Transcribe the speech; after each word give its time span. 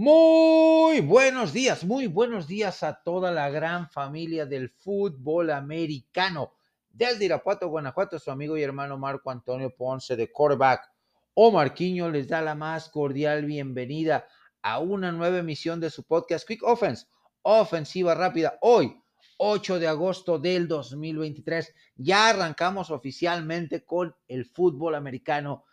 Muy 0.00 1.00
buenos 1.00 1.52
días, 1.52 1.82
muy 1.82 2.06
buenos 2.06 2.46
días 2.46 2.84
a 2.84 3.02
toda 3.02 3.32
la 3.32 3.50
gran 3.50 3.90
familia 3.90 4.46
del 4.46 4.70
fútbol 4.70 5.50
americano. 5.50 6.54
Desde 6.88 7.24
Irapuato, 7.24 7.68
Guanajuato, 7.68 8.20
su 8.20 8.30
amigo 8.30 8.56
y 8.56 8.62
hermano 8.62 8.96
Marco 8.96 9.28
Antonio 9.28 9.74
Ponce 9.74 10.14
de 10.14 10.30
quarterback. 10.30 10.88
O 11.34 11.50
Marquiño 11.50 12.12
les 12.12 12.28
da 12.28 12.40
la 12.42 12.54
más 12.54 12.90
cordial 12.90 13.44
bienvenida 13.44 14.28
a 14.62 14.78
una 14.78 15.10
nueva 15.10 15.38
emisión 15.38 15.80
de 15.80 15.90
su 15.90 16.04
podcast 16.04 16.46
Quick 16.46 16.62
Offense, 16.62 17.06
ofensiva 17.42 18.14
rápida. 18.14 18.56
Hoy, 18.60 19.02
8 19.38 19.80
de 19.80 19.88
agosto 19.88 20.38
del 20.38 20.68
2023, 20.68 21.74
ya 21.96 22.28
arrancamos 22.28 22.92
oficialmente 22.92 23.84
con 23.84 24.14
el 24.28 24.44
fútbol 24.44 24.94
americano 24.94 25.64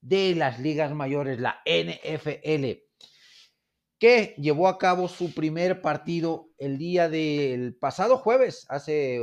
de 0.00 0.36
las 0.36 0.60
ligas 0.60 0.94
mayores, 0.94 1.40
la 1.40 1.62
NFL 1.66 2.85
que 3.98 4.34
llevó 4.38 4.68
a 4.68 4.78
cabo 4.78 5.08
su 5.08 5.32
primer 5.34 5.80
partido 5.80 6.50
el 6.58 6.78
día 6.78 7.08
del 7.08 7.74
pasado 7.74 8.18
jueves, 8.18 8.66
hace 8.68 9.20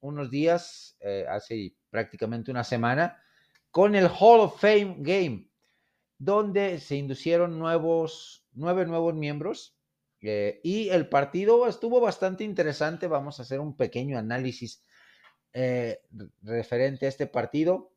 unos 0.00 0.30
días, 0.30 0.96
eh, 1.00 1.24
hace 1.28 1.74
prácticamente 1.90 2.50
una 2.50 2.64
semana, 2.64 3.22
con 3.70 3.94
el 3.94 4.06
Hall 4.06 4.40
of 4.40 4.60
Fame 4.60 4.96
Game, 4.98 5.48
donde 6.18 6.78
se 6.80 6.96
inducieron 6.96 7.58
nuevos, 7.58 8.44
nueve 8.52 8.84
nuevos 8.86 9.14
miembros. 9.14 9.76
Eh, 10.20 10.60
y 10.62 10.88
el 10.90 11.08
partido 11.08 11.66
estuvo 11.66 12.00
bastante 12.00 12.44
interesante. 12.44 13.08
Vamos 13.08 13.38
a 13.38 13.42
hacer 13.42 13.58
un 13.60 13.76
pequeño 13.76 14.18
análisis 14.18 14.84
eh, 15.52 16.00
referente 16.42 17.06
a 17.06 17.08
este 17.08 17.26
partido. 17.26 17.92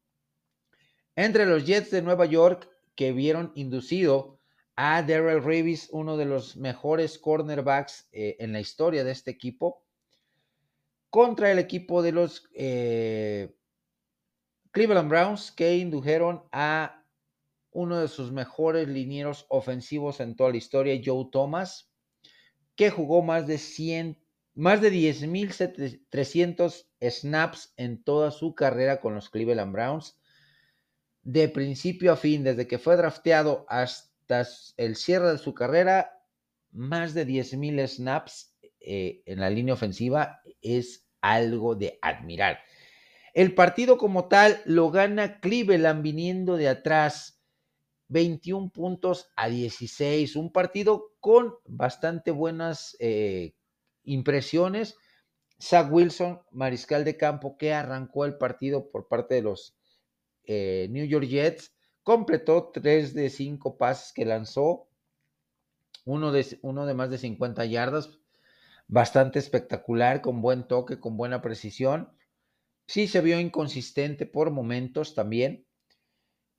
Entre 1.15 1.45
los 1.45 1.65
Jets 1.65 1.91
de 1.91 2.01
Nueva 2.01 2.25
York, 2.25 2.69
que 2.95 3.11
vieron 3.11 3.51
inducido 3.55 4.34
a 4.75 5.01
Daryl 5.01 5.43
Reeves, 5.43 5.89
uno 5.91 6.17
de 6.17 6.25
los 6.25 6.57
mejores 6.57 7.17
cornerbacks 7.17 8.09
eh, 8.11 8.35
en 8.39 8.51
la 8.51 8.59
historia 8.59 9.03
de 9.03 9.11
este 9.11 9.31
equipo, 9.31 9.83
contra 11.09 11.51
el 11.51 11.59
equipo 11.59 12.01
de 12.01 12.11
los 12.11 12.49
eh, 12.53 13.55
Cleveland 14.71 15.09
Browns, 15.09 15.51
que 15.51 15.77
indujeron 15.77 16.43
a 16.51 17.05
uno 17.71 17.99
de 17.99 18.09
sus 18.09 18.31
mejores 18.31 18.87
linieros 18.87 19.45
ofensivos 19.49 20.19
en 20.19 20.35
toda 20.35 20.51
la 20.51 20.57
historia, 20.57 21.01
Joe 21.03 21.29
Thomas, 21.31 21.89
que 22.75 22.89
jugó 22.89 23.21
más 23.21 23.47
de 23.47 23.57
100, 23.57 24.21
más 24.55 24.81
de 24.81 24.91
10.300 24.91 26.87
snaps 27.01 27.73
en 27.77 28.03
toda 28.03 28.31
su 28.31 28.55
carrera 28.55 28.99
con 28.99 29.15
los 29.15 29.29
Cleveland 29.29 29.71
Browns. 29.71 30.19
De 31.21 31.47
principio 31.49 32.11
a 32.11 32.17
fin, 32.17 32.43
desde 32.43 32.67
que 32.67 32.77
fue 32.77 32.97
drafteado 32.97 33.65
hasta 33.69 34.14
tras 34.25 34.73
el 34.77 34.95
cierre 34.95 35.31
de 35.31 35.37
su 35.37 35.53
carrera, 35.53 36.11
más 36.71 37.13
de 37.13 37.25
10.000 37.25 37.87
snaps 37.87 38.55
eh, 38.79 39.23
en 39.25 39.39
la 39.39 39.49
línea 39.49 39.73
ofensiva 39.73 40.41
es 40.61 41.07
algo 41.21 41.75
de 41.75 41.97
admirar. 42.01 42.59
El 43.33 43.53
partido 43.53 43.97
como 43.97 44.27
tal 44.27 44.61
lo 44.65 44.91
gana 44.91 45.39
Cleveland 45.39 46.01
viniendo 46.01 46.55
de 46.55 46.69
atrás, 46.69 47.41
21 48.07 48.69
puntos 48.69 49.29
a 49.35 49.49
16, 49.49 50.35
un 50.35 50.51
partido 50.51 51.15
con 51.19 51.55
bastante 51.65 52.31
buenas 52.31 52.95
eh, 52.99 53.55
impresiones. 54.03 54.95
Zach 55.61 55.91
Wilson, 55.91 56.41
mariscal 56.51 57.03
de 57.03 57.17
campo, 57.17 57.57
que 57.57 57.73
arrancó 57.73 58.25
el 58.25 58.37
partido 58.37 58.89
por 58.91 59.07
parte 59.07 59.35
de 59.35 59.41
los 59.41 59.75
eh, 60.45 60.87
New 60.91 61.05
York 61.05 61.25
Jets, 61.25 61.74
completó 62.05 62.69
tres 62.71 63.15
de 63.15 63.31
cinco 63.31 63.77
pases 63.77 64.13
que 64.13 64.25
lanzó, 64.25 64.87
uno 66.05 66.31
de, 66.31 66.59
uno 66.61 66.85
de 66.85 66.93
más 66.93 67.09
de 67.09 67.17
50 67.17 67.65
yardas, 67.65 68.19
bastante 68.87 69.39
espectacular, 69.39 70.21
con 70.21 70.39
buen 70.39 70.67
toque, 70.67 70.99
con 70.99 71.17
buena 71.17 71.41
precisión. 71.41 72.15
Sí 72.85 73.07
se 73.07 73.21
vio 73.21 73.39
inconsistente 73.39 74.27
por 74.27 74.51
momentos 74.51 75.15
también. 75.15 75.65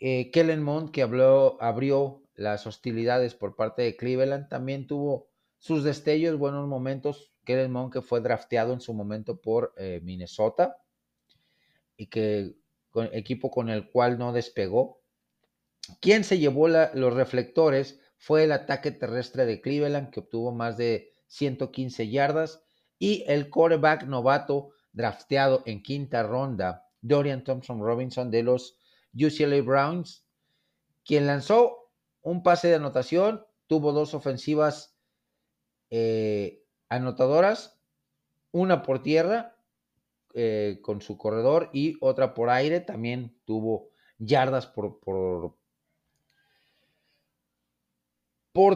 Eh, 0.00 0.32
Kellen 0.32 0.64
Mond, 0.64 0.90
que 0.90 1.02
habló, 1.02 1.56
abrió 1.62 2.24
las 2.34 2.66
hostilidades 2.66 3.36
por 3.36 3.54
parte 3.54 3.82
de 3.82 3.96
Cleveland, 3.96 4.48
también 4.48 4.88
tuvo 4.88 5.28
sus 5.58 5.84
destellos, 5.84 6.40
buenos 6.40 6.66
momentos. 6.66 7.32
Kellen 7.44 7.70
Mond, 7.70 7.92
que 7.92 8.02
fue 8.02 8.20
drafteado 8.20 8.72
en 8.72 8.80
su 8.80 8.92
momento 8.94 9.40
por 9.40 9.74
eh, 9.76 10.00
Minnesota 10.02 10.78
y 11.96 12.08
que 12.08 12.56
equipo 13.12 13.48
con 13.48 13.68
el 13.68 13.88
cual 13.88 14.18
no 14.18 14.32
despegó. 14.32 15.05
Quien 16.00 16.24
se 16.24 16.38
llevó 16.38 16.68
los 16.68 17.14
reflectores 17.14 18.00
fue 18.18 18.44
el 18.44 18.52
ataque 18.52 18.90
terrestre 18.90 19.46
de 19.46 19.60
Cleveland, 19.60 20.10
que 20.10 20.20
obtuvo 20.20 20.52
más 20.52 20.76
de 20.76 21.12
115 21.28 22.08
yardas, 22.08 22.62
y 22.98 23.24
el 23.26 23.50
quarterback 23.50 24.04
novato 24.04 24.70
drafteado 24.92 25.62
en 25.66 25.82
quinta 25.82 26.22
ronda, 26.22 26.86
Dorian 27.02 27.44
Thompson 27.44 27.80
Robinson 27.80 28.30
de 28.30 28.42
los 28.42 28.78
UCLA 29.12 29.62
Browns, 29.62 30.24
quien 31.04 31.26
lanzó 31.26 31.90
un 32.22 32.42
pase 32.42 32.68
de 32.68 32.76
anotación, 32.76 33.46
tuvo 33.66 33.92
dos 33.92 34.14
ofensivas 34.14 34.96
eh, 35.90 36.64
anotadoras, 36.88 37.78
una 38.50 38.82
por 38.82 39.02
tierra 39.02 39.56
eh, 40.34 40.80
con 40.82 41.00
su 41.00 41.16
corredor 41.18 41.70
y 41.72 41.96
otra 42.00 42.34
por 42.34 42.50
aire, 42.50 42.80
también 42.80 43.38
tuvo 43.44 43.90
yardas 44.18 44.66
por, 44.66 44.98
por 45.00 45.56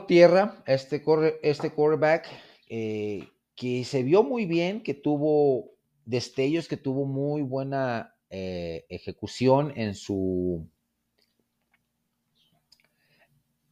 tierra 0.07 0.63
este, 0.67 1.03
este 1.43 1.71
quarterback 1.71 2.29
eh, 2.69 3.29
que 3.55 3.85
se 3.85 4.03
vio 4.03 4.23
muy 4.23 4.45
bien, 4.45 4.83
que 4.83 4.95
tuvo 4.95 5.73
destellos, 6.05 6.69
que 6.69 6.77
tuvo 6.77 7.07
muy 7.07 7.43
buena 7.43 8.15
eh, 8.29 8.85
ejecución 8.89 9.73
en 9.77 9.95
su... 9.95 10.69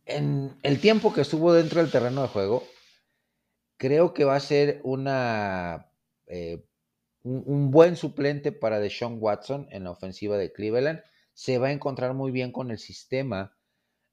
En 0.07 0.57
el 0.63 0.81
tiempo 0.81 1.13
que 1.13 1.21
estuvo 1.21 1.53
dentro 1.53 1.83
del 1.83 1.91
terreno 1.91 2.23
de 2.23 2.29
juego, 2.29 2.65
creo 3.77 4.15
que 4.15 4.25
va 4.25 4.37
a 4.37 4.41
ser 4.41 4.81
una, 4.83 5.93
eh, 6.27 6.65
un, 7.23 7.71
buen 7.71 7.97
suplente 7.97 8.51
para 8.51 8.81
Deshaun 8.81 9.19
Watson 9.21 9.69
en 9.71 9.85
la 9.85 9.91
ofensiva 9.91 10.39
de 10.39 10.51
Cleveland. 10.51 11.03
Se 11.35 11.59
va 11.59 11.69
a 11.69 11.73
encontrar 11.73 12.15
muy 12.15 12.31
bien 12.31 12.53
con 12.53 12.71
el 12.71 12.79
sistema 12.79 13.55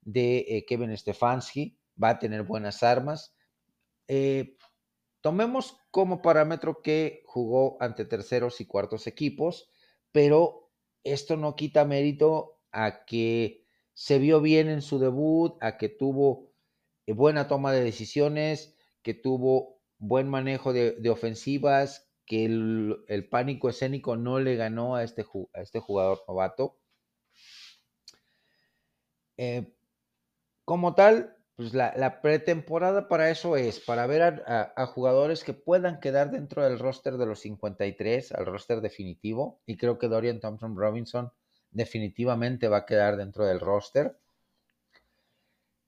de 0.02 0.66
Kevin 0.68 0.94
Stefanski 0.96 1.78
va 2.02 2.10
a 2.10 2.18
tener 2.18 2.42
buenas 2.42 2.82
armas. 2.82 3.34
Eh, 4.08 4.56
tomemos 5.20 5.76
como 5.90 6.22
parámetro 6.22 6.82
que 6.82 7.22
jugó 7.26 7.76
ante 7.80 8.04
terceros 8.04 8.60
y 8.60 8.66
cuartos 8.66 9.06
equipos, 9.06 9.70
pero 10.12 10.70
esto 11.04 11.36
no 11.36 11.56
quita 11.56 11.84
mérito 11.84 12.60
a 12.72 13.04
que 13.04 13.64
se 13.94 14.18
vio 14.18 14.40
bien 14.40 14.68
en 14.68 14.82
su 14.82 14.98
debut, 14.98 15.56
a 15.60 15.78
que 15.78 15.88
tuvo 15.88 16.52
eh, 17.06 17.12
buena 17.12 17.48
toma 17.48 17.72
de 17.72 17.82
decisiones, 17.82 18.76
que 19.02 19.14
tuvo 19.14 19.80
buen 19.98 20.28
manejo 20.28 20.72
de, 20.72 21.10
ofensivas, 21.10 22.10
que 22.26 22.44
el, 22.44 23.28
pánico 23.30 23.68
escénico 23.68 24.16
no 24.16 24.40
le 24.40 24.56
ganó 24.56 24.96
a 24.96 25.04
este, 25.04 25.24
a 25.54 25.62
este 25.62 25.80
jugador 25.80 26.22
novato. 26.28 26.78
Eh, 29.38 29.72
como 30.64 30.94
tal, 30.94 31.35
pues 31.56 31.72
la, 31.72 32.20
pretemporada 32.20 33.08
para 33.08 33.30
eso 33.30 33.56
es, 33.56 33.80
para 33.80 34.06
ver 34.06 34.44
a, 34.46 34.86
jugadores 34.86 35.42
que 35.42 35.54
puedan 35.54 36.00
quedar 36.00 36.30
dentro 36.30 36.62
del 36.62 36.78
roster 36.78 37.16
de 37.16 37.24
los 37.24 37.40
53, 37.40 38.32
al 38.32 38.44
roster 38.44 38.82
definitivo, 38.82 39.62
y 39.64 39.78
creo 39.78 39.98
que 39.98 40.08
Dorian 40.08 40.38
Thompson 40.38 40.76
Robinson 40.76 41.32
definitivamente 41.70 42.68
va 42.68 42.78
a 42.78 42.86
quedar 42.86 43.16
dentro 43.16 43.46
del 43.46 43.60
roster. 43.60 44.18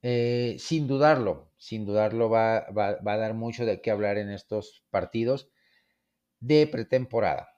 Eh, 0.01 0.57
sin 0.59 0.87
dudarlo, 0.87 1.51
sin 1.59 1.85
dudarlo 1.85 2.31
va, 2.31 2.67
va, 2.71 2.97
a 3.05 3.17
dar 3.19 3.35
mucho 3.35 3.67
de 3.67 3.83
qué 3.83 3.91
hablar 3.91 4.17
en 4.17 4.31
estos 4.31 4.85
partidos 4.89 5.51
de 6.41 6.67
pretemporada. 6.67 7.51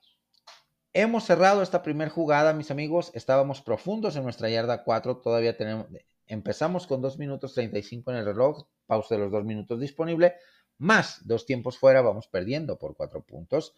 Hemos 0.92 1.24
cerrado 1.24 1.62
esta 1.62 1.82
primera 1.84 2.10
jugada, 2.10 2.54
mis 2.54 2.72
amigos. 2.72 3.12
Estábamos 3.14 3.60
profundos 3.62 4.16
en 4.16 4.24
nuestra 4.24 4.48
yarda 4.50 4.82
4. 4.82 5.18
Todavía 5.18 5.56
tenemos, 5.56 5.86
Empezamos 6.30 6.86
con 6.86 7.02
2 7.02 7.18
minutos 7.18 7.54
35 7.54 8.12
en 8.12 8.18
el 8.18 8.24
reloj, 8.24 8.68
pausa 8.86 9.16
de 9.16 9.22
los 9.22 9.32
2 9.32 9.44
minutos 9.44 9.80
disponible, 9.80 10.36
más 10.78 11.26
dos 11.26 11.44
tiempos 11.44 11.76
fuera, 11.76 12.02
vamos 12.02 12.28
perdiendo 12.28 12.78
por 12.78 12.94
4 12.94 13.24
puntos. 13.24 13.74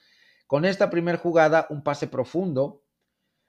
Con 0.46 0.66
esta 0.66 0.90
primera 0.90 1.16
jugada, 1.16 1.66
un 1.70 1.82
pase 1.82 2.08
profundo 2.08 2.84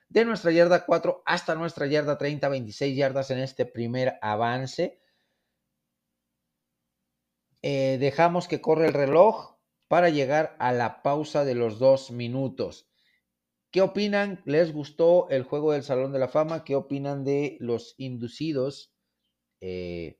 de 0.07 0.23
nuestra 0.23 0.51
yarda 0.51 0.85
4 0.85 1.21
hasta 1.25 1.53
nuestra 1.53 1.85
yarda 1.85 2.17
30, 2.17 2.47
26 2.47 2.95
yardas 2.95 3.29
en 3.29 3.39
este 3.39 3.65
primer 3.65 4.17
avance. 4.21 5.01
Eh, 7.61 7.97
dejamos 7.99 8.47
que 8.47 8.61
corre 8.61 8.87
el 8.87 8.93
reloj 8.93 9.57
para 9.89 10.07
llegar 10.07 10.55
a 10.59 10.71
la 10.71 11.03
pausa 11.03 11.43
de 11.43 11.55
los 11.55 11.77
2 11.77 12.11
minutos. 12.11 12.89
¿Qué 13.69 13.81
opinan? 13.81 14.41
¿Les 14.45 14.71
gustó 14.71 15.27
el 15.29 15.43
juego 15.43 15.73
del 15.73 15.83
Salón 15.83 16.13
de 16.13 16.19
la 16.19 16.29
Fama? 16.29 16.63
¿Qué 16.63 16.77
opinan 16.77 17.25
de 17.25 17.57
los 17.59 17.95
inducidos 17.97 18.92
eh, 19.65 20.19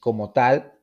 como 0.00 0.32
tal, 0.32 0.80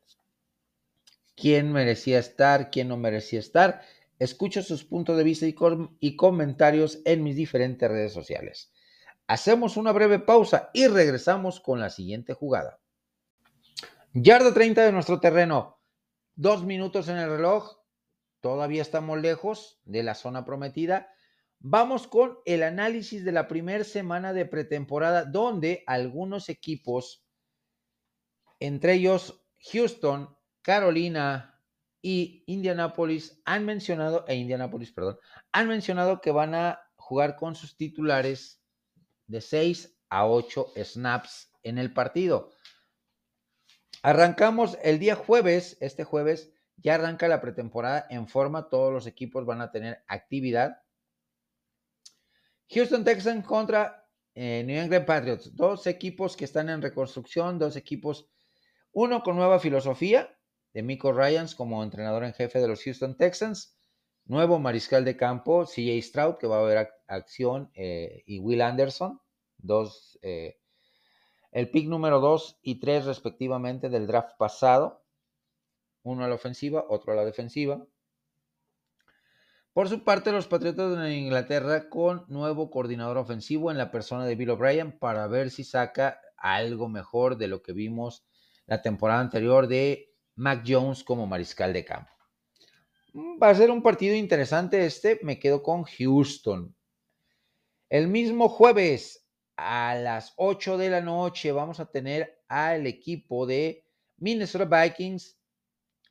quién 1.35 1.71
merecía 1.71 2.19
estar, 2.19 2.69
quién 2.69 2.87
no 2.87 2.97
merecía 2.97 3.39
estar. 3.39 3.81
Escucho 4.19 4.61
sus 4.61 4.83
puntos 4.83 5.17
de 5.17 5.23
vista 5.23 5.47
y, 5.47 5.55
y 5.99 6.15
comentarios 6.15 6.99
en 7.03 7.23
mis 7.23 7.35
diferentes 7.35 7.89
redes 7.89 8.13
sociales. 8.13 8.71
Hacemos 9.25 9.75
una 9.75 9.91
breve 9.91 10.19
pausa 10.19 10.69
y 10.71 10.85
regresamos 10.85 11.59
con 11.59 11.79
la 11.79 11.89
siguiente 11.89 12.35
jugada. 12.35 12.79
Yarda 14.13 14.53
30 14.53 14.83
de 14.83 14.91
nuestro 14.91 15.19
terreno. 15.19 15.79
Dos 16.35 16.63
minutos 16.63 17.07
en 17.07 17.17
el 17.17 17.29
reloj. 17.31 17.79
Todavía 18.39 18.83
estamos 18.83 19.19
lejos 19.19 19.79
de 19.83 20.03
la 20.03 20.13
zona 20.13 20.45
prometida. 20.45 21.09
Vamos 21.67 22.05
con 22.05 22.37
el 22.45 22.61
análisis 22.61 23.25
de 23.25 23.31
la 23.31 23.47
primera 23.47 23.83
semana 23.83 24.33
de 24.33 24.45
pretemporada, 24.45 25.25
donde 25.25 25.83
algunos 25.87 26.47
equipos, 26.47 27.25
entre 28.59 28.93
ellos 28.93 29.43
Houston, 29.71 30.37
Carolina 30.61 31.59
y 32.03 32.43
Indianapolis, 32.45 33.41
han 33.45 33.65
mencionado, 33.65 34.25
e 34.27 34.35
Indianapolis, 34.35 34.91
perdón, 34.91 35.17
han 35.51 35.67
mencionado 35.67 36.21
que 36.21 36.29
van 36.29 36.53
a 36.53 36.81
jugar 36.97 37.35
con 37.35 37.55
sus 37.55 37.75
titulares 37.75 38.63
de 39.25 39.41
6 39.41 39.97
a 40.09 40.27
8 40.27 40.67
snaps 40.83 41.51
en 41.63 41.79
el 41.79 41.91
partido. 41.91 42.51
Arrancamos 44.03 44.77
el 44.83 44.99
día 44.99 45.15
jueves, 45.15 45.77
este 45.81 46.03
jueves 46.03 46.53
ya 46.77 46.93
arranca 46.93 47.27
la 47.27 47.41
pretemporada 47.41 48.05
en 48.11 48.27
forma, 48.27 48.69
todos 48.69 48.93
los 48.93 49.07
equipos 49.07 49.47
van 49.47 49.61
a 49.61 49.71
tener 49.71 50.03
actividad. 50.05 50.84
Houston 52.69 53.03
Texans 53.03 53.45
contra 53.45 54.07
eh, 54.33 54.63
New 54.65 54.81
England 54.81 55.05
Patriots, 55.05 55.55
dos 55.55 55.87
equipos 55.87 56.35
que 56.35 56.45
están 56.45 56.69
en 56.69 56.81
reconstrucción, 56.81 57.59
dos 57.59 57.75
equipos, 57.75 58.29
uno 58.91 59.23
con 59.23 59.35
nueva 59.35 59.59
filosofía 59.59 60.37
de 60.73 60.83
Miko 60.83 61.13
Ryans 61.13 61.55
como 61.55 61.83
entrenador 61.83 62.23
en 62.23 62.33
jefe 62.33 62.59
de 62.59 62.67
los 62.67 62.83
Houston 62.83 63.15
Texans, 63.15 63.77
nuevo 64.25 64.59
mariscal 64.59 65.05
de 65.05 65.15
campo, 65.15 65.65
CJ 65.65 66.01
Stroud, 66.01 66.35
que 66.37 66.47
va 66.47 66.57
a 66.57 66.61
haber 66.61 66.89
acción, 67.07 67.71
eh, 67.75 68.23
y 68.25 68.39
Will 68.39 68.61
Anderson, 68.61 69.21
dos, 69.57 70.19
eh, 70.21 70.59
el 71.51 71.69
pick 71.69 71.87
número 71.87 72.19
2 72.19 72.59
y 72.61 72.79
3 72.79 73.05
respectivamente 73.05 73.89
del 73.89 74.07
draft 74.07 74.35
pasado, 74.37 75.05
uno 76.03 76.25
a 76.25 76.27
la 76.27 76.35
ofensiva, 76.35 76.85
otro 76.89 77.13
a 77.13 77.15
la 77.15 77.23
defensiva. 77.25 77.85
Por 79.75 79.89
su 79.89 80.05
parte, 80.05 80.31
los 80.31 80.47
Patriotas 80.47 80.97
de 80.97 81.17
Inglaterra 81.17 81.89
con 81.89 82.23
nuevo 82.29 82.71
coordinador 82.71 83.17
ofensivo 83.17 83.71
en 83.71 83.77
la 83.77 83.91
persona 83.91 84.25
de 84.25 84.35
Bill 84.35 84.51
O'Brien 84.51 84.97
para 84.97 85.27
ver 85.27 85.51
si 85.51 85.65
saca 85.65 86.21
algo 86.37 86.87
mejor 86.87 87.35
de 87.35 87.49
lo 87.49 87.61
que 87.61 87.73
vimos 87.73 88.25
la 88.67 88.81
temporada 88.81 89.19
anterior 89.19 89.67
de 89.67 90.13
Mac 90.35 90.63
Jones 90.65 91.03
como 91.03 91.27
mariscal 91.27 91.73
de 91.73 91.83
campo. 91.83 92.09
Mm, 93.11 93.37
va 93.43 93.49
a 93.49 93.55
ser 93.55 93.69
un 93.69 93.83
partido 93.83 94.15
interesante 94.15 94.85
este, 94.85 95.19
me 95.23 95.39
quedo 95.39 95.61
con 95.61 95.83
Houston. 95.83 96.73
El 97.89 98.07
mismo 98.07 98.47
jueves, 98.47 99.27
a 99.57 99.95
las 99.95 100.31
8 100.37 100.77
de 100.77 100.89
la 100.89 101.01
noche 101.01 101.51
vamos 101.51 101.81
a 101.81 101.91
tener 101.91 102.41
al 102.47 102.87
equipo 102.87 103.45
de 103.45 103.83
Minnesota 104.15 104.83
Vikings 104.83 105.37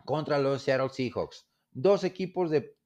contra 0.04 0.38
los 0.38 0.60
Seattle 0.60 0.90
Seahawks. 0.90 1.48
Dos 1.70 2.04
equipos 2.04 2.50
de 2.50 2.76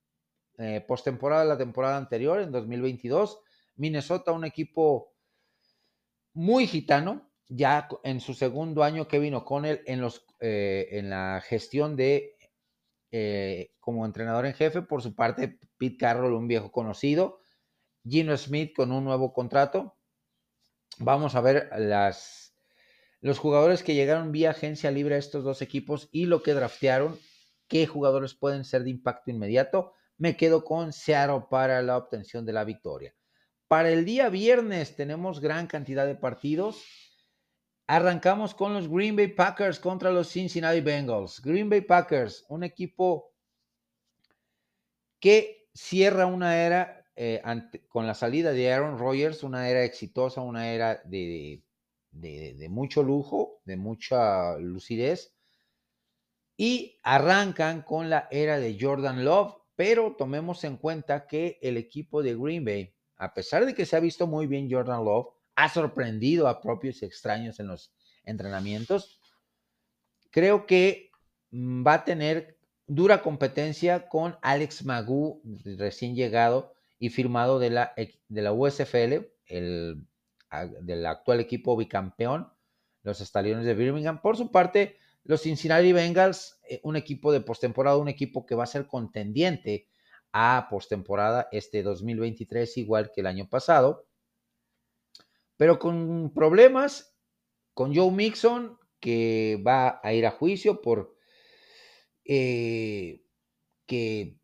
eh, 0.58 0.84
postemporada 0.87 1.43
de 1.43 1.49
la 1.49 1.58
temporada 1.58 1.96
anterior, 1.96 2.40
en 2.40 2.52
2022. 2.52 3.40
Minnesota, 3.76 4.32
un 4.32 4.44
equipo 4.44 5.14
muy 6.34 6.66
gitano, 6.66 7.31
ya 7.49 7.88
en 8.05 8.20
su 8.20 8.34
segundo 8.34 8.84
año 8.84 9.08
Kevin 9.08 9.34
O'Connell 9.34 9.82
en, 9.87 10.00
los, 10.00 10.26
eh, 10.40 10.88
en 10.93 11.10
la 11.10 11.40
gestión 11.40 11.96
de 11.96 12.37
eh, 13.10 13.72
como 13.81 14.05
entrenador 14.05 14.46
en 14.46 14.55
jefe. 14.55 14.82
Por 14.82 15.02
su 15.02 15.14
parte, 15.14 15.58
Pete 15.78 15.96
Carroll, 15.96 16.34
un 16.34 16.49
viejo 16.49 16.70
conocido. 16.70 17.40
Gino 18.06 18.37
Smith 18.37 18.75
con 18.76 18.93
un 18.93 19.05
nuevo 19.05 19.32
contrato 19.32 19.99
vamos 20.99 21.34
a 21.34 21.40
ver 21.40 21.70
las, 21.78 22.55
los 23.20 23.38
jugadores 23.38 23.82
que 23.82 23.94
llegaron 23.94 24.32
vía 24.32 24.50
agencia 24.50 24.90
libre 24.90 25.14
a 25.14 25.19
estos 25.19 25.44
dos 25.44 25.62
equipos 25.62 26.08
y 26.12 26.26
lo 26.26 26.43
que 26.43 26.55
draftearon, 26.55 27.19
qué 27.69 27.87
jugadores 27.87 28.34
pueden 28.34 28.64
ser 28.64 28.84
de 28.84 28.90
impacto 28.90 29.31
inmediato. 29.31 29.94
Me 30.19 30.37
quedo 30.37 30.65
con 30.65 30.93
Seattle 30.93 31.47
para 31.49 31.81
la 31.82 31.97
obtención 31.97 32.44
de 32.44 32.53
la 32.53 32.65
victoria. 32.65 33.15
Para 33.69 33.91
el 33.91 34.05
día 34.05 34.29
viernes 34.29 34.97
tenemos 34.97 35.41
gran 35.41 35.67
cantidad 35.67 36.06
de 36.06 36.15
partidos. 36.15 36.85
Arrancamos 37.87 38.55
con 38.55 38.75
los 38.75 38.88
Green 38.88 39.17
Bay 39.17 39.29
Packers 39.29 39.79
contra 39.79 40.11
los 40.11 40.29
Cincinnati 40.29 40.81
Bengals. 40.81 41.41
Green 41.41 41.70
Bay 41.70 41.81
Packers, 41.81 42.44
un 42.49 42.65
equipo 42.65 43.32
que 45.20 45.69
cierra 45.75 46.26
una 46.26 46.56
era 46.56 46.99
eh, 47.20 47.43
con 47.88 48.06
la 48.06 48.15
salida 48.15 48.53
de 48.53 48.73
Aaron 48.73 48.97
Rodgers, 48.97 49.43
una 49.43 49.69
era 49.69 49.82
exitosa, 49.82 50.41
una 50.41 50.73
era 50.73 51.03
de, 51.05 51.65
mucho 52.70 53.03
lujo, 53.03 53.61
de 53.65 53.76
mucha 53.76 54.56
lucidez, 54.59 55.35
y 56.56 56.99
arrancan 57.03 57.82
con 57.82 58.09
la 58.09 58.29
era 58.31 58.59
de 58.59 58.79
Jordan 58.81 59.25
Love, 59.25 59.56
pero 59.79 60.17
tomemos 60.19 60.65
en 60.65 60.77
cuenta 60.77 61.29
que 61.29 61.57
el 61.63 61.77
equipo 61.77 62.21
de 62.21 62.35
Green 62.35 62.65
Bay, 62.65 62.97
a 63.17 63.33
pesar 63.33 63.65
de 63.65 63.77
que 63.77 63.87
se 63.87 63.95
ha 63.95 64.01
visto 64.01 64.27
muy 64.27 64.49
bien 64.49 64.69
Jordan 64.69 65.05
Love, 65.05 65.29
ha 65.55 65.69
sorprendido 65.69 66.49
a 66.49 66.61
propios 66.61 67.01
y 67.01 67.05
extraños 67.05 67.61
en 67.61 67.69
los 67.69 67.95
entrenamientos. 68.25 69.21
Creo 70.33 70.67
que 70.67 71.13
mm, 71.53 71.87
va 71.87 71.95
a 71.95 72.05
tener 72.05 72.59
dura 72.89 73.23
competencia 73.23 74.09
con 74.09 74.37
Alex 74.43 74.85
Magoo, 74.85 75.43
recién 75.77 76.17
llegado, 76.17 76.75
y 76.99 77.11
firmado 77.11 77.61
de 77.61 77.71
la, 77.71 77.95
de 77.97 78.43
la 78.43 78.53
USFL, 78.53 79.29
el, 79.47 80.05
del 80.81 81.07
actual 81.07 81.39
equipo 81.39 81.77
bicampeón, 81.77 82.53
los 83.05 83.21
Stallions 83.21 83.65
de 83.65 83.75
Birmingham. 83.75 84.21
Por 84.23 84.37
su 84.37 84.51
parte, 84.51 84.97
los 85.29 85.43
Cincinnati 85.43 85.93
Bengals, 85.93 86.59
eh, 86.67 86.81
un 86.83 86.97
equipo 86.97 87.31
de 87.31 87.43
postemporada, 87.43 87.99
un 87.99 88.09
equipo 88.09 88.47
que 88.47 88.55
va 88.55 88.65
a 88.65 88.67
ser 88.67 88.87
contendiente 88.87 89.87
a 90.33 90.69
postemporada 90.71 91.49
este 91.53 91.83
2023, 91.83 92.79
igual 92.79 93.13
que 93.15 93.21
el 93.21 93.27
año 93.27 93.47
pasado, 93.47 94.09
pero 95.59 95.79
con 95.79 96.33
problemas, 96.33 97.15
con 97.75 97.95
Joe 97.95 98.11
Mixon, 98.11 98.79
que 99.01 99.63
va 99.65 100.01
a 100.03 100.15
ir 100.15 100.25
a 100.25 100.31
juicio 100.31 100.81
por 100.81 101.15
eh, 102.25 103.23
que 103.85 104.39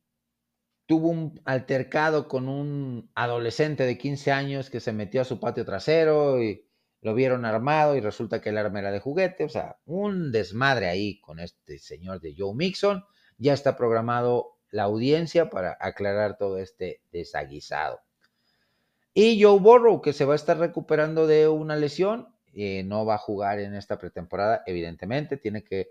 tuvo 0.85 1.09
un 1.09 1.41
altercado 1.47 2.29
con 2.29 2.47
un 2.47 3.11
adolescente 3.14 3.85
de 3.85 3.97
15 3.97 4.33
años 4.33 4.69
que 4.69 4.81
se 4.81 4.93
metió 4.93 5.23
a 5.23 5.25
su 5.25 5.41
patio 5.41 5.64
trasero 5.64 6.43
y 6.43 6.69
lo 7.04 7.14
vieron 7.14 7.44
armado 7.44 7.96
y 7.96 8.00
resulta 8.00 8.40
que 8.40 8.49
el 8.49 8.56
arma 8.56 8.78
era 8.78 8.90
de 8.90 8.99
juguete, 8.99 9.44
o 9.44 9.49
sea, 9.50 9.76
un 9.84 10.32
desmadre 10.32 10.88
ahí 10.88 11.20
con 11.20 11.38
este 11.38 11.78
señor 11.78 12.18
de 12.23 12.34
Joe 12.37 12.54
Mixon. 12.54 13.04
Ya 13.37 13.52
está 13.52 13.76
programado 13.76 14.56
la 14.70 14.84
audiencia 14.84 15.50
para 15.50 15.76
aclarar 15.78 16.38
todo 16.38 16.56
este 16.56 17.02
desaguisado. 17.12 18.00
Y 19.12 19.40
Joe 19.42 19.61
Burrow, 19.61 20.00
que 20.00 20.14
se 20.14 20.25
va 20.25 20.32
a 20.32 20.37
estar 20.37 20.56
recuperando 20.56 21.26
de 21.26 21.46
una 21.46 21.76
lesión, 21.76 22.34
eh, 22.54 22.84
no 22.84 23.04
va 23.04 23.16
a 23.16 23.18
jugar 23.18 23.58
en 23.58 23.75
esta 23.75 23.99
pretemporada, 23.99 24.62
evidentemente, 24.64 25.37
tiene 25.37 25.62
que 25.62 25.90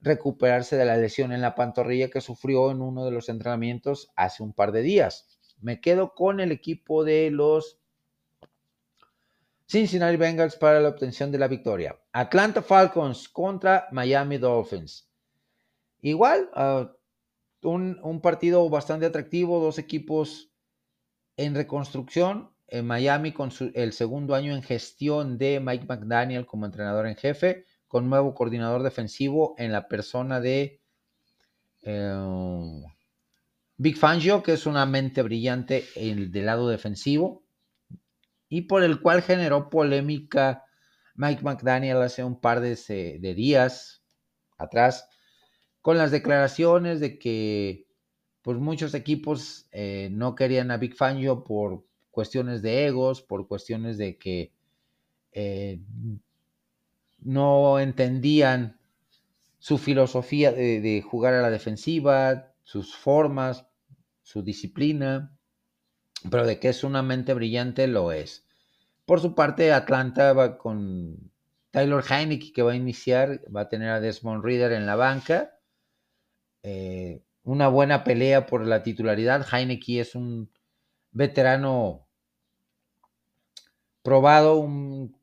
recuperarse 0.00 0.76
de 0.76 0.86
la 0.86 0.96
lesión 0.96 1.32
en 1.32 1.42
la 1.42 1.54
pantorrilla 1.54 2.08
que 2.08 2.22
sufrió 2.22 2.70
en 2.70 2.80
uno 2.80 3.04
de 3.04 3.10
los 3.10 3.28
entrenamientos 3.28 4.12
hace 4.16 4.42
un 4.42 4.54
par 4.54 4.72
de 4.72 4.80
días. 4.80 5.38
Me 5.60 5.82
quedo 5.82 6.14
con 6.14 6.40
el 6.40 6.52
equipo 6.52 7.04
de 7.04 7.30
los 7.30 7.83
Cincinnati 9.66 10.16
Bengals 10.16 10.56
para 10.56 10.80
la 10.80 10.90
obtención 10.90 11.32
de 11.32 11.38
la 11.38 11.48
victoria. 11.48 11.98
Atlanta 12.12 12.62
Falcons 12.62 13.28
contra 13.28 13.88
Miami 13.92 14.38
Dolphins. 14.38 15.08
Igual, 16.02 16.50
ah, 16.54 16.92
un, 17.62 18.20
partido 18.22 18.68
bastante 18.68 19.06
atractivo, 19.06 19.60
dos 19.60 19.78
equipos 19.78 20.52
en 21.36 21.54
reconstrucción. 21.54 22.50
En 22.66 22.86
Miami 22.86 23.32
con 23.32 23.50
el 23.74 23.92
segundo 23.92 24.34
año 24.34 24.54
en 24.54 24.62
gestión 24.62 25.38
de 25.38 25.60
Mike 25.60 25.86
McDaniel 25.86 26.46
como 26.46 26.66
entrenador 26.66 27.06
en 27.06 27.14
jefe 27.14 27.66
con 27.86 28.08
nuevo 28.08 28.34
coordinador 28.34 28.82
defensivo 28.82 29.54
en 29.58 29.70
la 29.70 29.86
persona 29.86 30.40
de 30.40 30.80
eh, 31.82 32.82
Big 33.76 33.96
Fangio, 33.96 34.42
que 34.42 34.54
es 34.54 34.66
una 34.66 34.86
mente 34.86 35.22
brillante 35.22 35.84
el, 35.94 36.32
del 36.32 36.46
lado 36.46 36.68
defensivo 36.68 37.43
y 38.54 38.62
por 38.62 38.84
el 38.84 39.00
cual 39.00 39.20
generó 39.20 39.68
polémica 39.68 40.64
Mike 41.16 41.42
McDaniel 41.42 41.96
hace 42.02 42.22
un 42.22 42.40
par 42.40 42.60
de, 42.60 43.34
días 43.34 44.04
atrás 44.56 45.08
con 45.82 45.98
las 45.98 46.12
declaraciones 46.12 47.00
de 47.00 47.18
que 47.18 47.88
pues 48.42 48.56
muchos 48.58 48.94
equipos 48.94 49.66
eh, 49.72 50.08
no 50.12 50.36
querían 50.36 50.70
a 50.70 50.76
Big 50.76 50.94
Fangio 50.94 51.42
por 51.42 51.84
cuestiones 52.12 52.62
de 52.62 52.86
egos, 52.86 53.22
por 53.22 53.48
cuestiones 53.48 53.98
de 53.98 54.18
que 54.18 54.52
eh, 55.32 55.80
no 57.18 57.80
entendían 57.80 58.78
su 59.58 59.78
filosofía 59.78 60.52
de, 60.52 61.02
jugar 61.02 61.34
a 61.34 61.42
la 61.42 61.50
defensiva, 61.50 62.52
sus 62.62 62.94
formas, 62.94 63.66
su 64.22 64.44
disciplina, 64.44 65.36
pero 66.30 66.46
de 66.46 66.60
que 66.60 66.68
es 66.68 66.84
una 66.84 67.02
mente 67.02 67.34
brillante 67.34 67.88
lo 67.88 68.12
es. 68.12 68.43
Por 69.04 69.20
su 69.20 69.34
parte, 69.34 69.72
Atlanta 69.72 70.32
va 70.32 70.58
con 70.58 71.32
Tyler 71.70 72.02
Heineke 72.08 72.52
que 72.52 72.62
va 72.62 72.72
a 72.72 72.76
iniciar, 72.76 73.40
va 73.54 73.62
a 73.62 73.68
tener 73.68 73.90
a 73.90 74.00
Desmond 74.00 74.44
Reader 74.44 74.72
en 74.72 74.86
la 74.86 74.96
banca. 74.96 75.58
Eh, 76.62 77.22
una 77.42 77.68
buena 77.68 78.04
pelea 78.04 78.46
por 78.46 78.66
la 78.66 78.82
titularidad. 78.82 79.46
Heineke 79.52 80.00
es 80.00 80.14
un 80.14 80.50
veterano 81.12 82.08
probado, 84.02 84.56
un 84.56 85.16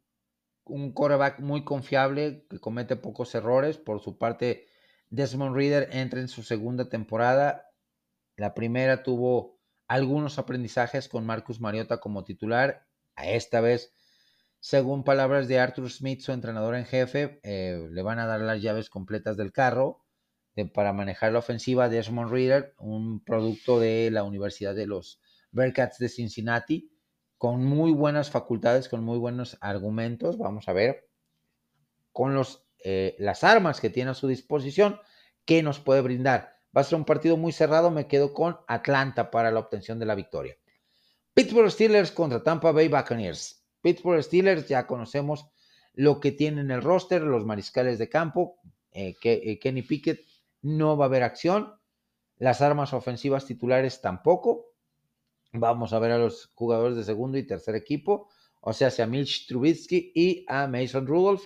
un 0.72 0.94
muy 1.40 1.64
confiable 1.64 2.46
que 2.50 2.60
comete 2.60 2.96
pocos 2.96 3.36
errores. 3.36 3.78
Por 3.78 4.00
su 4.00 4.18
parte, 4.18 4.68
Desmond 5.10 5.56
Reader 5.56 5.90
entra 5.92 6.20
en 6.20 6.28
su 6.28 6.44
segunda 6.44 6.90
temporada. 6.90 7.70
La 8.38 8.54
primera 8.54 9.04
tuvo 9.04 9.60
algunos 9.88 10.40
aprendizajes 10.40 11.10
con 11.10 11.26
Marcus 11.26 11.60
Mariota 11.60 12.00
como 12.00 12.24
titular. 12.24 12.88
Esta 13.26 13.62
vez, 13.62 13.94
según 14.60 15.04
palabras 15.04 15.48
de 15.48 15.60
Arthur 15.60 15.90
Smith, 15.92 16.22
su 16.22 16.32
entrenador 16.32 16.76
en 16.76 16.86
jefe, 16.86 17.40
eh, 17.44 17.88
le 17.90 18.02
van 18.02 18.20
a 18.20 18.26
dar 18.26 18.42
las 18.42 18.62
llaves 18.62 18.90
completas 18.90 19.38
del 19.38 19.52
carro 19.52 20.04
para 20.74 20.94
manejar 20.94 21.32
la 21.32 21.40
ofensiva. 21.40 21.90
Desmond 21.90 22.32
Reader, 22.32 22.76
un 22.78 23.24
producto 23.24 23.80
de 23.80 24.10
la 24.12 24.24
Universidad 24.24 24.76
de 24.76 24.86
los 24.86 25.22
Bearcats 25.52 25.98
de 25.98 26.10
Cincinnati 26.10 26.92
con 27.42 27.66
muy 27.66 27.92
buenas 27.92 28.30
facultades, 28.30 28.88
con 28.88 29.04
muy 29.04 29.18
buenos 29.18 29.58
argumentos, 29.62 30.38
vamos 30.38 30.68
a 30.68 30.74
ver, 30.74 31.10
con 32.12 32.36
los, 32.36 32.68
eh, 32.84 33.16
las 33.18 33.44
armas 33.44 33.82
que 33.82 33.90
tiene 33.90 34.12
a 34.12 34.14
su 34.14 34.28
disposición, 34.28 35.00
qué 35.44 35.64
nos 35.64 35.80
puede 35.80 36.02
brindar. 36.02 36.60
Va 36.78 36.82
a 36.82 36.84
ser 36.84 36.98
un 36.98 37.06
partido 37.06 37.38
muy 37.38 37.52
cerrado, 37.52 37.90
me 37.90 38.08
quedo 38.08 38.36
con 38.36 38.60
Atlanta 38.68 39.32
para 39.32 39.50
la 39.50 39.60
obtención 39.60 39.98
de 39.98 40.06
la 40.06 40.14
victoria. 40.14 40.56
Pittsburgh 41.34 41.72
Steelers 41.72 42.12
contra 42.12 42.44
Tampa 42.44 42.72
Bay 42.72 42.88
Buccaneers. 42.88 43.66
Pittsburgh 43.82 44.24
Steelers 44.24 44.68
ya 44.68 44.86
conocemos 44.86 45.48
lo 45.94 46.20
que 46.20 46.32
tienen 46.32 46.66
en 46.66 46.72
el 46.72 46.82
roster, 46.82 47.22
los 47.22 47.46
mariscales 47.46 48.00
de 48.00 48.10
campo, 48.10 48.60
eh, 48.92 49.16
eh, 49.24 49.60
Kenny 49.60 49.82
Pickett 49.82 50.26
no 50.62 50.98
va 50.98 51.06
a 51.06 51.08
haber 51.08 51.24
acción, 51.24 51.74
las 52.38 52.62
armas 52.62 52.94
ofensivas 52.94 53.46
titulares 53.46 54.02
tampoco, 54.02 54.72
Vamos 55.54 55.92
a 55.92 56.00
ver 56.00 56.12
a 56.12 56.18
los 56.18 56.50
jugadores 56.56 56.96
de 56.96 57.04
segundo 57.04 57.38
y 57.38 57.44
tercer 57.44 57.76
equipo, 57.76 58.30
o 58.62 58.72
sea, 58.72 58.90
a 58.98 59.06
Milch 59.06 59.48
Trubisky 59.48 60.12
y 60.16 60.46
a 60.48 60.68
Mason 60.68 61.06
Rudolph, 61.06 61.44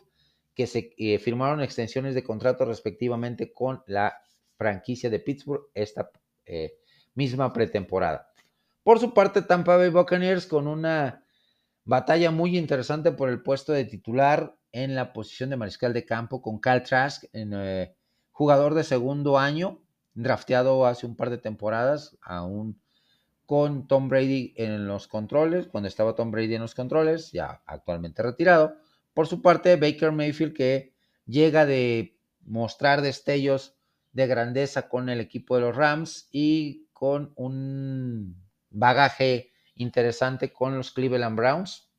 que 0.54 0.68
se 0.68 0.94
eh, 0.98 1.18
firmaron 1.18 1.62
extensiones 1.62 2.14
de 2.14 2.24
contrato 2.24 2.66
respectivamente 2.66 3.52
con 3.52 3.82
la 3.88 4.16
franquicia 4.58 5.10
de 5.10 5.20
Pittsburgh 5.20 5.70
esta 5.74 6.12
eh, 6.46 6.78
misma 7.16 7.52
pretemporada. 7.52 8.30
Por 8.86 9.00
su 9.00 9.16
parte, 9.16 9.42
Tampa 9.42 9.78
Bay 9.78 9.90
Buccaneers 9.90 10.46
con 10.46 10.68
una 10.68 11.26
batalla 11.86 12.30
muy 12.30 12.56
interesante 12.56 13.12
por 13.12 13.30
el 13.30 13.42
puesto 13.42 13.74
de 13.74 13.84
titular 13.84 14.60
en 14.72 14.94
la 14.94 15.12
posición 15.12 15.50
de 15.50 15.58
mariscal 15.58 15.92
de 15.92 16.06
campo 16.06 16.40
con 16.40 16.60
Cal 16.60 16.84
Trask, 16.84 17.24
eh, 17.34 17.96
jugador 18.30 18.76
de 18.76 18.84
segundo 18.84 19.40
año, 19.40 19.82
drafteado 20.14 20.86
hace 20.86 21.08
un 21.08 21.16
par 21.16 21.32
de 21.32 21.40
temporadas 21.40 22.16
a 22.22 22.44
un 22.46 22.80
con 23.48 23.88
Tom 23.88 24.08
Brady 24.08 24.54
en 24.56 24.88
los 24.88 25.08
controles, 25.08 25.66
cuando 25.66 25.88
estaba 25.88 26.14
Tom 26.14 26.30
Brady 26.30 26.54
en 26.54 26.62
los 26.62 26.76
controles, 26.76 27.32
ya 27.32 27.64
actualmente 27.66 28.22
retirado. 28.22 28.76
Por 29.16 29.26
su 29.26 29.42
parte, 29.42 29.78
Baker 29.78 30.12
Mayfield 30.12 30.54
que 30.54 30.94
llega 31.26 31.66
de 31.66 32.20
mostrar 32.42 33.02
destellos 33.02 33.80
de 34.12 34.28
grandeza 34.28 34.90
con 34.90 35.10
el 35.10 35.22
equipo 35.22 35.56
de 35.56 35.62
los 35.62 35.76
Rams 35.76 36.30
y 36.32 36.86
con 36.94 37.34
un 37.36 38.45
bagaje 38.76 39.52
interesante 39.76 40.52
con 40.52 40.78
los 40.78 40.92
Cleveland 40.92 41.38
Browns, 41.38 41.90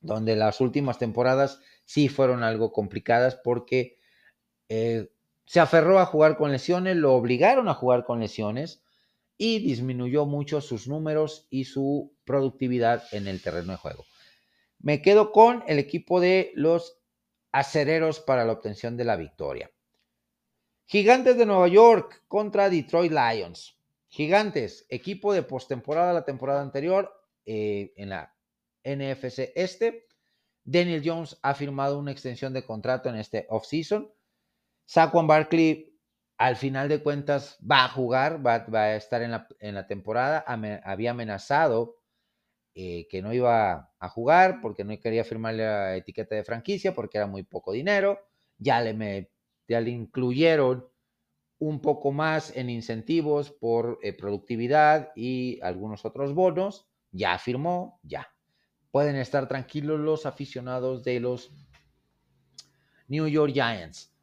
donde 0.00 0.36
las 0.36 0.60
últimas 0.60 0.98
temporadas 0.98 1.60
sí 1.84 2.08
fueron 2.08 2.42
algo 2.42 2.72
complicadas 2.72 3.36
porque 3.36 3.98
eh, 4.68 5.10
se 5.46 5.60
aferró 5.60 5.98
a 5.98 6.06
jugar 6.06 6.36
con 6.36 6.52
lesiones, 6.52 6.96
lo 6.96 7.14
obligaron 7.14 7.68
a 7.68 7.74
jugar 7.74 8.04
con 8.04 8.20
lesiones 8.20 8.82
y 9.38 9.60
disminuyó 9.60 10.26
mucho 10.26 10.60
sus 10.60 10.88
números 10.88 11.46
y 11.48 11.64
su 11.64 12.14
productividad 12.24 13.04
en 13.12 13.26
el 13.26 13.40
terreno 13.40 13.72
de 13.72 13.78
juego. 13.78 14.04
Me 14.78 15.00
quedo 15.00 15.32
con 15.32 15.64
el 15.66 15.78
equipo 15.78 16.20
de 16.20 16.52
los 16.54 16.98
acereros 17.50 18.20
para 18.20 18.44
la 18.44 18.52
obtención 18.52 18.96
de 18.96 19.04
la 19.04 19.16
victoria. 19.16 19.70
Gigantes 20.84 21.38
de 21.38 21.46
Nueva 21.46 21.68
York 21.68 22.24
contra 22.28 22.68
Detroit 22.68 23.12
Lions. 23.12 23.77
Gigantes, 24.08 24.86
equipo 24.88 25.32
de 25.32 25.42
postemporada 25.42 26.12
la 26.12 26.24
temporada 26.24 26.62
anterior 26.62 27.12
eh, 27.44 27.92
en 27.96 28.10
la 28.10 28.34
NFC 28.84 29.52
Este. 29.54 30.06
Daniel 30.64 31.02
Jones 31.04 31.38
ha 31.42 31.54
firmado 31.54 31.98
una 31.98 32.12
extensión 32.12 32.52
de 32.52 32.64
contrato 32.64 33.08
en 33.08 33.16
este 33.16 33.46
offseason. 33.48 34.12
Saquon 34.86 35.26
Barkley 35.26 35.98
al 36.38 36.56
final 36.56 36.88
de 36.88 37.02
cuentas 37.02 37.58
va 37.60 37.84
a 37.84 37.88
jugar, 37.88 38.46
va, 38.46 38.64
a 38.72 38.96
estar 38.96 39.22
en 39.22 39.74
la, 39.74 39.86
temporada. 39.86 40.44
había 40.84 41.10
amenazado 41.10 41.96
eh, 42.74 43.08
que 43.08 43.22
no 43.22 43.32
iba 43.32 43.92
a 43.98 44.08
jugar 44.08 44.60
porque 44.62 44.84
no 44.84 44.98
quería 45.00 45.24
firmar 45.24 45.54
la 45.54 45.96
etiqueta 45.96 46.36
de 46.36 46.44
franquicia 46.44 46.94
porque 46.94 47.18
era 47.18 47.26
muy 47.26 47.42
poco 47.42 47.72
dinero. 47.72 48.20
Ya 48.56 48.80
le, 48.80 48.94
me, 48.94 49.30
le 49.66 49.90
incluyeron 49.90 50.88
un 51.58 51.80
poco 51.80 52.12
más 52.12 52.56
en 52.56 52.70
incentivos 52.70 53.50
por 53.50 53.98
eh, 54.02 54.12
productividad 54.12 55.10
y 55.16 55.60
algunos 55.62 56.04
otros 56.04 56.34
bonos. 56.34 56.88
Ya 57.10 57.38
firmó, 57.38 58.00
ya. 58.02 58.28
Pueden 58.90 59.16
estar 59.16 59.48
tranquilos 59.48 59.98
los 60.00 60.26
aficionados 60.26 61.04
de 61.04 61.20
los 61.20 61.52
New 63.08 63.26
York 63.26 63.52
Giants. 63.52 64.14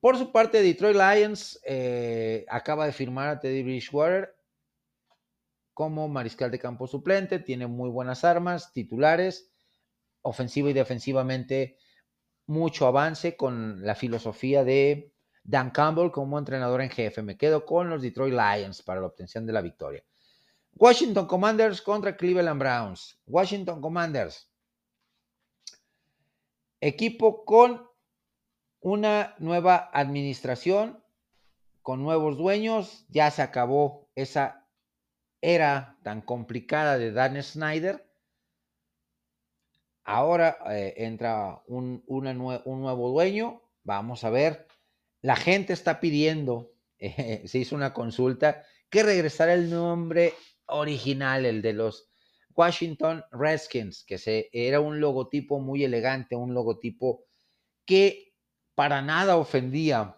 Por 0.00 0.16
su 0.16 0.32
parte, 0.32 0.62
Detroit 0.62 0.96
Lions 0.96 1.60
eh, 1.64 2.46
acaba 2.48 2.86
de 2.86 2.92
firmar 2.92 3.28
a 3.28 3.40
Teddy 3.40 3.62
Bridgewater 3.62 4.34
como 5.74 6.08
mariscal 6.08 6.50
de 6.50 6.58
campo 6.58 6.86
suplente. 6.86 7.38
Tiene 7.38 7.66
muy 7.66 7.90
buenas 7.90 8.24
armas, 8.24 8.72
titulares, 8.72 9.50
ofensiva 10.22 10.70
y 10.70 10.74
defensivamente 10.74 11.76
mucho 12.46 12.86
avance 12.86 13.36
con 13.36 13.84
la 13.84 13.94
filosofía 13.94 14.64
de 14.64 15.12
Dan 15.50 15.70
Campbell 15.70 16.12
como 16.12 16.38
entrenador 16.38 16.80
en 16.80 16.90
jefe. 16.90 17.22
Me 17.22 17.36
quedo 17.36 17.66
con 17.66 17.90
los 17.90 18.02
Detroit 18.02 18.32
Lions 18.32 18.82
para 18.82 19.00
la 19.00 19.08
obtención 19.08 19.46
de 19.46 19.52
la 19.52 19.60
victoria. 19.60 20.04
Washington 20.76 21.26
Commanders 21.26 21.82
contra 21.82 22.16
Cleveland 22.16 22.60
Browns. 22.60 23.20
Washington 23.26 23.80
Commanders. 23.80 24.48
Equipo 26.80 27.44
con 27.44 27.84
una 28.78 29.34
nueva 29.38 29.90
administración 29.92 31.02
con 31.82 32.00
nuevos 32.00 32.38
dueños. 32.38 33.04
Ya 33.08 33.30
se 33.32 33.42
acabó 33.42 34.08
esa 34.14 34.68
era 35.40 35.98
tan 36.04 36.22
complicada 36.22 36.96
de 36.96 37.10
Dan 37.10 37.42
Snyder. 37.42 38.06
Ahora 40.04 40.58
eh, 40.70 40.94
entra 40.98 41.60
un, 41.66 42.04
un, 42.06 42.24
nuevo 42.36 43.10
dueño. 43.10 43.62
Vamos 43.82 44.22
a 44.22 44.30
ver. 44.30 44.69
La 45.22 45.36
gente 45.36 45.72
está 45.72 46.00
pidiendo, 46.00 46.72
se 46.98 47.58
hizo 47.58 47.76
una 47.76 47.92
consulta, 47.92 48.64
que 48.88 49.02
regresara 49.02 49.54
el 49.54 49.70
nombre 49.70 50.34
original, 50.66 51.46
el 51.46 51.62
de 51.62 51.72
los 51.72 52.08
Washington 52.54 53.24
Redskins, 53.30 54.04
que 54.04 54.50
era 54.52 54.80
un 54.80 55.00
logotipo 55.00 55.60
muy 55.60 55.84
elegante, 55.84 56.36
un 56.36 56.52
logotipo 56.54 57.24
que 57.84 58.34
para 58.74 59.02
nada 59.02 59.36
ofendía 59.36 60.16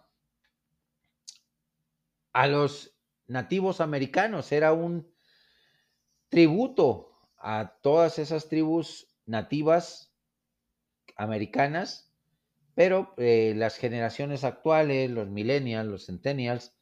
a 2.33 2.47
los 2.47 2.95
nativos 3.27 3.79
americanos, 3.79 4.51
era 4.51 4.73
un 4.73 5.11
tributo 6.29 7.13
a 7.37 7.77
todas 7.81 8.19
esas 8.19 8.49
tribus 8.49 9.07
nativas 9.25 10.11
americanas, 11.15 12.12
pero 12.75 13.13
eh, 13.17 13.53
las 13.55 13.77
generaciones 13.77 14.43
actuales, 14.43 15.09
los 15.11 15.29
millennials, 15.29 15.89
los 15.89 16.05
centennials, 16.05 16.73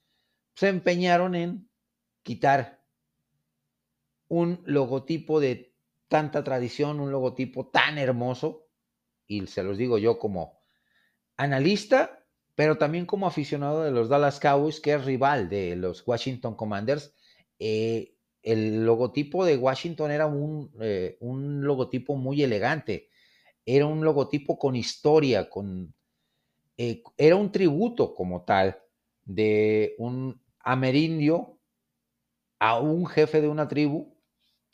se 0.55 0.69
empeñaron 0.69 1.35
en 1.35 1.69
quitar 2.23 2.83
un 4.27 4.61
logotipo 4.65 5.39
de 5.39 5.75
tanta 6.07 6.43
tradición, 6.43 6.99
un 6.99 7.11
logotipo 7.11 7.67
tan 7.67 7.97
hermoso, 7.97 8.67
y 9.27 9.47
se 9.47 9.63
los 9.63 9.77
digo 9.77 9.97
yo 9.97 10.19
como 10.19 10.61
analista, 11.37 12.25
pero 12.55 12.77
también 12.77 13.05
como 13.05 13.27
aficionado 13.27 13.83
de 13.83 13.91
los 13.91 14.09
Dallas 14.09 14.39
Cowboys, 14.39 14.79
que 14.79 14.93
es 14.93 15.05
rival 15.05 15.49
de 15.49 15.75
los 15.75 16.05
Washington 16.05 16.55
Commanders. 16.55 17.13
Eh, 17.59 18.15
el 18.43 18.85
logotipo 18.85 19.45
de 19.45 19.57
Washington 19.57 20.11
era 20.11 20.25
un, 20.25 20.71
eh, 20.81 21.17
un, 21.21 21.63
logotipo 21.63 22.15
muy 22.15 22.43
elegante, 22.43 23.09
era 23.65 23.85
un 23.85 24.03
logotipo 24.03 24.57
con 24.57 24.75
historia, 24.75 25.49
con 25.49 25.93
eh, 26.77 27.03
era 27.17 27.35
un 27.35 27.51
tributo 27.51 28.13
como 28.15 28.43
tal 28.43 28.81
de 29.23 29.95
un 29.97 30.41
amerindio 30.59 31.59
a 32.59 32.79
un 32.79 33.05
jefe 33.05 33.41
de 33.41 33.47
una 33.47 33.67
tribu. 33.67 34.15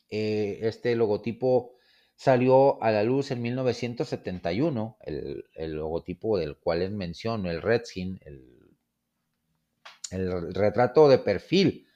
Eh, 0.10 0.60
este 0.62 0.96
logotipo 0.96 1.76
salió 2.16 2.82
a 2.82 2.92
la 2.92 3.04
luz 3.04 3.32
en 3.32 3.42
1971, 3.42 4.98
el, 5.04 5.72
logotipo 5.74 6.38
del 6.38 6.58
cual 6.58 6.82
es 6.82 6.92
mención, 6.92 7.46
el 7.46 7.62
Redskin, 7.62 8.20
el, 8.24 8.58
el 10.12 10.54
retrato 10.54 11.10
de 11.10 11.20
perfil 11.20 11.88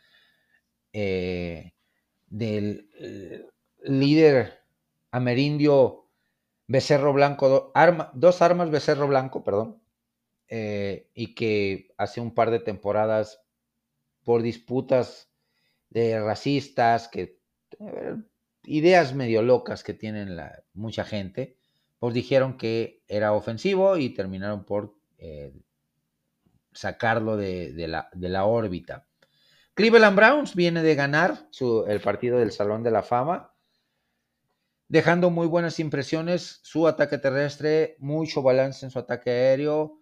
eh, 0.93 1.73
del 2.27 2.89
líder 3.83 4.59
amerindio 5.11 6.00
Becerro 6.71 7.11
Blanco, 7.11 7.73
dos 8.13 8.41
armas 8.41 8.71
Becerro 8.71 9.05
Blanco, 9.05 9.43
perdón, 9.43 9.81
eh, 10.47 11.09
y 11.13 11.35
que 11.35 11.89
hace 11.97 12.21
un 12.21 12.33
par 12.33 12.49
de 12.49 12.59
temporadas 12.59 13.41
por 14.23 14.41
disputas 14.41 15.29
de 15.89 16.21
racistas, 16.21 17.09
que 17.09 17.41
ideas 18.63 19.13
medio 19.13 19.41
locas 19.41 19.83
que 19.83 19.93
tienen 19.93 20.37
la, 20.37 20.63
mucha 20.73 21.03
gente, 21.03 21.57
pues 21.99 22.13
dijeron 22.13 22.57
que 22.57 23.03
era 23.09 23.33
ofensivo 23.33 23.97
y 23.97 24.13
terminaron 24.13 24.63
por 24.63 24.95
sacarlo 26.71 27.35
de, 27.35 27.73
la, 27.89 28.09
de, 28.13 28.29
la, 28.29 28.45
órbita. 28.45 29.07
Cleveland 29.73 30.15
Browns 30.15 30.55
viene 30.55 30.81
de 30.83 30.95
ganar 30.95 31.49
el 31.87 31.99
partido 31.99 32.39
del 32.39 32.53
Salón 32.53 32.81
de 32.81 32.91
la 32.91 33.03
Fama, 33.03 33.50
dejando 34.91 35.29
muy 35.29 35.47
buenas 35.47 35.79
impresiones. 35.79 36.59
Su 36.63 36.85
ataque 36.85 37.17
terrestre, 37.17 37.95
mucho 37.99 38.41
balance 38.41 38.85
en 38.85 38.91
su 38.91 38.99
ataque 38.99 39.29
aéreo. 39.29 40.01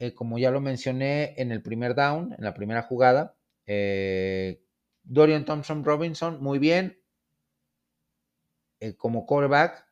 Eh, 0.00 0.12
como 0.12 0.40
ya 0.40 0.50
lo 0.50 0.60
mencioné 0.60 1.34
en 1.40 1.52
el 1.52 1.62
primer 1.62 1.94
down, 1.94 2.34
en 2.36 2.44
la 2.44 2.52
primera 2.52 2.82
jugada. 2.82 3.36
Eh, 3.64 4.60
Dorian 5.04 5.44
Thompson 5.44 5.84
Robinson, 5.84 6.42
muy 6.42 6.58
bien. 6.58 7.00
Eh, 8.80 8.96
como 8.96 9.24
quarterback. 9.24 9.86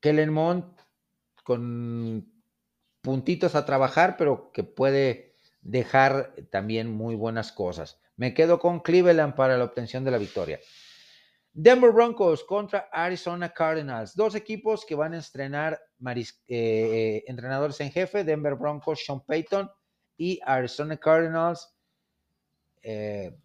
Kellen 0.00 0.30
Mond 0.30 0.64
con 1.42 2.30
puntitos 3.00 3.54
a 3.54 3.64
trabajar, 3.64 4.16
pero 4.18 4.52
que 4.52 4.62
puede 4.62 5.36
dejar 5.62 6.34
también 6.50 6.90
muy 6.90 7.14
buenas 7.14 7.50
cosas. 7.50 7.98
Me 8.16 8.34
quedo 8.34 8.58
con 8.58 8.80
Cleveland 8.80 9.34
para 9.34 9.56
la 9.56 9.64
obtención 9.64 10.04
de 10.04 10.10
la 10.10 10.18
victoria. 10.18 10.60
Denver 11.56 11.92
Broncos 11.92 12.42
contra 12.42 12.88
Arizona 12.92 13.48
Cardinals. 13.48 14.16
Dos 14.16 14.34
equipos 14.34 14.84
que 14.84 14.96
van 14.96 15.14
a 15.14 15.18
estrenar 15.18 15.80
eh, 16.48 17.22
entrenadores 17.28 17.80
en 17.80 17.92
jefe. 17.92 18.24
Denver 18.24 18.56
Broncos, 18.56 19.04
Sean 19.06 19.24
Payton 19.24 19.70
y 20.16 20.40
Arizona 20.44 20.96
Cardinals. 20.96 21.72
Eh, 22.82 23.36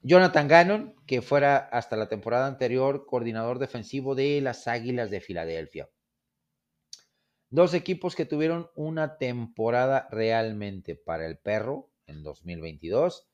Jonathan 0.00 0.48
Gannon, 0.48 0.96
que 1.06 1.20
fuera 1.20 1.58
hasta 1.58 1.96
la 1.96 2.08
temporada 2.08 2.46
anterior 2.46 3.04
coordinador 3.04 3.58
defensivo 3.58 4.14
de 4.14 4.40
las 4.40 4.66
Águilas 4.66 5.10
de 5.10 5.20
Filadelfia. 5.20 5.90
Dos 7.50 7.74
equipos 7.74 8.16
que 8.16 8.24
tuvieron 8.24 8.70
una 8.76 9.18
temporada 9.18 10.08
realmente 10.10 10.96
para 10.96 11.26
el 11.26 11.36
perro 11.36 11.90
en 12.06 12.22
2022. 12.22 13.28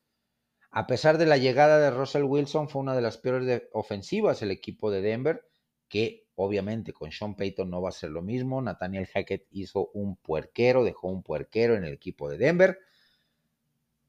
A 0.77 0.87
pesar 0.87 1.17
de 1.17 1.25
la 1.25 1.37
llegada 1.37 1.79
de 1.79 1.89
Russell 1.89 2.25
Wilson, 2.25 2.67
fue 2.67 2.81
una 2.81 2.93
de 2.93 3.01
las 3.01 3.17
peores 3.17 3.63
ofensivas 3.71 4.41
el 4.41 4.51
equipo 4.51 4.91
de 4.91 5.01
Denver, 5.01 5.47
que 5.87 6.27
obviamente 6.35 6.91
con 6.91 7.13
Sean 7.13 7.37
Payton 7.37 7.69
no 7.69 7.81
va 7.81 7.87
a 7.87 7.93
ser 7.93 8.09
lo 8.09 8.21
mismo. 8.21 8.61
Nathaniel 8.61 9.07
Hackett 9.07 9.47
hizo 9.51 9.89
un 9.93 10.17
puerquero, 10.17 10.83
dejó 10.83 11.07
un 11.07 11.23
puerquero 11.23 11.75
en 11.75 11.85
el 11.85 11.93
equipo 11.93 12.29
de 12.29 12.37
Denver. 12.37 12.79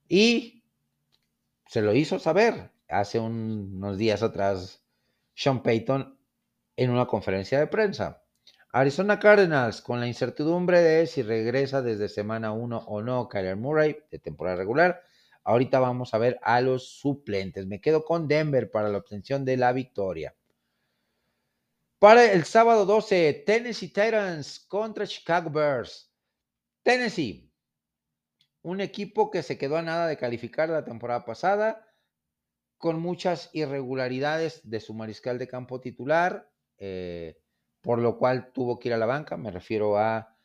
Y 0.09 0.65
se 1.69 1.83
lo 1.83 1.95
hizo 1.95 2.19
saber 2.19 2.73
hace 2.89 3.21
unos 3.21 3.97
días 3.97 4.25
atrás 4.25 4.83
Sean 5.35 5.63
Payton 5.63 6.19
en 6.75 6.91
una 6.91 7.07
conferencia 7.07 7.61
de 7.61 7.69
prensa. 7.69 8.25
Arizona 8.73 9.21
Cardinals, 9.21 9.83
con 9.83 10.01
la 10.01 10.09
incertidumbre 10.09 10.81
de 10.83 11.07
si 11.07 11.23
regresa 11.23 11.81
desde 11.81 12.09
semana 12.09 12.51
1 12.51 12.77
o 12.89 13.03
no 13.03 13.29
Kyler 13.29 13.55
Murray 13.55 13.99
de 14.11 14.19
temporada 14.19 14.57
regular. 14.57 15.06
Ahorita 15.47 15.79
vamos 15.79 16.13
a 16.13 16.19
ver 16.19 16.41
a 16.43 16.61
los 16.61 16.89
suplentes. 16.99 17.67
Me 17.67 17.81
quedo 17.81 18.05
con 18.05 18.27
Denver 18.27 18.71
para 18.71 18.89
la 18.89 18.99
obtención 18.99 19.45
de 19.45 19.57
la 19.57 19.73
victoria. 19.73 20.35
Para 22.01 22.33
el 22.33 22.45
sábado 22.45 22.85
12, 22.85 23.45
Tennessee 23.47 23.89
Titans 23.89 24.61
contra 24.69 25.07
Chicago 25.07 25.49
Bears. 25.49 26.13
Tennessee, 26.83 27.51
un 28.63 28.81
equipo 28.81 29.31
que 29.31 29.43
se 29.45 29.57
quedó 29.57 29.77
a 29.77 29.83
nada 29.83 30.09
de 30.09 30.17
calificar 30.17 30.69
la 30.69 30.85
temporada 30.85 31.25
pasada, 31.25 31.87
con 32.77 33.01
muchas 33.01 33.49
irregularidades 33.53 34.69
de 34.69 34.81
su 34.81 34.95
mariscal 34.95 35.39
de 35.39 35.47
campo 35.47 35.81
titular. 35.81 36.51
Eh, 36.77 37.41
por 37.87 38.01
lo 38.01 38.19
cual 38.19 38.51
tuvo 38.53 38.81
que 38.81 38.89
ir 38.89 38.95
a 38.95 38.99
la 38.99 39.07
banca. 39.07 39.37
Me 39.37 39.53
refiero 39.53 39.97
a 39.97 40.37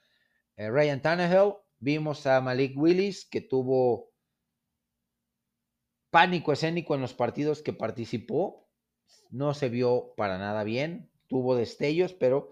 eh, 0.57 0.69
Ryan 0.69 1.01
Tannehill. 1.01 1.55
Vimos 1.79 2.27
a 2.27 2.39
Malik 2.39 2.77
Willis, 2.77 3.25
que 3.25 3.41
tuvo 3.41 4.10
pánico 6.11 6.53
escénico 6.53 6.93
en 6.93 7.01
los 7.01 7.13
partidos 7.13 7.61
que 7.63 7.73
participó. 7.73 8.67
No 9.31 9.53
se 9.53 9.69
vio 9.69 10.13
para 10.15 10.37
nada 10.37 10.63
bien. 10.63 11.09
Tuvo 11.27 11.55
destellos, 11.55 12.13
pero 12.13 12.51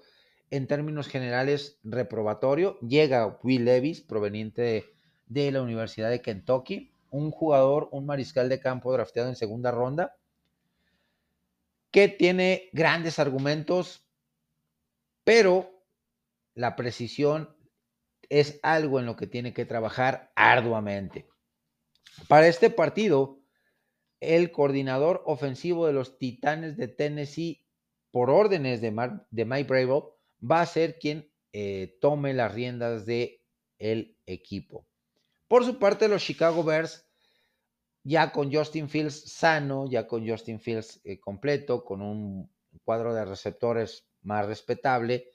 en 0.49 0.65
términos 0.65 1.07
generales 1.07 1.77
reprobatorio. 1.83 2.79
Llega 2.79 3.39
Will 3.43 3.65
Levis, 3.65 4.01
proveniente 4.01 4.85
de, 5.27 5.51
la 5.51 5.61
Universidad 5.61 6.09
de 6.09 6.21
Kentucky. 6.21 6.95
Un 7.11 7.29
jugador, 7.29 7.89
un 7.91 8.05
mariscal 8.05 8.49
de 8.49 8.59
campo 8.59 8.91
drafteado 8.91 9.29
en 9.29 9.35
segunda 9.35 9.71
ronda, 9.71 10.15
que 11.91 12.07
tiene 12.07 12.69
grandes 12.71 13.19
argumentos 13.19 14.09
pero 15.29 15.83
la 16.55 16.75
precisión 16.75 17.55
es 18.29 18.59
algo 18.63 18.99
en 18.99 19.05
lo 19.05 19.15
que 19.15 19.27
tiene 19.27 19.53
que 19.53 19.63
trabajar 19.63 20.31
arduamente. 20.35 21.27
Para 22.27 22.47
este 22.47 22.71
partido, 22.71 23.38
el 24.19 24.51
coordinador 24.51 25.23
ofensivo 25.25 25.87
de 25.87 25.93
los 25.93 26.17
Titanes 26.17 26.77
de 26.77 26.87
Tennessee, 26.87 27.65
por 28.11 28.29
órdenes 28.29 28.81
de, 28.81 28.91
Mike 28.91 29.67
Bravo, 29.67 30.17
va 30.39 30.61
a 30.61 30.65
ser 30.65 30.97
quien 30.99 31.31
eh, 31.53 31.97
tome 32.01 32.33
las 32.33 32.53
riendas 32.53 33.05
del 33.05 33.39
el 33.77 34.17
equipo. 34.25 34.85
Por 35.47 35.65
su 35.65 35.79
parte, 35.79 36.07
los 36.07 36.23
Chicago 36.23 36.63
Bears, 36.63 37.07
ya 38.03 38.31
con 38.31 38.53
Justin 38.53 38.89
Fields 38.89 39.31
sano, 39.31 39.89
ya 39.89 40.07
con 40.07 40.27
Justin 40.27 40.59
Fields 40.59 41.01
eh, 41.03 41.19
completo, 41.19 41.83
con 41.83 42.01
un 42.01 42.51
cuadro 42.83 43.13
de 43.13 43.25
receptores 43.25 44.07
más 44.21 44.45
respetable, 44.45 45.31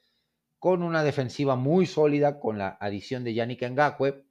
con 0.58 0.82
una 0.82 1.02
defensiva 1.04 1.56
muy 1.56 1.86
sólida, 1.86 2.38
con 2.38 2.58
la 2.58 2.76
adición 2.80 3.24
de 3.24 3.34
Yannick 3.34 3.62
Ngakwe. 3.62 4.24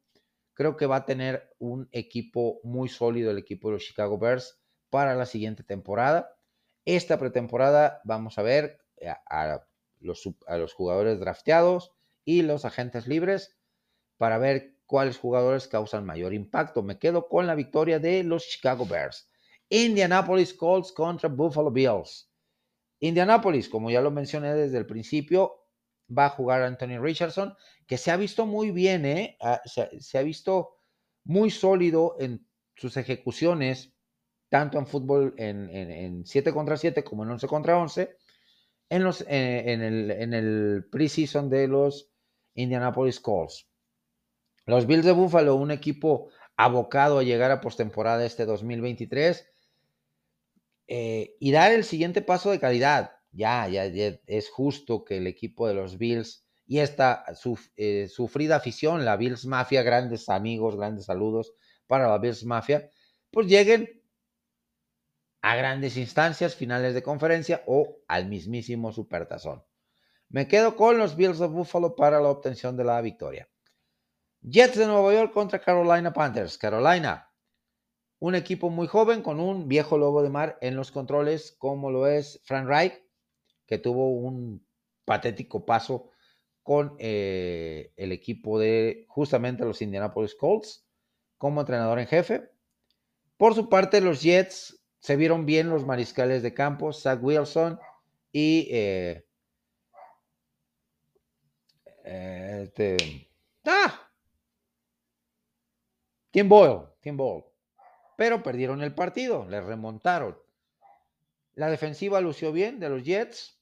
Creo 0.53 0.77
que 0.77 0.85
va 0.85 0.97
a 0.97 1.05
tener 1.05 1.49
un 1.59 1.89
equipo 1.91 2.59
muy 2.63 2.89
sólido 2.89 3.31
el 3.31 3.37
equipo 3.37 3.69
de 3.69 3.73
los 3.75 3.83
Chicago 3.83 4.17
Bears 4.17 4.59
para 4.89 5.15
la 5.15 5.25
siguiente 5.25 5.63
temporada. 5.63 6.35
Esta 6.85 7.17
pretemporada 7.17 8.01
vamos 8.03 8.37
a 8.37 8.43
ver 8.43 8.79
a, 9.25 9.65
los, 9.99 10.29
a 10.47 10.57
los 10.57 10.73
jugadores 10.73 11.19
drafteados 11.19 11.93
y 12.25 12.43
los 12.43 12.65
agentes 12.65 13.07
libres 13.07 13.57
para 14.17 14.37
ver 14.37 14.77
cuáles 14.85 15.17
jugadores 15.17 15.67
causan 15.67 16.05
mayor 16.05 16.33
impacto. 16.33 16.83
Me 16.83 16.99
quedo 16.99 17.27
con 17.27 17.47
la 17.47 17.55
victoria 17.55 17.99
de 17.99 18.23
los 18.23 18.47
Chicago 18.47 18.85
Bears. 18.85 19.29
Indianapolis 19.69 20.53
Colts 20.53 20.91
contra 20.91 21.29
Buffalo 21.29 21.71
Bills. 21.71 22.29
Indianapolis, 22.99 23.67
como 23.67 23.89
ya 23.89 24.01
lo 24.01 24.11
mencioné 24.11 24.53
desde 24.53 24.77
el 24.77 24.85
principio, 24.85 25.62
va 26.09 26.25
a 26.25 26.29
jugar 26.29 26.61
Anthony 26.61 26.99
Richardson, 26.99 27.55
que 27.87 27.97
se 27.97 28.11
ha 28.11 28.17
visto 28.17 28.45
muy 28.45 28.71
bien, 28.71 29.05
¿eh? 29.05 29.37
Ah, 29.41 29.61
se, 29.65 30.17
ha 30.17 30.21
visto 30.21 30.77
muy 31.23 31.49
sólido 31.49 32.15
en 32.19 32.45
sus 32.75 32.97
ejecuciones, 32.97 33.93
tanto 34.49 34.77
en 34.77 34.87
fútbol 34.87 35.33
en, 35.37 36.25
7 36.25 36.53
contra 36.53 36.77
7 36.77 37.03
como 37.03 37.23
en 37.23 37.31
11 37.31 37.47
contra 37.47 37.77
11, 37.77 38.17
en, 38.89 39.03
los, 39.03 39.21
en, 39.27 39.81
el, 39.81 40.11
en 40.11 40.33
el 40.33 40.85
preseason 40.91 41.49
de 41.49 41.67
los 41.67 42.11
Indianapolis 42.53 43.19
Colts. 43.19 43.67
Los 44.65 44.85
Bills 44.85 45.05
de 45.05 45.11
Buffalo, 45.11 45.55
un 45.55 45.71
equipo 45.71 46.29
abocado 46.55 47.19
a 47.19 47.23
llegar 47.23 47.51
a 47.51 47.61
postemporada 47.61 48.25
este 48.25 48.45
2023, 48.45 49.49
eh, 50.87 51.35
y 51.39 51.51
dar 51.51 51.71
el 51.71 51.83
siguiente 51.83 52.21
paso 52.21 52.51
de 52.51 52.59
calidad. 52.59 53.17
Ya, 53.33 53.67
ya, 53.67 53.85
es 54.27 54.49
justo 54.49 55.03
que 55.03 55.17
el 55.17 55.27
equipo 55.27 55.67
de 55.67 55.73
los 55.73 55.97
Bills 55.97 56.45
y 56.65 56.79
esta 56.79 57.25
eh, 57.75 58.07
sufrida 58.07 58.55
afición, 58.55 59.03
la 59.03 59.17
Bills 59.17 59.45
Mafia, 59.45 59.81
grandes 59.81 60.29
amigos, 60.29 60.77
grandes 60.77 61.05
saludos 61.05 61.53
para 61.87 62.07
la 62.07 62.19
Bills 62.19 62.45
Mafia, 62.45 62.89
pues 63.31 63.47
lleguen 63.47 64.01
a 65.41 65.55
grandes 65.55 65.97
instancias, 65.97 66.55
finales 66.55 66.93
de 66.93 67.03
conferencia 67.03 67.63
o 67.65 67.97
al 68.07 68.27
mismísimo 68.27 68.93
Supertazón. 68.93 69.63
Me 70.29 70.47
quedo 70.47 70.75
con 70.75 70.97
los 70.97 71.15
Bills 71.15 71.41
of 71.41 71.51
Buffalo 71.51 71.95
para 71.95 72.21
la 72.21 72.29
obtención 72.29 72.77
de 72.77 72.85
la 72.85 73.01
victoria. 73.01 73.49
Jets 74.41 74.77
de 74.77 74.87
Nueva 74.87 75.13
York 75.13 75.33
contra 75.33 75.59
Carolina 75.59 76.13
Panthers. 76.13 76.57
Carolina, 76.57 77.31
un 78.19 78.35
equipo 78.35 78.69
muy 78.69 78.87
joven 78.87 79.21
con 79.21 79.39
un 79.39 79.67
viejo 79.67 79.97
lobo 79.97 80.23
de 80.23 80.29
mar 80.29 80.57
en 80.61 80.75
los 80.75 80.91
controles, 80.91 81.55
como 81.57 81.91
lo 81.91 82.07
es 82.07 82.41
Frank 82.45 82.67
Reich, 82.67 83.02
que 83.65 83.77
tuvo 83.77 84.09
un 84.11 84.65
patético 85.05 85.65
paso 85.65 86.09
con 86.63 86.95
eh, 86.99 87.91
el 87.97 88.11
equipo 88.11 88.57
de 88.57 89.05
justamente 89.09 89.65
los 89.65 89.81
Indianapolis 89.81 90.35
Colts 90.35 90.85
como 91.37 91.59
entrenador 91.59 91.99
en 91.99 92.07
jefe. 92.07 92.49
Por 93.37 93.53
su 93.53 93.67
parte, 93.67 93.99
los 93.99 94.21
Jets 94.21 94.81
se 94.99 95.17
vieron 95.17 95.45
bien 95.45 95.69
los 95.69 95.85
mariscales 95.85 96.41
de 96.43 96.53
campo, 96.53 96.93
Zach 96.93 97.19
Wilson 97.21 97.77
y 98.31 98.69
eh, 98.71 99.27
eh, 102.05 102.61
este, 102.63 103.27
¡ah! 103.65 104.09
Tim 106.31 106.47
Boyle, 106.47 106.87
Tim 107.01 107.17
Boyle. 107.17 107.45
Pero 108.15 108.41
perdieron 108.41 108.81
el 108.81 108.95
partido, 108.95 109.45
le 109.45 109.61
remontaron. 109.61 110.37
La 111.55 111.69
defensiva 111.69 112.21
lució 112.21 112.51
bien 112.51 112.79
de 112.79 112.89
los 112.89 113.03
Jets. 113.03 113.59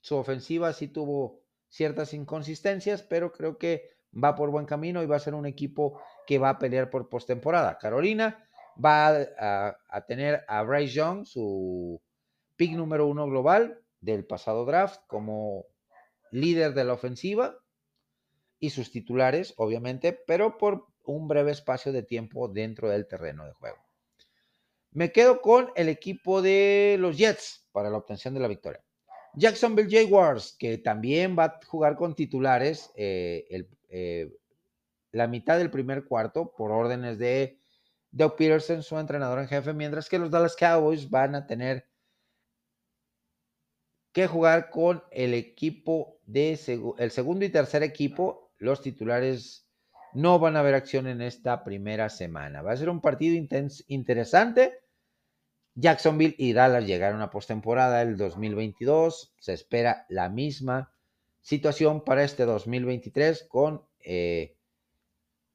Su 0.00 0.16
ofensiva 0.16 0.72
sí 0.72 0.88
tuvo 0.88 1.42
ciertas 1.68 2.12
inconsistencias, 2.14 3.02
pero 3.02 3.32
creo 3.32 3.58
que 3.58 3.96
va 4.12 4.34
por 4.34 4.50
buen 4.50 4.66
camino 4.66 5.02
y 5.02 5.06
va 5.06 5.16
a 5.16 5.20
ser 5.20 5.34
un 5.34 5.46
equipo 5.46 6.00
que 6.26 6.38
va 6.38 6.50
a 6.50 6.58
pelear 6.58 6.90
por 6.90 7.08
postemporada. 7.08 7.78
Carolina 7.78 8.46
va 8.82 9.26
a, 9.88 10.06
tener 10.06 10.44
a 10.48 10.62
Bryce 10.62 10.94
Young, 10.94 11.24
su 11.24 12.00
pick 12.56 12.72
número 12.72 13.06
uno 13.06 13.26
global 13.26 13.82
del 14.00 14.26
pasado 14.26 14.64
draft, 14.64 15.00
como 15.06 15.66
líder 16.30 16.74
de 16.74 16.84
la 16.84 16.92
ofensiva 16.92 17.56
y 18.58 18.70
sus 18.70 18.90
titulares, 18.90 19.54
obviamente, 19.56 20.12
pero 20.12 20.58
por 20.58 20.86
un 21.04 21.28
breve 21.28 21.52
espacio 21.52 21.92
de 21.92 22.02
tiempo 22.02 22.48
dentro 22.48 22.88
del 22.88 23.06
terreno 23.06 23.46
de 23.46 23.52
juego. 23.52 23.85
Me 24.96 25.12
quedo 25.12 25.42
con 25.42 25.70
el 25.76 25.90
equipo 25.90 26.40
de 26.40 26.96
los 26.98 27.18
Jets 27.18 27.68
para 27.70 27.90
la 27.90 27.98
obtención 27.98 28.32
de 28.32 28.40
la 28.40 28.48
victoria. 28.48 28.82
Jacksonville 29.34 29.90
Jaguars, 29.90 30.56
que 30.58 30.78
también 30.78 31.36
va 31.38 31.44
a 31.44 31.60
jugar 31.66 31.96
con 31.96 32.14
titulares 32.14 32.90
eh, 32.96 33.66
eh, 33.90 34.34
la 35.12 35.26
mitad 35.28 35.58
del 35.58 35.70
primer 35.70 36.06
cuarto 36.06 36.50
por 36.56 36.72
órdenes 36.72 37.18
de 37.18 37.60
Doug 38.10 38.36
Peterson, 38.36 38.82
su 38.82 38.98
entrenador 38.98 39.38
en 39.40 39.48
jefe, 39.48 39.74
mientras 39.74 40.08
que 40.08 40.18
los 40.18 40.30
Dallas 40.30 40.56
Cowboys 40.56 41.10
van 41.10 41.34
a 41.34 41.46
tener 41.46 41.86
que 44.12 44.26
jugar 44.26 44.70
con 44.70 45.04
el 45.10 45.34
equipo 45.34 46.22
de 46.24 46.58
el 46.96 47.10
segundo 47.10 47.44
y 47.44 47.50
tercer 47.50 47.82
equipo. 47.82 48.50
Los 48.56 48.80
titulares 48.80 49.68
no 50.14 50.38
van 50.38 50.56
a 50.56 50.62
ver 50.62 50.74
acción 50.74 51.06
en 51.06 51.20
esta 51.20 51.64
primera 51.64 52.08
semana. 52.08 52.62
Va 52.62 52.72
a 52.72 52.76
ser 52.78 52.88
un 52.88 53.02
partido 53.02 53.36
interesante. 53.88 54.85
Jacksonville 55.76 56.34
y 56.38 56.54
Dallas 56.54 56.86
llegaron 56.86 57.20
a 57.20 57.30
postemporada 57.30 58.00
el 58.00 58.16
2022. 58.16 59.34
Se 59.38 59.52
espera 59.52 60.06
la 60.08 60.30
misma 60.30 60.92
situación 61.42 62.02
para 62.02 62.24
este 62.24 62.46
2023 62.46 63.46
con 63.48 63.84
eh, 64.00 64.56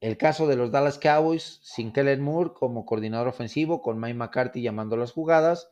el 0.00 0.16
caso 0.16 0.46
de 0.46 0.54
los 0.54 0.70
Dallas 0.70 0.98
Cowboys 0.98 1.58
sin 1.62 1.92
Kellen 1.92 2.22
Moore 2.22 2.52
como 2.54 2.86
coordinador 2.86 3.28
ofensivo, 3.28 3.82
con 3.82 4.00
Mike 4.00 4.14
McCarthy 4.14 4.62
llamando 4.62 4.96
las 4.96 5.10
jugadas. 5.10 5.68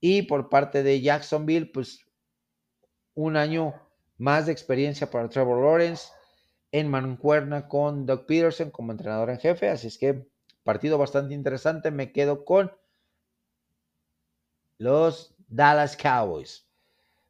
Y 0.00 0.22
por 0.22 0.48
parte 0.48 0.82
de 0.82 1.00
Jacksonville, 1.00 1.70
pues 1.72 2.04
un 3.14 3.36
año 3.36 3.74
más 4.16 4.46
de 4.46 4.52
experiencia 4.52 5.08
para 5.08 5.28
Trevor 5.28 5.62
Lawrence 5.62 6.08
en 6.72 6.88
mancuerna 6.88 7.68
con 7.68 8.06
Doug 8.06 8.26
Peterson 8.26 8.70
como 8.70 8.90
entrenador 8.90 9.30
en 9.30 9.38
jefe. 9.38 9.68
Así 9.68 9.86
es 9.86 9.98
que 9.98 10.26
partido 10.64 10.98
bastante 10.98 11.34
interesante. 11.34 11.92
Me 11.92 12.10
quedo 12.12 12.44
con 12.44 12.72
los 14.78 15.34
Dallas 15.48 15.96
Cowboys. 15.96 16.66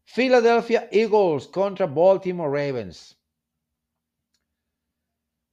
Philadelphia 0.05 0.89
Eagles 0.91 1.49
contra 1.49 1.87
Baltimore 1.87 2.51
Ravens. 2.51 3.19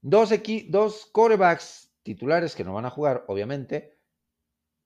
Dos, 0.02 0.30
dos 0.70 1.06
corebacks 1.08 1.92
titulares 2.04 2.56
que 2.56 2.64
no 2.64 2.74
van 2.74 2.86
a 2.86 2.92
jugar, 2.92 3.26
obviamente, 3.28 3.98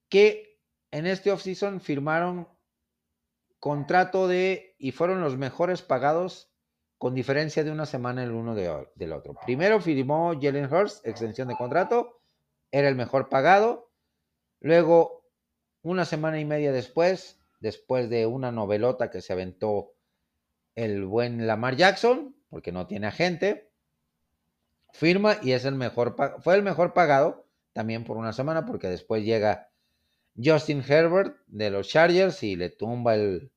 que 0.07 0.59
en 0.91 1.05
este 1.05 1.31
offseason 1.31 1.81
firmaron 1.81 2.47
contrato 3.59 4.27
de 4.27 4.75
y 4.79 4.91
fueron 4.91 5.21
los 5.21 5.37
mejores 5.37 5.81
pagados 5.81 6.49
con 6.97 7.13
diferencia 7.13 7.63
de 7.63 7.71
una 7.71 7.85
semana 7.85 8.23
el 8.23 8.31
uno 8.31 8.55
del 8.55 9.13
otro. 9.13 9.35
Primero 9.45 9.81
firmó 9.81 10.33
Jalen 10.39 10.71
Hurst, 10.73 11.05
extensión 11.05 11.47
de 11.47 11.55
contrato, 11.55 12.21
era 12.71 12.89
el 12.89 12.95
mejor 12.95 13.29
pagado. 13.29 13.91
Luego, 14.59 15.18
una 15.89 16.05
semana 16.05 16.39
y 16.39 16.45
media 16.45 16.71
después, 16.71 17.39
después 17.59 18.09
de 18.09 18.27
una 18.27 18.51
novelota 18.51 19.09
que 19.09 19.21
se 19.21 19.33
aventó 19.33 19.93
el 20.75 21.05
buen 21.05 21.47
Lamar 21.47 21.75
Jackson, 21.75 22.35
porque 22.49 22.71
no 22.71 22.85
tiene 22.85 23.07
agente, 23.07 23.71
firma 24.93 25.37
y 25.41 25.53
es 25.53 25.65
el 25.65 25.73
mejor, 25.73 26.15
fue 26.41 26.55
el 26.55 26.61
mejor 26.61 26.93
pagado 26.93 27.47
también 27.73 28.03
por 28.03 28.17
una 28.17 28.33
semana 28.33 28.67
porque 28.67 28.87
después 28.87 29.23
llega 29.23 29.71
Justin 30.37 30.83
Herbert 30.87 31.37
de 31.47 31.71
los 31.71 31.87
Chargers 31.87 32.43
y 32.43 32.55
le 32.55 32.69
tumba 32.69 33.15
el, 33.15 33.51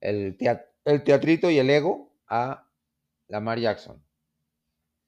el, 0.00 0.36
teatrito 0.36 1.50
y 1.50 1.58
el 1.58 1.68
ego 1.68 2.16
a 2.28 2.70
Lamar 3.26 3.58
Jackson. 3.58 4.04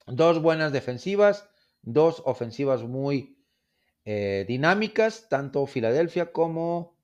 Dos 0.08 0.42
buenas 0.42 0.72
defensivas, 0.72 1.48
dos 1.82 2.20
ofensivas 2.26 2.82
muy 2.82 3.37
eh, 4.10 4.46
dinámicas, 4.48 5.28
tanto 5.28 5.66
Filadelfia 5.66 6.32
como 6.32 6.96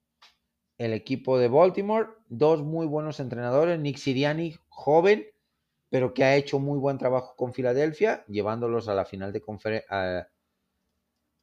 el 0.78 0.94
equipo 0.94 1.38
de 1.38 1.48
Baltimore. 1.48 2.08
Dos 2.30 2.62
muy 2.62 2.86
buenos 2.86 3.20
entrenadores, 3.20 3.78
Nick 3.78 3.98
Siriani, 3.98 4.56
joven, 4.70 5.26
pero 5.90 6.14
que 6.14 6.24
ha 6.24 6.34
hecho 6.34 6.58
muy 6.58 6.78
buen 6.78 6.96
trabajo 6.96 7.36
con 7.36 7.52
Filadelfia, 7.52 8.24
llevándolos 8.26 8.88
a 8.88 8.94
la 8.94 9.04
final 9.04 9.34
de 9.34 9.42
conferencia, 9.42 10.30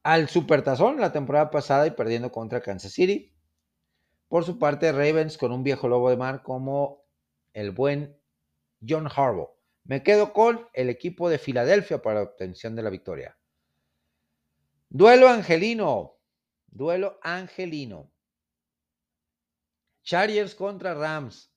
al 0.01 0.29
Supertazón 0.29 0.99
la 0.99 1.11
temporada 1.11 1.51
pasada 1.51 1.85
y 1.85 1.91
perdiendo 1.91 2.31
contra 2.31 2.61
Kansas 2.61 2.93
City. 2.93 3.31
Por 4.29 4.43
su 4.45 4.57
parte, 4.57 4.91
Ravens 4.91 5.37
con 5.37 5.51
un 5.51 5.63
viejo 5.63 5.87
lobo 5.87 6.09
de 6.09 6.17
mar 6.17 6.41
como 6.41 7.05
el 7.53 7.69
buen 7.69 8.19
John 8.81 9.07
Harbaugh. 9.15 9.51
Me 9.83 10.01
quedo 10.01 10.33
con 10.33 10.67
el 10.73 10.89
equipo 10.89 11.29
de 11.29 11.37
Filadelfia 11.37 12.01
para 12.01 12.15
la 12.15 12.23
obtención 12.23 12.75
de 12.75 12.81
la 12.81 12.89
victoria. 12.89 13.37
Duelo 14.93 15.29
angelino. 15.29 16.19
Duelo 16.67 17.17
angelino. 17.23 18.11
Chargers 20.03 20.53
contra 20.53 20.93
Rams. 20.93 21.49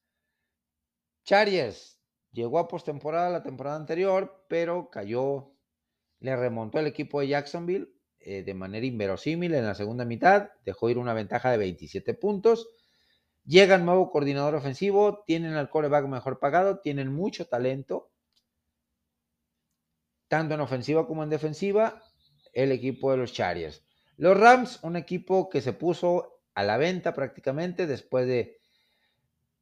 Chargers 1.25 1.95
Llegó 2.35 2.59
a 2.59 2.67
postemporada 2.67 3.31
la 3.31 3.45
temporada 3.45 3.77
anterior, 3.77 4.45
pero 4.49 4.91
cayó, 4.91 5.55
le 6.19 6.35
remontó 6.35 6.81
el 6.81 6.89
equipo 6.89 7.21
de 7.21 7.29
Jacksonville 7.29 7.95
eh, 8.19 8.43
de 8.43 8.55
manera 8.55 8.85
inverosímil 8.85 9.55
en 9.55 9.65
la 9.65 9.77
segunda 9.77 10.05
mitad, 10.05 10.51
dejó 10.65 10.91
ir 10.91 10.99
una 10.99 11.15
ventaja 11.15 11.53
de 11.53 11.59
27 11.59 12.15
puntos. 12.15 12.69
Llega 13.45 13.77
el 13.77 13.85
nuevo 13.85 14.11
coordinador 14.11 14.57
ofensivo, 14.57 15.23
tienen 15.27 15.55
al 15.55 15.71
coreback 15.71 16.07
mejor 16.07 16.41
pagado, 16.41 16.81
tienen 16.81 17.13
mucho 17.13 17.47
talento, 17.47 18.11
tanto 20.27 20.55
en 20.55 20.61
ofensiva 20.61 21.07
como 21.07 21.23
en 21.23 21.31
defensiva, 21.31 22.03
el 22.55 22.73
equipo 22.73 23.11
de 23.11 23.19
los 23.19 23.33
Chargers. 23.33 23.85
Los 24.17 24.39
Rams, 24.39 24.79
un 24.83 24.97
equipo 24.97 25.49
que 25.49 25.61
se 25.61 25.73
puso 25.73 26.43
a 26.55 26.63
la 26.63 26.77
venta 26.77 27.15
prácticamente 27.15 27.87
después 27.87 28.27
de 28.27 28.59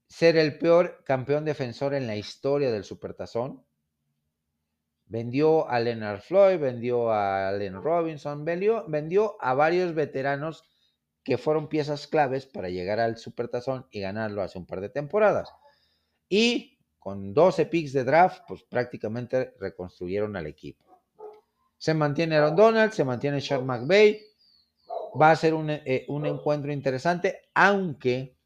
ser 0.06 0.36
el 0.36 0.58
peor 0.58 1.02
campeón 1.04 1.44
defensor 1.44 1.94
en 1.94 2.06
la 2.06 2.16
historia 2.16 2.70
del 2.70 2.84
Supertazón. 2.84 3.64
Vendió 5.06 5.68
a 5.68 5.80
Leonard 5.80 6.20
Floyd, 6.20 6.58
vendió 6.58 7.10
a 7.10 7.48
Allen 7.48 7.82
Robinson, 7.82 8.44
vendió, 8.44 8.84
vendió 8.88 9.36
a 9.40 9.54
varios 9.54 9.94
veteranos 9.94 10.64
que 11.24 11.38
fueron 11.38 11.68
piezas 11.68 12.06
claves 12.06 12.46
para 12.46 12.68
llegar 12.68 13.00
al 13.00 13.16
Supertazón 13.16 13.86
y 13.90 14.00
ganarlo 14.00 14.42
hace 14.42 14.58
un 14.58 14.66
par 14.66 14.80
de 14.80 14.90
temporadas. 14.90 15.50
Y 16.28 16.78
con 16.98 17.32
12 17.32 17.66
picks 17.66 17.92
de 17.92 18.04
draft, 18.04 18.42
pues 18.46 18.62
prácticamente 18.64 19.54
reconstruyeron 19.58 20.36
al 20.36 20.46
equipo. 20.46 20.91
Se 21.82 21.94
mantiene 21.94 22.36
Aaron 22.36 22.54
Donald, 22.54 22.92
se 22.92 23.02
mantiene 23.02 23.40
Sean 23.40 23.66
McVay. 23.66 24.22
Va 25.20 25.32
a 25.32 25.36
ser 25.36 25.52
un, 25.52 25.68
eh, 25.68 26.04
un 26.06 26.26
encuentro 26.26 26.72
interesante, 26.72 27.42
aunque 27.54 28.36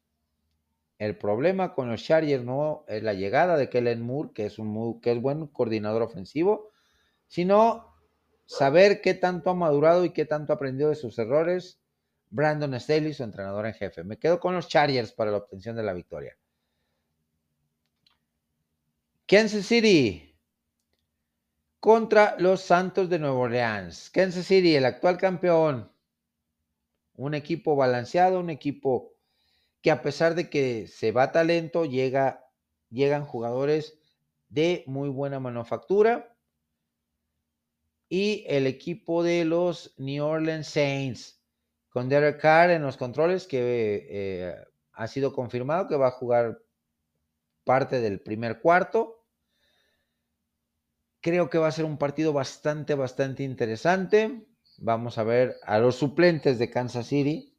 el 0.97 1.15
problema 1.19 1.75
con 1.75 1.87
los 1.87 2.03
Chargers 2.03 2.43
no 2.43 2.83
es 2.87 3.03
la 3.03 3.13
llegada 3.13 3.55
de 3.55 3.69
Kellen 3.69 4.01
Moore, 4.01 4.31
que 4.33 4.47
es 4.47 4.57
un 4.57 4.99
que 5.01 5.11
es 5.11 5.21
buen 5.21 5.45
coordinador 5.45 6.01
ofensivo, 6.01 6.71
sino 7.27 7.93
saber 8.47 9.01
qué 9.01 9.13
tanto 9.13 9.51
ha 9.51 9.53
madurado 9.53 10.03
y 10.03 10.13
qué 10.13 10.25
tanto 10.25 10.51
ha 10.51 10.55
aprendido 10.55 10.89
de 10.89 10.95
sus 10.95 11.19
errores 11.19 11.79
Brandon 12.31 12.73
Staley, 12.79 13.13
su 13.13 13.21
entrenador 13.21 13.67
en 13.67 13.75
jefe. 13.75 14.03
Me 14.03 14.17
quedo 14.17 14.39
con 14.39 14.55
los 14.55 14.67
Chargers 14.67 15.11
para 15.11 15.29
la 15.29 15.37
obtención 15.37 15.75
de 15.75 15.83
la 15.83 15.93
victoria. 15.93 16.35
Kansas 19.27 19.67
City 19.67 20.26
contra 21.79 22.35
los 22.39 22.61
Santos 22.61 23.09
de 23.09 23.19
Nueva 23.19 23.37
Orleans. 23.37 24.09
Kansas 24.09 24.45
City, 24.45 24.75
el 24.75 24.85
actual 24.85 25.17
campeón. 25.17 25.91
Un 27.15 27.33
equipo 27.33 27.75
balanceado, 27.75 28.39
un 28.39 28.49
equipo 28.49 29.13
que 29.81 29.91
a 29.91 30.01
pesar 30.01 30.35
de 30.35 30.49
que 30.49 30.87
se 30.87 31.11
va 31.11 31.31
talento, 31.31 31.85
llega, 31.85 32.45
llegan 32.89 33.25
jugadores 33.25 33.97
de 34.49 34.83
muy 34.87 35.09
buena 35.09 35.39
manufactura. 35.39 36.35
Y 38.09 38.45
el 38.47 38.67
equipo 38.67 39.23
de 39.23 39.45
los 39.45 39.93
New 39.97 40.23
Orleans 40.23 40.67
Saints, 40.67 41.41
con 41.89 42.07
Derek 42.07 42.39
Carr 42.39 42.71
en 42.71 42.83
los 42.83 42.95
controles, 42.95 43.47
que 43.47 44.07
eh, 44.09 44.55
ha 44.93 45.07
sido 45.07 45.33
confirmado 45.33 45.87
que 45.87 45.97
va 45.97 46.07
a 46.07 46.11
jugar 46.11 46.61
parte 47.63 47.99
del 47.99 48.21
primer 48.21 48.61
cuarto. 48.61 49.16
Creo 51.27 51.49
que 51.49 51.57
va 51.57 51.67
a 51.67 51.73
ser 51.73 51.83
un 51.83 51.97
partido 51.97 52.31
bastante, 52.31 52.95
bastante 52.95 53.43
interesante. 53.43 54.47
Vamos 54.77 55.17
a 55.17 55.23
ver 55.23 55.57
a 55.65 55.77
los 55.77 55.97
suplentes 55.97 56.57
de 56.57 56.69
Kansas 56.69 57.07
City. 57.07 57.53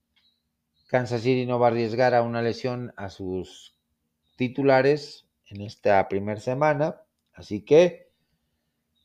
Kansas 0.87 1.21
City 1.21 1.45
no 1.45 1.59
va 1.59 1.67
a 1.67 1.71
arriesgar 1.73 2.15
a 2.15 2.23
una 2.23 2.41
lesión 2.41 2.95
a 2.97 3.11
sus 3.11 3.77
titulares 4.37 5.29
en 5.45 5.61
esta 5.61 6.09
primera 6.09 6.41
semana. 6.41 7.03
Así 7.35 7.63
que 7.63 8.11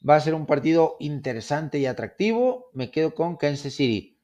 va 0.10 0.16
a 0.16 0.22
ser 0.22 0.34
un 0.34 0.46
partido 0.46 0.96
interesante 1.02 1.78
y 1.80 1.86
atractivo. 1.86 2.70
Me 2.72 2.90
quedo 2.90 3.14
con 3.14 3.36
Kansas 3.36 3.74
City. 3.74 4.18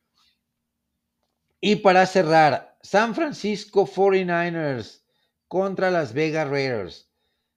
Y 1.60 1.76
para 1.76 2.06
cerrar, 2.06 2.78
San 2.82 3.14
Francisco 3.14 3.86
49ers 3.86 5.02
contra 5.50 5.92
Las 5.92 6.14
Vegas 6.14 6.48
Raiders. 6.48 7.12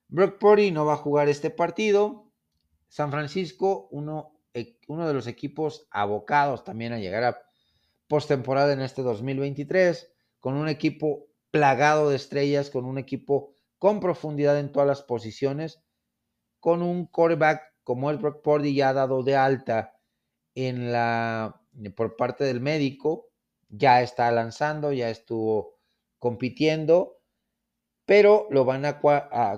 Brock 0.09 0.37
Purdy 0.37 0.71
no 0.71 0.83
va 0.83 0.95
a 0.95 0.97
jugar 0.97 1.29
este 1.29 1.49
partido. 1.49 2.22
San 2.93 3.09
Francisco, 3.09 3.87
uno, 3.89 4.39
e, 4.53 4.77
uno 4.87 5.07
de 5.07 5.15
los 5.15 5.25
equipos 5.25 5.87
abocados 5.89 6.63
también 6.63 6.93
a 6.93 6.99
llegar 6.99 7.23
a 7.23 7.41
postemporada 8.07 8.71
en 8.71 8.81
este 8.81 9.01
2023, 9.01 10.13
con 10.39 10.53
un 10.53 10.69
equipo 10.69 11.25
plagado 11.49 12.11
de 12.11 12.17
estrellas, 12.17 12.69
con 12.69 12.85
un 12.85 12.99
equipo 12.99 13.55
con 13.79 13.99
profundidad 13.99 14.59
en 14.59 14.71
todas 14.71 14.87
las 14.87 15.01
posiciones, 15.01 15.81
con 16.59 16.83
un 16.83 17.07
quarterback 17.07 17.63
como 17.83 18.11
el 18.11 18.19
Brock 18.19 18.43
Purdy 18.43 18.75
ya 18.75 18.93
dado 18.93 19.23
de 19.23 19.37
alta 19.37 19.97
en 20.53 20.91
la 20.91 21.59
por 21.95 22.15
parte 22.15 22.43
del 22.43 22.61
médico, 22.61 23.31
ya 23.69 24.03
está 24.03 24.29
lanzando, 24.29 24.93
ya 24.93 25.09
estuvo 25.09 25.79
compitiendo, 26.19 27.17
pero 28.05 28.45
lo 28.51 28.65
van 28.65 28.85
a, 28.85 28.99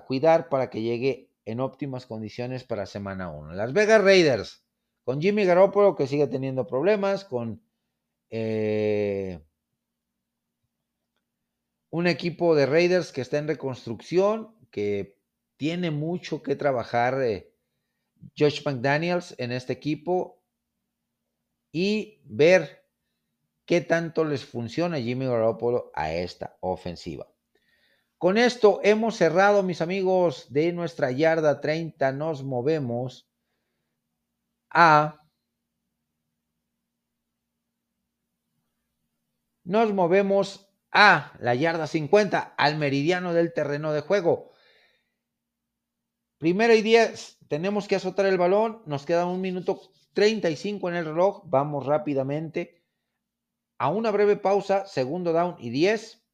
cuidar 0.07 0.47
para 0.47 0.69
que 0.69 0.81
llegue 0.81 1.34
en 1.45 1.60
óptimas 1.60 2.05
condiciones 2.05 2.63
para 2.63 2.86
semana 2.86 3.31
1. 3.31 3.53
Las 3.53 3.73
Vegas 3.73 4.03
Raiders, 4.03 4.65
con 5.03 5.21
Jimmy 5.21 5.45
Garoppolo 5.45 5.95
que 5.95 6.08
sigue 6.08 6.27
teniendo 6.27 6.67
problemas, 6.67 7.23
con 7.23 7.63
eh, 8.29 9.39
un 11.91 12.08
equipo 12.08 12.55
de 12.55 12.65
Raiders 12.65 13.12
que 13.12 13.21
está 13.21 13.38
en 13.38 13.47
reconstrucción, 13.47 14.55
que 14.71 15.17
tiene 15.58 15.91
mucho 15.91 16.41
que 16.41 16.55
trabajar 16.55 17.21
eh, 17.21 17.53
Josh 18.38 18.63
McDaniels 18.65 19.36
en 19.38 19.51
este 19.51 19.73
equipo 19.73 20.43
y 21.71 22.21
ver 22.25 22.86
qué 23.65 23.81
tanto 23.81 24.25
les 24.25 24.45
funciona 24.45 24.99
Jimmy 24.99 25.25
Garoppolo 25.25 25.91
a 25.93 26.13
esta 26.13 26.58
ofensiva. 26.62 27.27
Con 28.17 28.38
esto 28.38 28.80
hemos 28.84 29.17
cerrado, 29.17 29.62
mis 29.62 29.82
amigos, 29.82 30.51
de 30.51 30.71
nuestra 30.71 31.12
yarda 31.12 31.60
30. 31.60 32.12
Nos 32.13 32.43
movemos 32.43 33.30
a... 34.69 35.21
Nos 39.63 39.93
movemos 39.93 40.69
a 40.91 41.34
la 41.39 41.56
yarda 41.56 41.88
50, 41.88 42.39
al 42.58 42.78
meridiano 42.78 43.34
del 43.34 43.51
terreno 43.51 43.91
de 43.91 44.01
juego. 44.01 44.51
Primera 46.38 46.75
y 46.75 46.82
10, 46.82 47.39
tenemos 47.47 47.88
que 47.88 47.95
azotar 47.95 48.28
el 48.28 48.38
balón. 48.38 48.82
Nos 48.86 49.06
queda 49.06 49.25
un 49.25 49.41
minuto 49.41 49.82
35 50.13 50.89
en 50.89 50.95
el 50.95 51.06
reloj. 51.06 51.41
Vamos 51.45 51.86
rápidamente 51.86 52.84
a 53.78 53.89
una 53.89 54.12
breve 54.12 54.38
pausa, 54.38 54.86
segundo 54.86 55.34
down 55.34 55.56
y 55.60 55.69
10. 55.69 56.24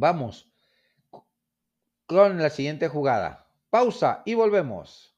Vamos 0.00 0.48
con 2.06 2.40
la 2.40 2.50
siguiente 2.50 2.86
jugada. 2.86 3.48
Pausa 3.68 4.22
y 4.24 4.34
volvemos. 4.34 5.12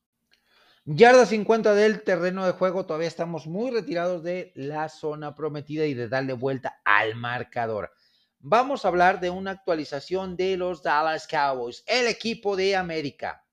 Yarda 0.87 1.27
50 1.27 1.75
del 1.75 2.03
terreno 2.03 2.47
de 2.47 2.53
juego. 2.53 2.87
Todavía 2.87 3.07
estamos 3.07 3.47
muy 3.47 3.71
retirados 3.71 4.23
de 4.23 4.53
la 4.55 4.89
zona 4.89 5.35
prometida 5.35 5.85
y 5.85 5.93
de 5.93 6.09
darle 6.09 6.33
vuelta 6.33 6.81
al 6.87 7.15
marcador. 7.15 7.93
Vamos 8.39 8.87
a 8.87 8.89
hablar 8.89 9.21
de 9.21 9.29
una 9.29 9.51
actualización 9.51 10.35
de 10.35 10.57
los 10.57 10.83
Dallas 10.83 11.29
Cowboys, 11.29 11.85
el 11.87 12.07
equipo 12.07 12.57
de 12.57 12.75
América. 12.75 13.45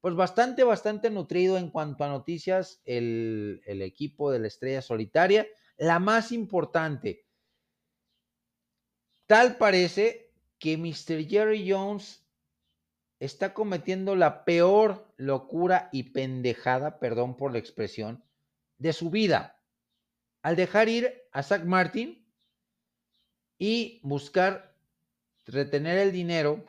Pues 0.00 0.14
bastante, 0.14 0.62
bastante 0.62 1.10
nutrido 1.10 1.58
en 1.58 1.68
cuanto 1.68 2.04
a 2.04 2.08
noticias 2.08 2.80
el, 2.84 3.60
el 3.66 3.82
equipo 3.82 4.30
de 4.30 4.38
la 4.38 4.46
estrella 4.46 4.82
solitaria 4.82 5.48
la 5.78 5.98
más 5.98 6.30
importante. 6.30 7.26
Tal 9.26 9.56
parece 9.56 10.23
que 10.64 10.78
Mr. 10.78 11.28
Jerry 11.28 11.70
Jones 11.70 12.26
está 13.20 13.52
cometiendo 13.52 14.16
la 14.16 14.46
peor 14.46 15.12
locura 15.18 15.90
y 15.92 16.04
pendejada, 16.04 16.98
perdón 16.98 17.36
por 17.36 17.52
la 17.52 17.58
expresión, 17.58 18.24
de 18.78 18.94
su 18.94 19.10
vida. 19.10 19.60
Al 20.40 20.56
dejar 20.56 20.88
ir 20.88 21.28
a 21.32 21.42
Zach 21.42 21.64
Martin 21.64 22.26
y 23.58 24.00
buscar 24.02 24.74
retener 25.44 25.98
el 25.98 26.12
dinero 26.12 26.64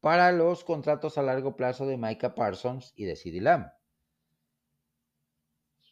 para 0.00 0.32
los 0.32 0.64
contratos 0.64 1.16
a 1.16 1.22
largo 1.22 1.54
plazo 1.54 1.86
de 1.86 1.96
Micah 1.96 2.34
Parsons 2.34 2.92
y 2.96 3.04
de 3.04 3.14
CeeDee 3.14 3.40
Lamb 3.40 3.70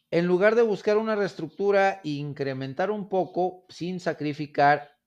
en 0.09 0.27
lugar 0.27 0.55
de 0.55 0.63
buscar 0.63 0.97
una 0.97 1.15
reestructura 1.15 2.01
e 2.03 2.09
incrementar 2.09 2.91
un 2.91 3.07
poco 3.07 3.63
sin 3.69 4.01
sacrificar 4.01 4.99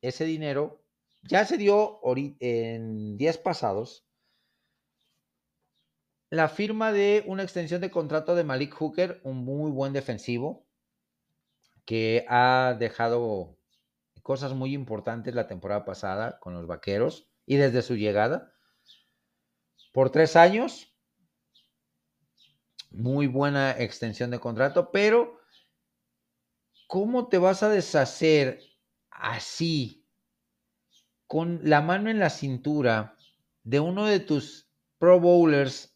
ese 0.00 0.24
dinero, 0.24 0.82
ya 1.28 1.44
se 1.44 1.56
dio 1.56 2.00
en 2.40 3.16
días 3.16 3.38
pasados 3.38 4.06
la 6.30 6.48
firma 6.48 6.92
de 6.92 7.24
una 7.26 7.42
extensión 7.42 7.80
de 7.80 7.90
contrato 7.90 8.34
de 8.34 8.44
Malik 8.44 8.74
Hooker, 8.74 9.20
un 9.22 9.44
muy 9.44 9.70
buen 9.70 9.92
defensivo 9.92 10.66
que 11.84 12.26
ha 12.28 12.76
dejado 12.78 13.56
cosas 14.22 14.52
muy 14.52 14.74
importantes 14.74 15.34
la 15.34 15.46
temporada 15.46 15.84
pasada 15.84 16.40
con 16.40 16.52
los 16.52 16.66
Vaqueros 16.66 17.30
y 17.46 17.56
desde 17.56 17.82
su 17.82 17.94
llegada. 17.94 18.52
Por 19.92 20.10
tres 20.10 20.34
años, 20.34 20.96
muy 22.90 23.28
buena 23.28 23.70
extensión 23.70 24.30
de 24.30 24.40
contrato, 24.40 24.90
pero 24.90 25.38
¿cómo 26.88 27.28
te 27.28 27.38
vas 27.38 27.62
a 27.62 27.68
deshacer 27.68 28.60
así, 29.10 30.05
con 31.26 31.60
la 31.62 31.80
mano 31.80 32.10
en 32.10 32.18
la 32.18 32.30
cintura, 32.30 33.16
de 33.64 33.80
uno 33.80 34.06
de 34.06 34.20
tus 34.20 34.68
Pro 34.98 35.20
Bowlers 35.20 35.94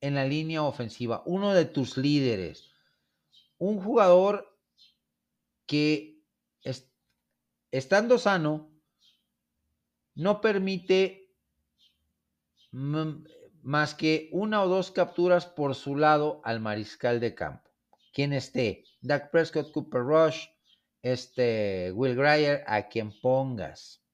en 0.00 0.14
la 0.14 0.24
línea 0.24 0.62
ofensiva, 0.62 1.22
uno 1.26 1.52
de 1.52 1.66
tus 1.66 1.96
líderes, 1.96 2.70
un 3.58 3.80
jugador 3.80 4.58
que 5.66 6.22
estando 7.70 8.18
sano 8.18 8.70
no 10.14 10.40
permite 10.40 11.34
más 12.70 13.94
que 13.94 14.30
una 14.32 14.62
o 14.62 14.68
dos 14.68 14.90
capturas 14.90 15.46
por 15.46 15.74
su 15.74 15.96
lado 15.96 16.40
al 16.44 16.60
mariscal 16.60 17.20
de 17.20 17.34
campo. 17.34 17.68
Quien 18.14 18.32
esté, 18.32 18.84
Dak 19.00 19.30
Prescott, 19.30 19.72
Cooper 19.72 20.02
Rush, 20.02 20.46
este 21.02 21.92
Will 21.92 22.14
Greyer, 22.14 22.64
a 22.66 22.88
quien 22.88 23.12
pongas. 23.20 24.05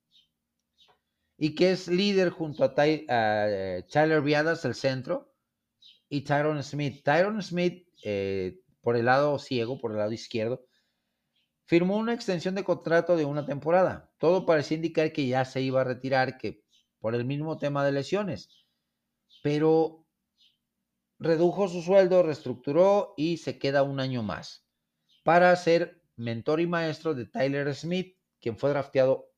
Y 1.42 1.55
que 1.55 1.72
es 1.72 1.88
líder 1.88 2.31
junto 2.31 2.62
a, 2.62 2.72
eh, 2.76 3.85
Tyler 3.90 4.22
Viadas, 4.22 4.64
el 4.64 4.74
centro, 4.74 5.35
y 6.09 6.22
Tyron 6.22 6.62
Smith. 6.62 7.02
Tyron 7.02 7.42
Smith, 7.42 7.88
eh, 8.05 8.61
por 8.81 8.96
el 8.96 9.07
lado 9.07 9.38
ciego, 9.38 9.81
por 9.81 9.90
el 9.90 9.98
lado 9.98 10.12
izquierdo, 10.12 10.64
firmó 11.64 11.96
una 11.96 12.14
extensión 12.14 12.55
de 12.55 12.64
contrato 12.64 13.16
de 13.16 13.24
una 13.24 13.44
temporada. 13.44 14.12
Todo 14.18 14.46
parecía 14.46 14.76
indicar 14.76 15.12
que 15.12 15.26
ya 15.26 15.44
se 15.44 15.62
iba 15.62 15.81
a 15.81 15.85
retirar, 15.85 16.38
que 16.38 16.62
por 17.00 17.14
el 17.14 17.24
mismo 17.24 17.59
tema 17.59 17.85
de 17.85 17.92
lesiones 17.92 18.62
pero 19.42 20.07
redujo 21.18 21.68
su 21.68 21.83
sueldo, 21.83 22.22
reestructuró 22.22 23.14
y 23.16 23.37
se 23.38 23.59
queda 23.59 23.83
un 23.83 24.00
año 24.00 24.22
más 24.22 24.66
para 25.24 25.55
ser 25.57 26.02
mentor 26.16 26.61
y 26.61 26.66
maestro 26.66 27.14
de 27.14 27.26
Tyler 27.26 27.74
Smith, 27.74 28.16
quien 28.40 28.57
fue 28.57 28.70
drafteado 28.70 29.32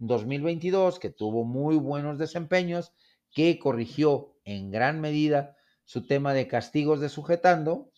2022, 0.00 0.98
que 0.98 1.10
tuvo 1.10 1.44
muy 1.44 1.76
buenos 1.76 2.18
desempeños, 2.18 2.92
que 3.30 3.58
corrigió 3.58 4.36
en 4.44 4.70
gran 4.70 5.00
medida 5.00 5.56
su 5.84 6.06
tema 6.06 6.34
de 6.34 6.48
castigos 6.48 7.00
de 7.00 7.08
sujetando, 7.08 7.92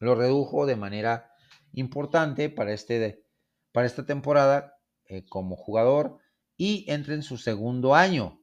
lo 0.00 0.14
redujo 0.14 0.66
de 0.66 0.76
manera 0.76 1.30
importante 1.72 2.50
para, 2.50 2.72
este, 2.72 3.24
para 3.72 3.86
esta 3.86 4.04
temporada 4.06 4.78
eh, 5.04 5.24
como 5.26 5.56
jugador 5.56 6.18
y 6.56 6.90
entra 6.90 7.14
en 7.14 7.22
su 7.22 7.36
segundo 7.36 7.94
año. 7.94 8.40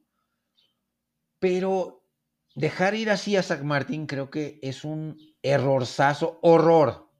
Pero 1.38 2.06
dejar 2.54 2.94
ir 2.94 3.10
así 3.10 3.36
a 3.36 3.42
Zach 3.42 3.62
Martin 3.62 4.06
creo 4.06 4.30
que 4.30 4.58
es 4.62 4.84
un 4.84 5.18
errorzazo, 5.42 6.38
horror. 6.42 7.10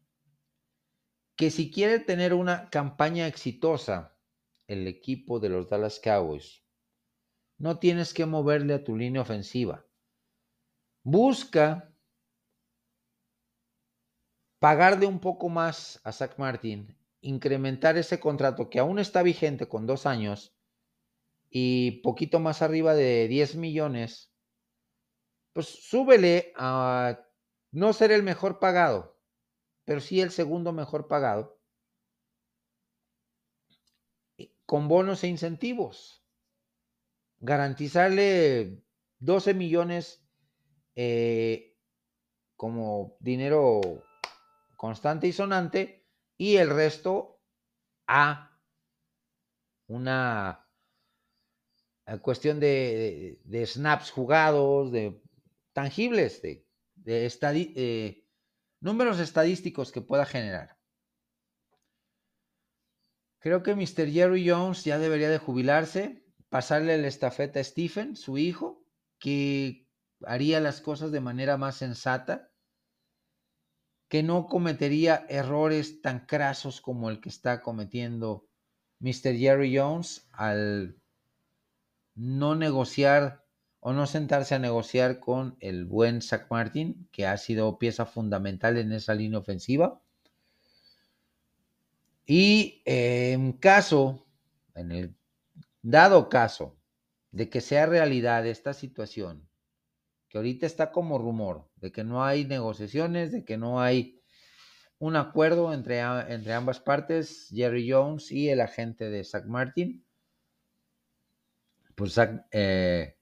Que 1.36 1.50
si 1.50 1.70
quiere 1.70 1.98
tener 1.98 2.32
una 2.32 2.70
campaña 2.70 3.26
exitosa, 3.26 4.13
el 4.66 4.86
equipo 4.86 5.40
de 5.40 5.48
los 5.48 5.68
Dallas 5.68 6.00
Cowboys, 6.00 6.62
no 7.58 7.78
tienes 7.78 8.14
que 8.14 8.26
moverle 8.26 8.74
a 8.74 8.84
tu 8.84 8.96
línea 8.96 9.22
ofensiva. 9.22 9.86
Busca 11.02 11.94
pagarle 14.58 15.06
un 15.06 15.20
poco 15.20 15.48
más 15.48 16.00
a 16.04 16.12
Zach 16.12 16.38
Martin, 16.38 16.96
incrementar 17.20 17.96
ese 17.96 18.18
contrato 18.18 18.70
que 18.70 18.78
aún 18.78 18.98
está 18.98 19.22
vigente 19.22 19.68
con 19.68 19.86
dos 19.86 20.06
años 20.06 20.56
y 21.50 22.02
poquito 22.02 22.40
más 22.40 22.62
arriba 22.62 22.94
de 22.94 23.28
10 23.28 23.56
millones, 23.56 24.32
pues 25.52 25.68
súbele 25.68 26.52
a 26.56 27.20
no 27.70 27.92
ser 27.92 28.10
el 28.10 28.22
mejor 28.22 28.58
pagado, 28.58 29.20
pero 29.84 30.00
sí 30.00 30.20
el 30.20 30.30
segundo 30.30 30.72
mejor 30.72 31.06
pagado, 31.08 31.53
con 34.66 34.88
bonos 34.88 35.24
e 35.24 35.28
incentivos. 35.28 36.24
Garantizarle 37.40 38.82
12 39.18 39.54
millones 39.54 40.24
eh, 40.94 41.76
como 42.56 43.16
dinero 43.20 43.80
constante 44.76 45.26
y 45.26 45.32
sonante, 45.32 46.06
y 46.36 46.56
el 46.56 46.70
resto 46.70 47.40
a 48.06 48.58
una 49.86 50.66
cuestión 52.22 52.60
de, 52.60 53.38
snaps 53.66 54.10
jugados, 54.10 54.92
de 54.92 55.22
tangibles, 55.72 56.42
de, 56.42 56.66
eh, 57.06 58.24
números 58.80 59.20
estadísticos 59.20 59.90
que 59.90 60.00
pueda 60.00 60.26
generar. 60.26 60.73
Creo 63.44 63.62
que 63.62 63.74
Mr. 63.74 64.10
Jerry 64.10 64.48
Jones 64.48 64.84
ya 64.84 64.98
debería 64.98 65.28
de 65.28 65.36
jubilarse, 65.36 66.24
pasarle 66.48 66.96
la 66.96 67.08
estafeta 67.08 67.60
a 67.60 67.64
Stephen, 67.64 68.16
su 68.16 68.38
hijo, 68.38 68.82
que 69.18 69.86
haría 70.24 70.60
las 70.60 70.80
cosas 70.80 71.12
de 71.12 71.20
manera 71.20 71.58
más 71.58 71.76
sensata 71.76 72.50
que 74.08 74.22
no 74.22 74.46
cometería 74.46 75.26
errores 75.28 76.00
tan 76.00 76.20
crasos 76.20 76.80
como 76.80 77.10
el 77.10 77.20
que 77.20 77.28
está 77.28 77.60
cometiendo 77.60 78.48
Mr. 79.00 79.36
Jerry 79.36 79.76
Jones 79.76 80.26
al 80.32 80.96
no 82.14 82.54
negociar 82.54 83.44
o 83.78 83.92
no 83.92 84.06
sentarse 84.06 84.54
a 84.54 84.58
negociar 84.58 85.20
con 85.20 85.58
el 85.60 85.84
buen 85.84 86.22
Zach 86.22 86.46
Martin, 86.50 87.10
que 87.12 87.26
ha 87.26 87.36
sido 87.36 87.78
pieza 87.78 88.06
fundamental 88.06 88.78
en 88.78 88.92
esa 88.92 89.14
línea 89.14 89.38
ofensiva. 89.38 90.00
Y 92.26 92.82
en 92.84 93.52
caso, 93.52 94.26
en 94.74 94.92
el 94.92 95.16
dado 95.82 96.28
caso 96.28 96.78
de 97.30 97.50
que 97.50 97.60
sea 97.60 97.86
realidad 97.86 98.46
esta 98.46 98.72
situación, 98.72 99.48
que 100.28 100.38
ahorita 100.38 100.66
está 100.66 100.90
como 100.90 101.18
rumor 101.18 101.68
de 101.76 101.92
que 101.92 102.04
no 102.04 102.24
hay 102.24 102.44
negociaciones, 102.44 103.32
de 103.32 103.44
que 103.44 103.56
no 103.56 103.80
hay 103.80 104.20
un 104.98 105.16
acuerdo 105.16 105.72
entre, 105.74 106.00
entre 106.00 106.54
ambas 106.54 106.80
partes, 106.80 107.48
Jerry 107.50 107.90
Jones 107.90 108.32
y 108.32 108.48
el 108.48 108.60
agente 108.60 109.10
de 109.10 109.22
Zach 109.22 109.44
Martin. 109.46 110.04
Pues 111.94 112.18
eh, 112.52 113.16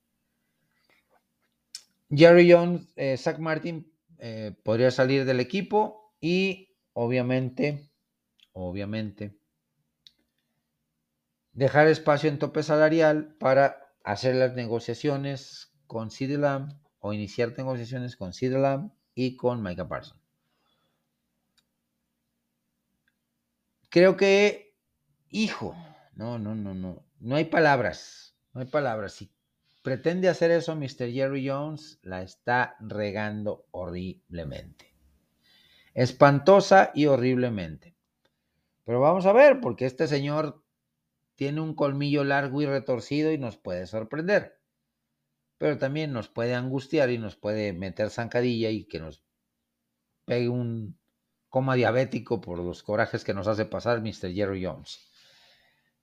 Jerry 2.08 2.50
Jones, 2.50 2.86
eh, 2.96 3.16
Zach 3.16 3.38
Martin 3.38 3.92
eh, 4.18 4.54
podría 4.62 4.90
salir 4.90 5.24
del 5.24 5.40
equipo 5.40 6.14
y 6.20 6.76
obviamente, 6.92 7.90
obviamente, 8.52 9.36
dejar 11.52 11.88
espacio 11.88 12.28
en 12.28 12.38
tope 12.38 12.62
salarial 12.62 13.36
para 13.38 13.94
hacer 14.04 14.34
las 14.34 14.54
negociaciones 14.54 15.72
con 15.86 16.10
Sid 16.10 16.38
o 17.00 17.12
iniciar 17.12 17.52
negociaciones 17.56 18.16
con 18.16 18.32
Sid 18.32 18.54
y 19.14 19.36
con 19.36 19.62
Micah 19.62 19.88
Parsons. 19.88 20.20
Creo 23.90 24.16
que, 24.16 24.74
hijo, 25.28 25.76
no, 26.14 26.38
no, 26.38 26.54
no, 26.54 26.72
no, 26.74 27.04
no 27.20 27.36
hay 27.36 27.44
palabras, 27.44 28.34
no 28.54 28.62
hay 28.62 28.66
palabras. 28.66 29.12
Si 29.12 29.30
pretende 29.82 30.30
hacer 30.30 30.50
eso 30.50 30.74
Mr. 30.74 31.12
Jerry 31.12 31.46
Jones, 31.46 31.98
la 32.02 32.22
está 32.22 32.76
regando 32.80 33.66
horriblemente. 33.70 34.94
Espantosa 35.92 36.90
y 36.94 37.04
horriblemente. 37.04 37.94
Pero 38.84 39.00
vamos 39.00 39.26
a 39.26 39.32
ver, 39.32 39.60
porque 39.60 39.86
este 39.86 40.06
señor 40.06 40.62
tiene 41.34 41.60
un 41.60 41.74
colmillo 41.74 42.24
largo 42.24 42.62
y 42.62 42.66
retorcido 42.66 43.32
y 43.32 43.38
nos 43.38 43.56
puede 43.56 43.86
sorprender 43.86 44.62
pero 45.62 45.78
también 45.78 46.12
nos 46.12 46.26
puede 46.26 46.56
angustiar 46.56 47.10
y 47.10 47.18
nos 47.18 47.36
puede 47.36 47.72
meter 47.72 48.10
zancadilla 48.10 48.70
y 48.70 48.82
que 48.82 48.98
nos 48.98 49.22
pegue 50.24 50.48
un 50.48 50.98
coma 51.48 51.76
diabético 51.76 52.40
por 52.40 52.58
los 52.58 52.82
corajes 52.82 53.22
que 53.22 53.32
nos 53.32 53.46
hace 53.46 53.64
pasar 53.64 54.00
Mr. 54.00 54.34
Jerry 54.34 54.64
Jones. 54.64 55.08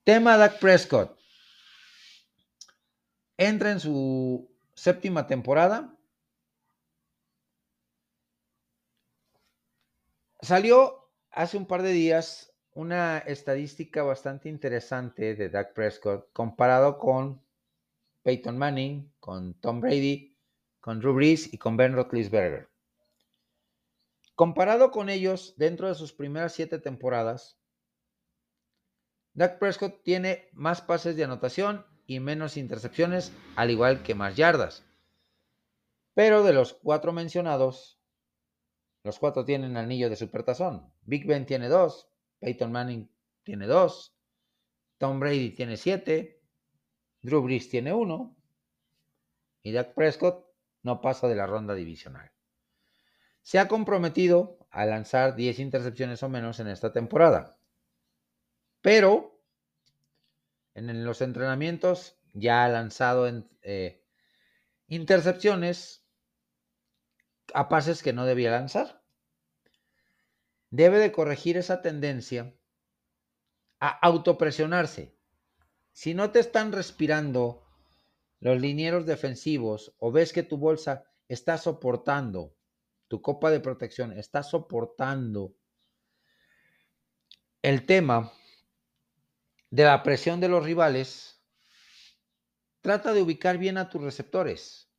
Tema 0.06 0.38
Dak 0.38 0.60
Prescott. 0.60 1.20
Entra 3.36 3.72
en 3.72 3.82
su 3.82 4.50
séptima 4.76 5.28
temporada. 5.28 5.94
Salió 10.42 11.12
hace 11.32 11.58
un 11.58 11.66
par 11.66 11.82
de 11.82 11.92
días 11.92 12.49
una 12.74 13.20
estadística 13.20 14.04
bastante 14.04 14.50
interesante 14.50 15.36
de 15.36 15.50
Dak 15.50 15.74
Prescott 15.74 16.32
comparado 16.34 16.98
con 16.98 17.42
Peyton 18.24 18.58
Manning, 18.58 19.12
con 19.20 19.54
Tom 19.56 19.82
Brady, 19.82 20.38
con 20.80 21.00
Drew 21.00 21.14
Brees 21.14 21.54
y 21.54 21.58
con 21.58 21.78
Ben 21.78 21.94
Roethlisberger. 21.94 22.70
Comparado 24.36 24.92
con 24.92 25.10
ellos, 25.10 25.56
dentro 25.58 25.88
de 25.88 25.96
sus 25.96 26.14
primeras 26.14 26.54
siete 26.54 26.80
temporadas, 26.80 27.60
Dak 29.34 29.60
Prescott 29.60 30.04
tiene 30.04 30.50
más 30.54 30.82
pases 30.82 31.16
de 31.16 31.24
anotación 31.24 31.86
y 32.06 32.20
menos 32.20 32.58
intercepciones, 32.58 33.32
al 33.56 33.70
igual 33.70 34.04
que 34.04 34.16
más 34.16 34.36
yardas. 34.36 34.86
Pero 36.14 36.44
de 36.44 36.54
los 36.54 36.74
cuatro 36.74 37.14
mencionados, 37.14 38.00
los 39.04 39.20
cuatro 39.20 39.46
tienen 39.46 39.78
anillo 39.78 40.10
de 40.10 40.16
supertazón. 40.16 40.92
Big 41.04 41.26
Ben 41.26 41.46
tiene 41.46 41.70
dos, 41.70 42.10
Peyton 42.40 42.72
Manning 42.72 43.10
tiene 43.44 43.68
dos, 43.68 44.16
Tom 44.98 45.20
Brady 45.20 45.52
tiene 45.52 45.78
siete, 45.78 46.42
Drew 47.22 47.42
Brees 47.42 47.70
tiene 47.70 47.94
uno 47.94 48.36
y 49.62 49.72
Dak 49.72 49.94
Prescott 49.94 50.46
no 50.84 51.02
pasa 51.02 51.28
de 51.28 51.36
la 51.36 51.48
ronda 51.48 51.74
divisional. 51.74 52.32
Se 53.42 53.60
ha 53.60 53.68
comprometido 53.68 54.60
a 54.70 54.86
lanzar 54.86 55.36
10 55.36 55.60
intercepciones 55.60 56.22
o 56.24 56.30
menos 56.30 56.60
en 56.60 56.68
esta 56.68 56.92
temporada. 56.92 57.58
Pero 58.82 59.42
en 60.76 61.04
los 61.04 61.22
entrenamientos 61.22 62.18
ya 62.34 62.64
ha 62.64 62.70
lanzado 62.70 63.28
eh, 63.62 64.04
intercepciones 64.88 66.06
a 67.54 67.68
pases 67.68 68.04
que 68.04 68.14
no 68.14 68.26
debía 68.26 68.52
lanzar. 68.52 68.99
Debe 70.72 71.00
de 71.00 71.12
corregir 71.12 71.58
esa 71.58 71.82
tendencia 71.82 72.56
a 73.80 73.90
autopresionarse. 73.90 75.16
Si 75.92 76.14
no 76.14 76.32
te 76.32 76.40
están 76.40 76.72
respirando 76.72 77.64
los 78.40 78.60
linieros 78.60 79.06
defensivos 79.06 79.96
o 79.98 80.12
ves 80.12 80.32
que 80.32 80.44
tu 80.44 80.58
bolsa 80.58 81.06
está 81.28 81.58
soportando, 81.58 82.56
tu 83.08 83.22
copa 83.22 83.50
de 83.50 83.60
protección 83.60 84.18
está 84.18 84.44
soportando 84.44 85.56
el 87.62 87.86
tema 87.86 88.32
de 89.72 89.84
la 89.84 90.04
presión 90.04 90.40
de 90.40 90.50
los 90.50 90.64
rivales, 90.64 91.42
trata 92.82 93.14
de 93.14 93.22
ubicar 93.22 93.58
bien 93.58 93.78
a 93.78 93.90
tus 93.90 94.02
receptores, 94.02 94.90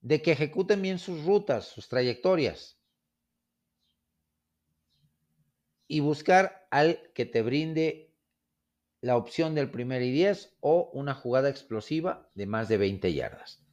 de 0.00 0.22
que 0.22 0.32
ejecuten 0.32 0.80
bien 0.80 0.98
sus 0.98 1.24
rutas, 1.24 1.66
sus 1.66 1.88
trayectorias 1.88 2.77
y 5.88 6.00
buscar 6.00 6.68
al 6.70 7.10
que 7.14 7.26
te 7.26 7.42
brinde 7.42 8.14
la 9.00 9.16
opción 9.16 9.54
del 9.54 9.70
primer 9.70 10.02
y 10.02 10.12
10 10.12 10.56
o 10.60 10.90
una 10.92 11.14
jugada 11.14 11.48
explosiva 11.48 12.28
de 12.34 12.46
más 12.46 12.68
de 12.68 12.76
20 12.76 13.12
yardas. 13.14 13.64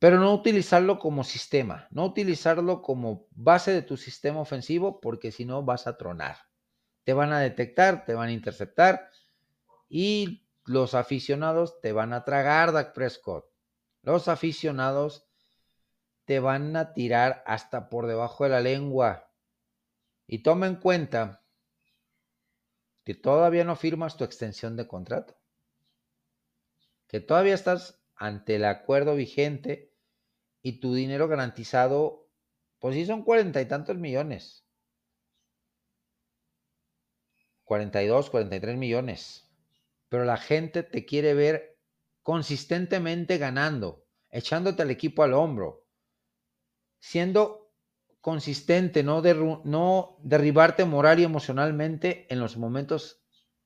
pero 0.00 0.20
no 0.20 0.32
utilizarlo 0.32 1.00
como 1.00 1.24
sistema, 1.24 1.88
no 1.90 2.04
utilizarlo 2.04 2.82
como 2.82 3.26
base 3.32 3.72
de 3.72 3.82
tu 3.82 3.96
sistema 3.96 4.40
ofensivo, 4.40 5.00
porque 5.00 5.32
si 5.32 5.44
no 5.44 5.64
vas 5.64 5.88
a 5.88 5.96
tronar. 5.96 6.36
Te 7.02 7.14
van 7.14 7.32
a 7.32 7.40
detectar, 7.40 8.04
te 8.04 8.14
van 8.14 8.28
a 8.28 8.32
interceptar 8.32 9.10
y 9.88 10.46
los 10.64 10.94
aficionados 10.94 11.80
te 11.80 11.92
van 11.92 12.12
a 12.12 12.24
tragar, 12.24 12.72
Dak 12.72 12.92
Prescott. 12.92 13.46
Los 14.02 14.28
aficionados 14.28 15.26
te 16.26 16.40
van 16.40 16.76
a 16.76 16.92
tirar 16.92 17.42
hasta 17.46 17.88
por 17.88 18.06
debajo 18.06 18.44
de 18.44 18.50
la 18.50 18.60
lengua. 18.60 19.27
Y 20.28 20.42
toma 20.42 20.66
en 20.66 20.76
cuenta 20.76 21.42
que 23.02 23.14
todavía 23.14 23.64
no 23.64 23.74
firmas 23.74 24.18
tu 24.18 24.24
extensión 24.24 24.76
de 24.76 24.86
contrato. 24.86 25.34
Que 27.08 27.20
todavía 27.20 27.54
estás 27.54 28.04
ante 28.14 28.56
el 28.56 28.66
acuerdo 28.66 29.16
vigente 29.16 29.94
y 30.60 30.80
tu 30.80 30.92
dinero 30.92 31.28
garantizado, 31.28 32.28
pues 32.78 32.94
sí 32.94 33.06
son 33.06 33.24
cuarenta 33.24 33.62
y 33.62 33.66
tantos 33.66 33.96
millones. 33.96 34.66
42, 37.64 38.28
43 38.28 38.76
millones. 38.76 39.50
Pero 40.10 40.26
la 40.26 40.36
gente 40.36 40.82
te 40.82 41.06
quiere 41.06 41.32
ver 41.32 41.78
consistentemente 42.22 43.38
ganando, 43.38 44.04
echándote 44.28 44.82
al 44.82 44.90
equipo 44.90 45.22
al 45.22 45.32
hombro, 45.32 45.86
siendo 46.98 47.67
consistente, 48.20 49.02
no, 49.02 49.22
derribarte 50.22 50.84
moral 50.84 51.20
y 51.20 51.24
emocionalmente 51.24 52.26
en 52.32 52.40
los 52.40 52.56
momentos 52.56 53.22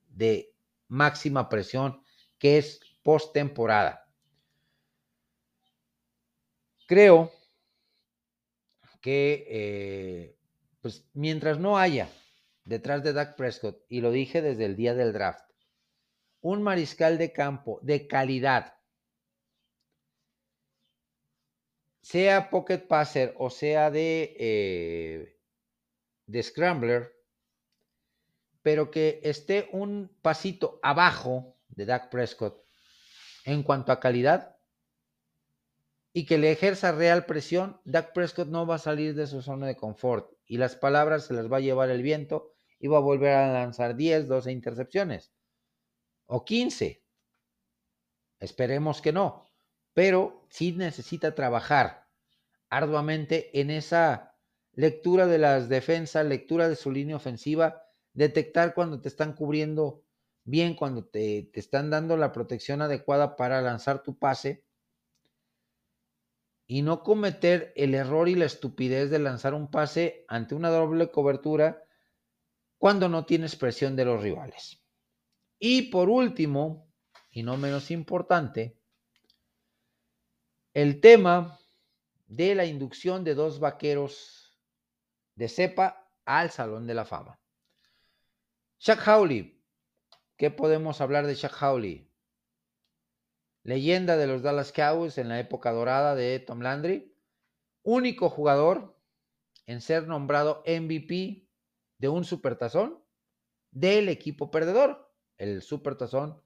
de 0.08 0.54
máxima 0.88 1.48
presión, 1.48 2.02
que 2.38 2.58
es 2.58 2.80
postemporada. 3.02 4.06
Creo 6.86 7.32
que 9.00 9.46
eh, 9.48 10.36
pues 10.80 11.08
mientras 11.14 11.58
no 11.58 11.78
haya 11.78 12.08
detrás 12.64 13.02
de 13.02 13.12
Dak 13.12 13.36
Prescott, 13.36 13.82
y 13.88 14.00
lo 14.00 14.10
dije 14.10 14.42
desde 14.42 14.66
el 14.66 14.76
día 14.76 14.94
del 14.94 15.12
draft, 15.12 15.44
un 16.40 16.62
mariscal 16.62 17.18
de 17.18 17.32
campo 17.32 17.80
de 17.82 18.06
calidad, 18.06 18.74
sea 22.02 22.50
pocket 22.50 22.86
passer 22.88 23.34
o 23.38 23.48
sea 23.48 23.90
de, 23.90 24.36
eh, 24.38 25.38
de 26.26 26.42
scrambler, 26.42 27.12
pero 28.60 28.90
que 28.90 29.20
esté 29.22 29.68
un 29.72 30.14
pasito 30.20 30.78
abajo 30.82 31.56
de 31.68 31.86
Dak 31.86 32.10
Prescott 32.10 32.64
en 33.44 33.62
cuanto 33.62 33.92
a 33.92 34.00
calidad 34.00 34.56
y 36.12 36.26
que 36.26 36.38
le 36.38 36.52
ejerza 36.52 36.92
real 36.92 37.24
presión, 37.24 37.80
Dak 37.84 38.12
Prescott 38.12 38.48
no 38.48 38.66
va 38.66 38.74
a 38.74 38.78
salir 38.78 39.14
de 39.14 39.26
su 39.26 39.40
zona 39.40 39.66
de 39.66 39.76
confort 39.76 40.30
y 40.46 40.58
las 40.58 40.76
palabras 40.76 41.26
se 41.26 41.34
las 41.34 41.50
va 41.50 41.56
a 41.56 41.60
llevar 41.60 41.88
el 41.90 42.02
viento 42.02 42.54
y 42.78 42.88
va 42.88 42.98
a 42.98 43.00
volver 43.00 43.34
a 43.34 43.52
lanzar 43.52 43.96
10, 43.96 44.28
12 44.28 44.52
intercepciones 44.52 45.32
o 46.26 46.44
15. 46.44 47.02
Esperemos 48.40 49.00
que 49.00 49.12
no, 49.12 49.51
pero 49.94 50.46
sí 50.48 50.72
necesita 50.72 51.34
trabajar 51.34 52.06
arduamente 52.68 53.60
en 53.60 53.70
esa 53.70 54.34
lectura 54.72 55.26
de 55.26 55.38
las 55.38 55.68
defensas, 55.68 56.24
lectura 56.24 56.68
de 56.68 56.76
su 56.76 56.90
línea 56.90 57.16
ofensiva, 57.16 57.82
detectar 58.14 58.74
cuando 58.74 59.00
te 59.00 59.08
están 59.08 59.34
cubriendo 59.34 60.04
bien, 60.44 60.74
cuando 60.74 61.04
te, 61.04 61.50
te 61.52 61.60
están 61.60 61.90
dando 61.90 62.16
la 62.16 62.32
protección 62.32 62.82
adecuada 62.82 63.36
para 63.36 63.60
lanzar 63.60 64.02
tu 64.02 64.18
pase 64.18 64.64
y 66.66 66.82
no 66.82 67.02
cometer 67.02 67.72
el 67.76 67.94
error 67.94 68.28
y 68.28 68.34
la 68.34 68.46
estupidez 68.46 69.10
de 69.10 69.18
lanzar 69.18 69.52
un 69.52 69.70
pase 69.70 70.24
ante 70.28 70.54
una 70.54 70.70
doble 70.70 71.10
cobertura 71.10 71.84
cuando 72.78 73.08
no 73.08 73.26
tienes 73.26 73.56
presión 73.56 73.94
de 73.94 74.06
los 74.06 74.22
rivales. 74.22 74.82
Y 75.58 75.90
por 75.90 76.08
último, 76.08 76.88
y 77.30 77.42
no 77.42 77.56
menos 77.56 77.90
importante, 77.90 78.78
el 80.74 81.00
tema 81.00 81.58
de 82.26 82.54
la 82.54 82.64
inducción 82.64 83.24
de 83.24 83.34
dos 83.34 83.60
vaqueros 83.60 84.58
de 85.34 85.48
cepa 85.48 86.08
al 86.24 86.50
Salón 86.50 86.86
de 86.86 86.94
la 86.94 87.04
Fama. 87.04 87.38
Shaq 88.78 89.06
Howley. 89.06 89.62
¿Qué 90.36 90.50
podemos 90.50 91.00
hablar 91.00 91.26
de 91.26 91.34
Shaq 91.34 91.62
Howley? 91.62 92.10
Leyenda 93.64 94.16
de 94.16 94.26
los 94.26 94.42
Dallas 94.42 94.72
Cowboys 94.72 95.18
en 95.18 95.28
la 95.28 95.38
época 95.38 95.72
dorada 95.72 96.14
de 96.14 96.38
Tom 96.40 96.60
Landry. 96.60 97.14
Único 97.82 98.30
jugador 98.30 98.98
en 99.66 99.80
ser 99.80 100.08
nombrado 100.08 100.62
MVP 100.66 101.48
de 101.98 102.08
un 102.08 102.24
supertazón 102.24 103.04
del 103.70 104.08
equipo 104.08 104.50
perdedor, 104.50 105.12
el 105.36 105.62
supertazón 105.62 106.42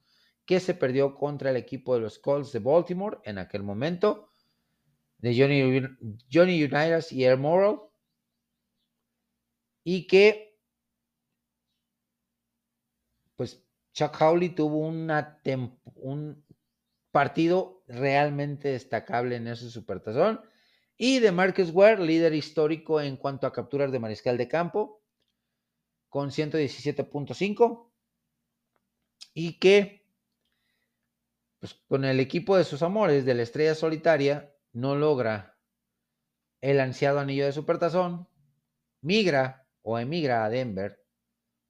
que 0.47 0.61
se 0.61 0.74
perdió 0.74 1.14
contra 1.14 1.51
el 1.51 1.57
equipo 1.57 1.94
de 1.94 2.01
los 2.01 2.18
Colts 2.18 2.53
de 2.53 2.61
Baltimore 2.61 3.18
en 3.24 3.38
aquel 3.38 3.62
momento, 3.62 4.30
de 5.18 5.36
Johnny, 5.36 5.82
Johnny 6.32 6.62
Unitas 6.62 7.11
y 7.12 7.24
Air 7.24 7.36
Moral, 7.36 7.80
y 9.84 10.07
que, 10.07 10.59
pues, 13.34 13.64
Chuck 13.92 14.20
Howley 14.20 14.51
tuvo 14.51 14.78
un 14.78 16.44
partido 17.11 17.82
realmente 17.88 18.68
destacable 18.68 19.36
en 19.36 19.49
ese 19.49 19.70
supertazón, 19.70 20.40
y 20.97 21.18
de 21.18 21.32
Marcus 21.32 21.70
Ware, 21.70 22.05
líder 22.05 22.34
histórico 22.34 23.01
en 23.01 23.16
cuanto 23.16 23.47
a 23.47 23.53
capturas 23.53 23.90
de 23.92 23.99
mariscal 23.99 24.36
de 24.36 24.49
campo, 24.49 25.03
con 26.09 26.30
117.5 26.30 27.92
y 29.34 29.59
que 29.59 30.06
pues, 31.67 31.83
con 31.89 32.05
el 32.05 32.21
equipo 32.21 32.57
de 32.57 32.62
sus 32.62 32.83
amores 32.83 33.25
de 33.25 33.35
la 33.35 33.43
estrella 33.43 33.75
solitaria 33.75 34.55
no 34.73 34.95
logra 34.95 35.59
el 36.61 36.79
ansiado 36.79 37.19
anillo 37.19 37.45
de 37.45 37.53
supertazón, 37.53 38.29
migra 39.01 39.67
o 39.83 39.99
emigra 39.99 40.45
a 40.45 40.49
Denver, 40.49 41.05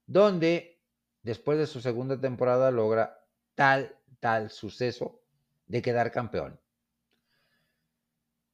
donde 0.07 0.83
después 1.23 1.57
de 1.57 1.67
su 1.67 1.81
segunda 1.81 2.21
temporada 2.21 2.71
logra 2.71 3.25
tal, 3.55 3.97
tal 4.21 4.51
suceso 4.51 5.23
de 5.67 5.81
quedar 5.81 6.13
campeón. 6.13 6.61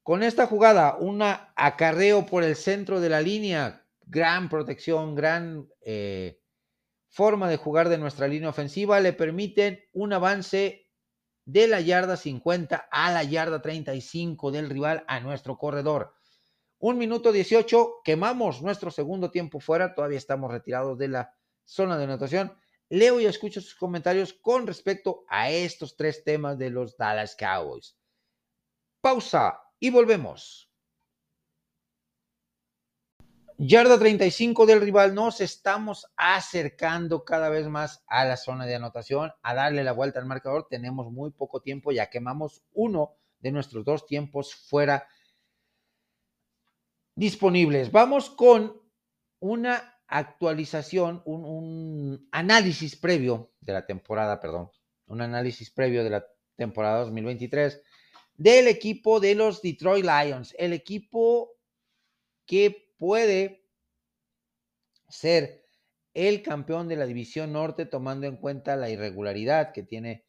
Con 0.04 0.22
esta 0.22 0.46
jugada, 0.46 0.96
un 0.96 1.22
acarreo 1.22 2.24
por 2.24 2.44
el 2.44 2.54
centro 2.54 3.00
de 3.00 3.08
la 3.08 3.20
línea 3.20 3.84
gran 4.06 4.48
protección, 4.48 5.16
gran 5.16 5.68
eh, 5.80 6.40
forma 7.08 7.48
de 7.48 7.56
jugar 7.56 7.88
de 7.88 7.98
nuestra 7.98 8.28
línea 8.28 8.48
ofensiva, 8.48 9.00
le 9.00 9.12
permiten 9.12 9.80
un 9.92 10.12
avance 10.12 10.81
de 11.44 11.68
la 11.68 11.80
yarda 11.80 12.16
50 12.16 12.88
a 12.90 13.12
la 13.12 13.24
yarda 13.24 13.60
35 13.60 14.50
del 14.50 14.70
rival 14.70 15.04
a 15.08 15.20
nuestro 15.20 15.58
corredor. 15.58 16.14
Un 16.78 16.98
minuto 16.98 17.32
18, 17.32 18.00
quemamos 18.04 18.62
nuestro 18.62 18.90
segundo 18.90 19.30
tiempo 19.30 19.60
fuera, 19.60 19.94
todavía 19.94 20.18
estamos 20.18 20.50
retirados 20.50 20.98
de 20.98 21.08
la 21.08 21.36
zona 21.64 21.96
de 21.96 22.04
anotación. 22.04 22.56
Leo 22.88 23.20
y 23.20 23.26
escucho 23.26 23.60
sus 23.60 23.74
comentarios 23.74 24.32
con 24.32 24.66
respecto 24.66 25.24
a 25.28 25.50
estos 25.50 25.96
tres 25.96 26.24
temas 26.24 26.58
de 26.58 26.70
los 26.70 26.96
Dallas 26.96 27.36
Cowboys. 27.36 27.96
Pausa 29.00 29.60
y 29.78 29.90
volvemos. 29.90 30.71
Yarda 33.64 33.96
35 33.96 34.66
del 34.66 34.80
rival, 34.80 35.14
nos 35.14 35.40
estamos 35.40 36.10
acercando 36.16 37.24
cada 37.24 37.48
vez 37.48 37.68
más 37.68 38.02
a 38.08 38.24
la 38.24 38.36
zona 38.36 38.66
de 38.66 38.74
anotación, 38.74 39.30
a 39.40 39.54
darle 39.54 39.84
la 39.84 39.92
vuelta 39.92 40.18
al 40.18 40.26
marcador. 40.26 40.66
Tenemos 40.68 41.12
muy 41.12 41.30
poco 41.30 41.62
tiempo, 41.62 41.92
ya 41.92 42.10
quemamos 42.10 42.64
uno 42.72 43.14
de 43.38 43.52
nuestros 43.52 43.84
dos 43.84 44.04
tiempos 44.04 44.52
fuera 44.52 45.06
disponibles. 47.14 47.92
Vamos 47.92 48.30
con 48.30 48.82
una 49.38 50.00
actualización, 50.08 51.22
un, 51.24 51.44
un 51.44 52.28
análisis 52.32 52.96
previo 52.96 53.52
de 53.60 53.74
la 53.74 53.86
temporada, 53.86 54.40
perdón, 54.40 54.72
un 55.06 55.20
análisis 55.20 55.70
previo 55.70 56.02
de 56.02 56.10
la 56.10 56.26
temporada 56.56 57.02
2023 57.02 57.80
del 58.34 58.66
equipo 58.66 59.20
de 59.20 59.36
los 59.36 59.62
Detroit 59.62 60.04
Lions, 60.04 60.52
el 60.58 60.72
equipo 60.72 61.52
que 62.44 62.91
puede 63.02 63.66
ser 65.08 65.64
el 66.14 66.40
campeón 66.40 66.86
de 66.86 66.94
la 66.94 67.04
división 67.04 67.52
norte 67.52 67.84
tomando 67.84 68.28
en 68.28 68.36
cuenta 68.36 68.76
la 68.76 68.90
irregularidad 68.90 69.72
que 69.72 69.82
tiene 69.82 70.24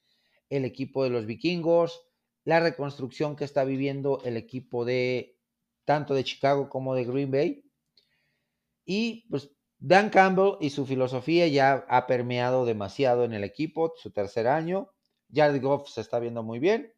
el 0.50 0.66
equipo 0.66 1.04
de 1.04 1.12
los 1.12 1.28
vikingos, 1.28 2.02
la 2.46 2.60
reconstrucción 2.60 3.36
que 3.36 3.46
está 3.46 3.64
viviendo 3.64 4.24
el 4.26 4.38
equipo 4.38 4.86
de 4.86 5.38
tanto 5.86 6.16
de 6.16 6.24
Chicago 6.24 6.68
como 6.68 6.96
de 6.96 7.06
Green 7.06 7.30
Bay. 7.30 7.64
Y 8.86 9.28
pues 9.30 9.52
Dan 9.78 10.10
Campbell 10.10 10.58
y 10.60 10.72
su 10.72 10.88
filosofía 10.88 11.46
ya 11.46 11.86
ha 11.88 12.08
permeado 12.08 12.66
demasiado 12.66 13.24
en 13.24 13.34
el 13.34 13.44
equipo, 13.44 13.94
su 13.98 14.10
tercer 14.10 14.48
año. 14.48 14.90
Jared 15.32 15.62
Goff 15.62 15.90
se 15.90 16.02
está 16.02 16.18
viendo 16.18 16.42
muy 16.42 16.58
bien. 16.58 16.92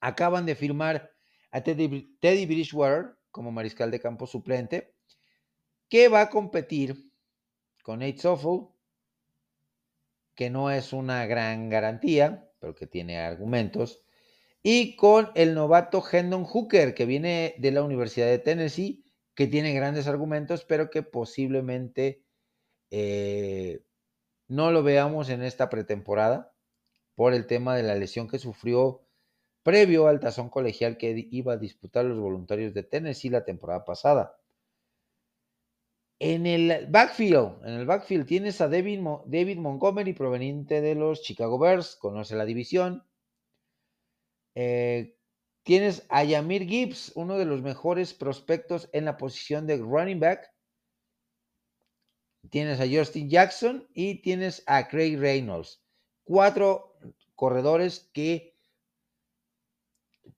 acaban 0.00 0.44
de 0.44 0.56
firmar 0.56 1.12
a 1.52 1.62
Teddy, 1.62 2.18
Teddy 2.18 2.46
Bridgewater 2.46 3.19
como 3.30 3.52
mariscal 3.52 3.90
de 3.90 4.00
campo 4.00 4.26
suplente, 4.26 4.94
que 5.88 6.08
va 6.08 6.22
a 6.22 6.30
competir 6.30 7.10
con 7.82 8.00
Nate 8.00 8.18
Soffel, 8.18 8.68
que 10.34 10.50
no 10.50 10.70
es 10.70 10.92
una 10.92 11.26
gran 11.26 11.68
garantía, 11.68 12.50
pero 12.60 12.74
que 12.74 12.86
tiene 12.86 13.18
argumentos, 13.18 14.02
y 14.62 14.96
con 14.96 15.30
el 15.34 15.54
novato 15.54 16.02
Hendon 16.10 16.44
Hooker, 16.44 16.94
que 16.94 17.06
viene 17.06 17.54
de 17.58 17.70
la 17.70 17.82
Universidad 17.82 18.26
de 18.26 18.38
Tennessee, 18.38 19.04
que 19.34 19.46
tiene 19.46 19.72
grandes 19.72 20.06
argumentos, 20.06 20.64
pero 20.64 20.90
que 20.90 21.02
posiblemente 21.02 22.22
eh, 22.90 23.82
no 24.48 24.70
lo 24.70 24.82
veamos 24.82 25.30
en 25.30 25.42
esta 25.42 25.70
pretemporada 25.70 26.52
por 27.14 27.34
el 27.34 27.46
tema 27.46 27.76
de 27.76 27.82
la 27.82 27.94
lesión 27.94 28.28
que 28.28 28.38
sufrió 28.38 29.06
previo 29.62 30.06
al 30.06 30.20
tazón 30.20 30.48
colegial 30.48 30.96
que 30.96 31.28
iba 31.30 31.54
a 31.54 31.58
disputar 31.58 32.04
los 32.04 32.18
voluntarios 32.18 32.74
de 32.74 32.82
Tennessee 32.82 33.30
la 33.30 33.44
temporada 33.44 33.84
pasada. 33.84 34.36
En 36.18 36.46
el 36.46 36.86
backfield, 36.88 37.64
en 37.64 37.74
el 37.74 37.86
backfield 37.86 38.26
tienes 38.26 38.60
a 38.60 38.68
David, 38.68 39.00
David 39.26 39.56
Montgomery 39.56 40.12
proveniente 40.12 40.82
de 40.82 40.94
los 40.94 41.22
Chicago 41.22 41.58
Bears, 41.58 41.96
conoce 41.96 42.36
la 42.36 42.44
división. 42.44 43.04
Eh, 44.54 45.16
tienes 45.62 46.04
a 46.10 46.24
Yamir 46.24 46.66
Gibbs, 46.66 47.12
uno 47.14 47.38
de 47.38 47.46
los 47.46 47.62
mejores 47.62 48.12
prospectos 48.12 48.90
en 48.92 49.06
la 49.06 49.16
posición 49.16 49.66
de 49.66 49.78
running 49.78 50.20
back. 50.20 50.52
Tienes 52.50 52.80
a 52.80 52.86
Justin 52.86 53.30
Jackson 53.30 53.88
y 53.94 54.20
tienes 54.20 54.62
a 54.66 54.88
Craig 54.88 55.16
Reynolds. 55.16 55.82
Cuatro 56.24 56.98
corredores 57.34 58.10
que 58.12 58.58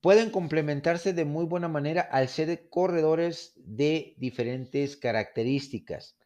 pueden 0.01 0.31
complementarse 0.31 1.13
de 1.13 1.25
muy 1.25 1.45
buena 1.45 1.69
manera 1.69 2.03
al 2.03 2.29
ser 2.29 2.69
corredores 2.69 3.53
de 3.57 4.15
diferentes 4.19 4.97
características. 4.97 6.17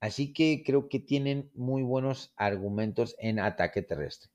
Así 0.00 0.32
que 0.32 0.64
creo 0.66 0.88
que 0.88 0.98
tienen 0.98 1.50
muy 1.54 1.82
buenos 1.82 2.32
argumentos 2.36 3.14
en 3.18 3.38
ataque 3.38 3.82
terrestre. 3.82 4.30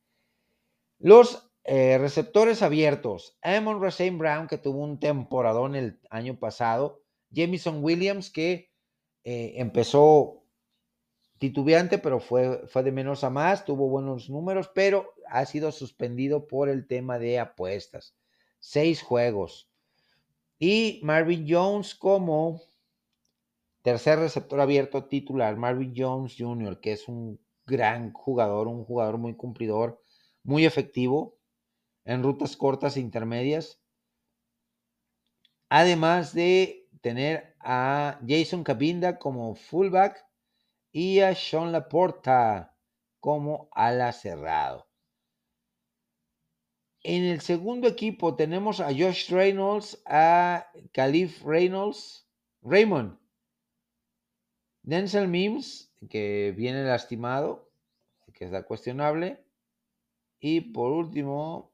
Los 1.00 1.52
eh, 1.66 1.98
receptores 1.98 2.62
abiertos. 2.62 3.38
Amon 3.42 3.82
Rasein 3.82 4.18
Brown, 4.18 4.48
que 4.48 4.58
tuvo 4.58 4.82
un 4.84 5.00
temporadón 5.00 5.76
el 5.76 6.00
año 6.10 6.40
pasado. 6.40 7.04
Jamison 7.36 7.84
Williams, 7.84 8.30
que 8.30 8.72
eh, 9.26 9.56
empezó 9.58 10.46
titubeante, 11.40 11.98
pero 11.98 12.22
fue, 12.22 12.66
fue 12.68 12.84
de 12.84 12.94
menos 12.94 13.26
a 13.26 13.30
más, 13.30 13.66
tuvo 13.66 13.90
buenos 13.90 14.30
números, 14.30 14.72
pero 14.74 15.14
ha 15.28 15.46
sido 15.46 15.74
suspendido 15.74 16.48
por 16.48 16.70
el 16.70 16.88
tema 16.88 17.20
de 17.20 17.38
apuestas 17.38 18.16
seis 18.60 19.02
juegos. 19.02 19.70
Y 20.60 21.00
Marvin 21.04 21.46
Jones 21.48 21.96
como 21.96 22.62
tercer 23.82 24.20
receptor 24.20 24.60
abierto 24.60 25.06
titular, 25.06 25.56
Marvin 25.56 25.94
Jones 25.96 26.36
Jr., 26.38 26.80
que 26.82 26.92
es 26.94 27.08
un 27.08 27.40
gran 27.66 28.12
jugador, 28.14 28.68
un 28.68 28.84
jugador 28.84 29.18
muy 29.18 29.36
cumplidor, 29.36 30.02
muy 30.44 30.66
efectivo 30.66 31.38
en 32.06 32.24
rutas 32.24 32.58
cortas 32.58 32.98
e 32.98 33.02
intermedias. 33.02 33.82
Además 35.70 36.34
de 36.34 36.90
tener 37.02 37.56
a 37.60 38.20
Jason 38.28 38.64
Cabinda 38.64 39.20
como 39.20 39.56
fullback 39.56 40.26
y 40.92 41.20
a 41.20 41.36
Sean 41.36 41.72
Laporta 41.72 42.76
como 43.20 43.70
ala 43.74 44.14
cerrado. 44.14 44.87
En 47.10 47.24
el 47.24 47.40
segundo 47.40 47.88
equipo 47.88 48.36
tenemos 48.36 48.82
a 48.82 48.88
Josh 48.88 49.32
Reynolds, 49.32 49.98
a 50.06 50.70
Calif 50.92 51.42
Reynolds, 51.42 52.28
Raymond, 52.62 53.18
Denzel 54.84 55.30
Mims, 55.30 55.90
que 56.10 56.54
viene 56.58 56.84
lastimado, 56.84 57.72
que 58.34 58.44
está 58.44 58.64
cuestionable. 58.64 59.42
Y 60.42 60.60
por 60.60 60.92
último, 60.92 61.72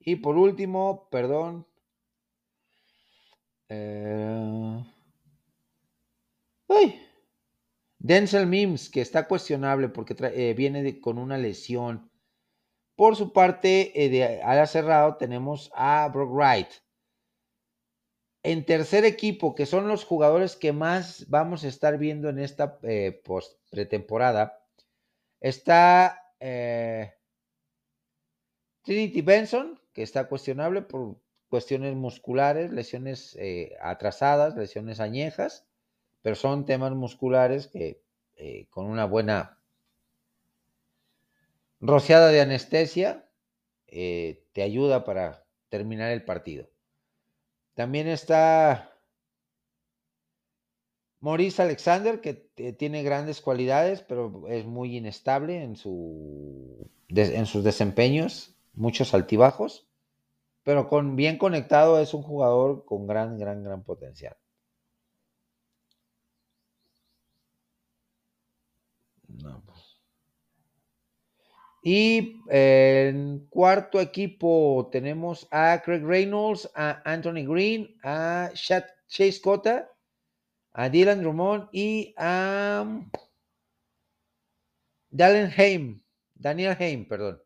y 0.00 0.16
por 0.16 0.38
último, 0.38 1.06
perdón, 1.10 1.66
eh, 3.68 4.86
Denzel 7.98 8.46
Mims, 8.46 8.88
que 8.88 9.02
está 9.02 9.28
cuestionable 9.28 9.90
porque 9.90 10.16
eh, 10.32 10.54
viene 10.54 10.98
con 10.98 11.18
una 11.18 11.36
lesión 11.36 12.07
por 12.98 13.14
su 13.14 13.32
parte, 13.32 13.92
eh, 13.94 14.08
de 14.08 14.66
cerrado 14.66 15.18
tenemos 15.18 15.70
a 15.72 16.10
Brock 16.12 16.32
Wright. 16.32 16.68
En 18.42 18.64
tercer 18.64 19.04
equipo, 19.04 19.54
que 19.54 19.66
son 19.66 19.86
los 19.86 20.04
jugadores 20.04 20.56
que 20.56 20.72
más 20.72 21.24
vamos 21.28 21.62
a 21.62 21.68
estar 21.68 21.96
viendo 21.96 22.28
en 22.28 22.40
esta 22.40 22.80
eh, 22.82 23.22
pretemporada, 23.70 24.66
está 25.38 26.34
eh, 26.40 27.14
Trinity 28.82 29.22
Benson, 29.22 29.80
que 29.92 30.02
está 30.02 30.26
cuestionable 30.26 30.82
por 30.82 31.20
cuestiones 31.48 31.94
musculares, 31.94 32.72
lesiones 32.72 33.38
atrasadas, 33.80 34.56
lesiones 34.56 34.98
añejas, 34.98 35.68
pero 36.20 36.34
son 36.34 36.66
temas 36.66 36.90
musculares 36.94 37.68
que 37.68 38.02
con 38.70 38.86
una 38.86 39.04
buena 39.04 39.57
rociada 41.80 42.28
de 42.28 42.40
anestesia 42.40 43.28
eh, 43.86 44.44
te 44.52 44.62
ayuda 44.62 45.04
para 45.04 45.44
terminar 45.68 46.10
el 46.12 46.24
partido. 46.24 46.68
También 47.74 48.08
está 48.08 48.98
Maurice 51.20 51.62
Alexander, 51.62 52.20
que 52.20 52.34
tiene 52.78 53.02
grandes 53.02 53.40
cualidades, 53.40 54.02
pero 54.02 54.46
es 54.48 54.64
muy 54.66 54.96
inestable 54.96 55.62
en, 55.62 55.76
su, 55.76 56.90
en 57.08 57.46
sus 57.46 57.64
desempeños, 57.64 58.56
muchos 58.74 59.14
altibajos, 59.14 59.88
pero 60.62 60.88
con 60.88 61.16
bien 61.16 61.38
conectado 61.38 62.00
es 62.00 62.14
un 62.14 62.22
jugador 62.22 62.84
con 62.84 63.06
gran, 63.06 63.38
gran, 63.38 63.64
gran 63.64 63.82
potencial. 63.82 64.36
No. 69.42 69.67
Y 71.90 72.42
en 72.50 73.46
cuarto 73.48 73.98
equipo 73.98 74.90
tenemos 74.92 75.48
a 75.50 75.80
Craig 75.82 76.04
Reynolds, 76.04 76.70
a 76.74 77.00
Anthony 77.10 77.46
Green, 77.50 77.98
a 78.02 78.50
Chase 78.52 79.40
Cota, 79.40 79.90
a 80.74 80.90
Dylan 80.90 81.22
Drummond 81.22 81.70
y 81.72 82.14
a 82.18 82.84
Daniel 85.08 85.50
Haim, 85.56 86.02
Daniel 86.34 86.76
Haim, 86.78 87.08
perdón, 87.08 87.42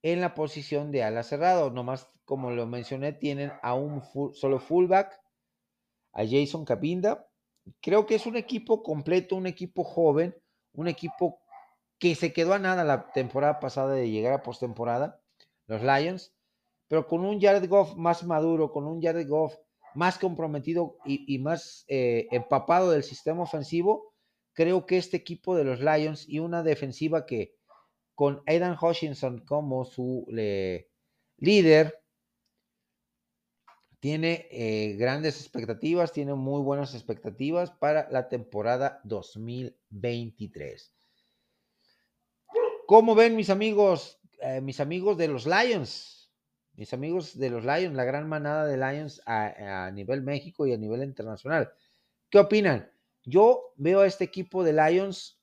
en 0.00 0.22
la 0.22 0.32
posición 0.32 0.90
de 0.90 1.02
ala 1.02 1.22
cerrado. 1.22 1.70
Nomás, 1.70 2.10
como 2.24 2.52
lo 2.52 2.66
mencioné, 2.66 3.12
tienen 3.12 3.52
a 3.60 3.74
un 3.74 4.02
solo 4.32 4.60
fullback, 4.60 5.20
a 6.14 6.24
Jason 6.24 6.64
Capinda. 6.64 7.28
Creo 7.82 8.06
que 8.06 8.14
es 8.14 8.24
un 8.24 8.36
equipo 8.36 8.82
completo, 8.82 9.36
un 9.36 9.46
equipo 9.46 9.84
joven, 9.84 10.34
un 10.72 10.88
equipo 10.88 11.41
que 12.02 12.16
se 12.16 12.32
quedó 12.32 12.52
a 12.52 12.58
nada 12.58 12.82
la 12.82 13.12
temporada 13.12 13.60
pasada 13.60 13.94
de 13.94 14.10
llegar 14.10 14.32
a 14.32 14.42
postemporada, 14.42 15.22
los 15.68 15.82
Lions, 15.82 16.34
pero 16.88 17.06
con 17.06 17.24
un 17.24 17.40
Jared 17.40 17.68
Goff 17.68 17.94
más 17.94 18.24
maduro, 18.24 18.72
con 18.72 18.88
un 18.88 19.00
Jared 19.00 19.28
Goff 19.28 19.54
más 19.94 20.18
comprometido 20.18 20.96
y, 21.04 21.38
más 21.38 21.84
eh, 21.86 22.26
empapado 22.32 22.90
del 22.90 23.04
sistema 23.04 23.44
ofensivo, 23.44 24.16
creo 24.52 24.84
que 24.84 24.98
este 24.98 25.16
equipo 25.16 25.54
de 25.54 25.62
los 25.62 25.78
Lions 25.78 26.28
y 26.28 26.40
una 26.40 26.64
defensiva 26.64 27.24
que 27.24 27.54
con 28.16 28.42
Aidan 28.46 28.76
Hutchinson 28.82 29.44
como 29.44 29.84
su 29.84 30.26
líder, 31.36 32.02
tiene 34.00 34.48
eh, 34.50 34.96
grandes 34.96 35.40
expectativas, 35.40 36.10
tiene 36.10 36.34
muy 36.34 36.62
buenas 36.62 36.94
expectativas 36.96 37.70
para 37.70 38.10
la 38.10 38.28
temporada 38.28 39.00
2023. 39.04 40.96
¿Cómo 42.92 43.14
ven 43.14 43.36
mis 43.36 43.48
amigos, 43.48 44.20
eh, 44.42 44.60
mis 44.60 44.78
amigos 44.78 45.16
de 45.16 45.26
los 45.26 45.46
Lions? 45.46 46.30
Mis 46.74 46.92
amigos 46.92 47.38
de 47.38 47.48
los 47.48 47.64
Lions, 47.64 47.96
la 47.96 48.04
gran 48.04 48.28
manada 48.28 48.66
de 48.66 48.76
Lions 48.76 49.22
a, 49.24 49.90
nivel 49.94 50.20
México 50.20 50.66
y 50.66 50.74
a 50.74 50.76
nivel 50.76 51.02
internacional. 51.02 51.72
¿Qué 52.28 52.38
opinan? 52.38 52.92
Yo 53.24 53.72
veo 53.76 54.00
a 54.00 54.06
este 54.06 54.24
equipo 54.24 54.62
de 54.62 54.74
Lions 54.74 55.40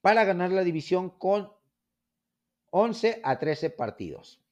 para 0.00 0.24
ganar 0.24 0.50
la 0.50 0.64
división 0.64 1.10
con 1.10 1.52
11 2.72 3.20
a 3.22 3.38
13 3.38 3.70
partidos. 3.70 4.42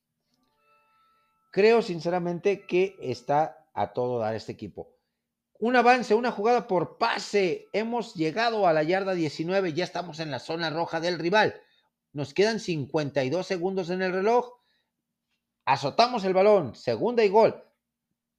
Creo 1.50 1.82
sinceramente 1.82 2.68
que 2.68 2.94
está 3.00 3.66
a 3.74 3.92
todo 3.92 4.20
dar 4.20 4.36
este 4.36 4.52
equipo 4.52 4.94
un 5.62 5.76
avance, 5.76 6.16
una 6.16 6.32
jugada 6.32 6.66
por 6.66 6.98
pase. 6.98 7.68
Hemos 7.72 8.14
llegado 8.14 8.66
a 8.66 8.72
la 8.72 8.82
yarda 8.82 9.14
19, 9.14 9.72
ya 9.74 9.84
estamos 9.84 10.18
en 10.18 10.32
la 10.32 10.40
zona 10.40 10.70
roja 10.70 10.98
del 10.98 11.20
rival. 11.20 11.54
Nos 12.12 12.34
quedan 12.34 12.58
52 12.58 13.46
segundos 13.46 13.88
en 13.88 14.02
el 14.02 14.12
reloj. 14.12 14.54
Azotamos 15.64 16.24
el 16.24 16.34
balón. 16.34 16.74
Segunda 16.74 17.22
y 17.22 17.28
gol. 17.28 17.62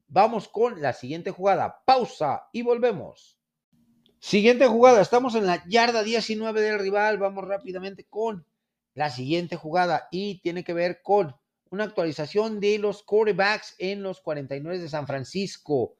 Vamos 0.09 0.49
con 0.49 0.81
la 0.81 0.91
siguiente 0.91 1.31
jugada. 1.31 1.81
Pausa 1.85 2.49
y 2.51 2.61
volvemos. 2.61 3.39
Siguiente 4.19 4.67
jugada. 4.67 5.01
Estamos 5.01 5.35
en 5.35 5.45
la 5.45 5.63
yarda 5.65 6.03
19 6.03 6.59
del 6.59 6.77
rival. 6.77 7.19
Vamos 7.19 7.47
rápidamente 7.47 8.03
con 8.03 8.45
la 8.95 9.09
siguiente 9.09 9.55
jugada 9.55 10.09
y 10.11 10.41
tiene 10.41 10.65
que 10.65 10.73
ver 10.73 11.01
con 11.01 11.33
una 11.69 11.85
actualización 11.85 12.59
de 12.59 12.79
los 12.79 13.01
quarterbacks 13.01 13.75
en 13.77 14.03
los 14.03 14.19
49 14.19 14.79
de 14.79 14.89
San 14.89 15.07
Francisco. 15.07 15.95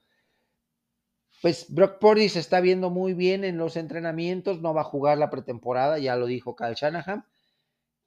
Pues 1.43 1.65
Brock 1.67 1.99
Purdy 1.99 2.29
se 2.29 2.39
está 2.39 2.61
viendo 2.61 2.89
muy 2.89 3.13
bien 3.13 3.43
en 3.43 3.57
los 3.57 3.75
entrenamientos, 3.75 4.61
no 4.61 4.73
va 4.73 4.79
a 4.79 4.85
jugar 4.85 5.17
la 5.17 5.29
pretemporada, 5.29 5.99
ya 5.99 6.15
lo 6.15 6.25
dijo 6.25 6.55
Kyle 6.55 6.73
Shanahan. 6.73 7.25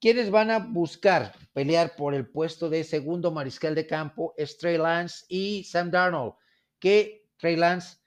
¿Quiénes 0.01 0.31
van 0.31 0.51
a 0.51 0.59
buscar 0.59 1.35
pelear 1.53 1.97
por 1.97 2.15
el 2.15 2.27
puesto 2.27 2.71
de 2.71 2.83
segundo 2.83 3.33
mariscal 3.33 3.75
de 3.75 3.87
campo? 3.87 4.33
Es 4.39 4.57
Trey 4.57 4.79
Lance 4.79 5.27
y 5.29 5.65
Sam 5.65 5.91
Darnold, 5.91 6.33
que 6.79 7.29
Trey 7.37 7.57
Lance 7.57 7.99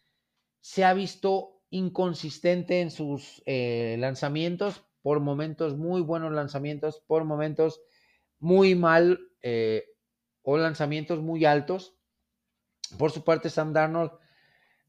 se 0.61 0.83
ha 0.83 0.95
visto 0.95 1.61
inconsistente 1.69 2.81
en 2.81 2.89
sus 2.89 3.43
eh, 3.45 3.97
lanzamientos, 3.99 4.83
por 5.03 5.19
momentos 5.19 5.77
muy 5.77 6.01
buenos 6.01 6.31
lanzamientos, 6.31 7.03
por 7.05 7.23
momentos 7.23 7.83
muy 8.39 8.73
mal 8.73 9.19
eh, 9.43 9.85
o 10.41 10.57
lanzamientos 10.57 11.21
muy 11.21 11.45
altos. 11.45 11.95
Por 12.97 13.11
su 13.11 13.23
parte, 13.23 13.51
Sam 13.51 13.73
Darnold 13.73 14.13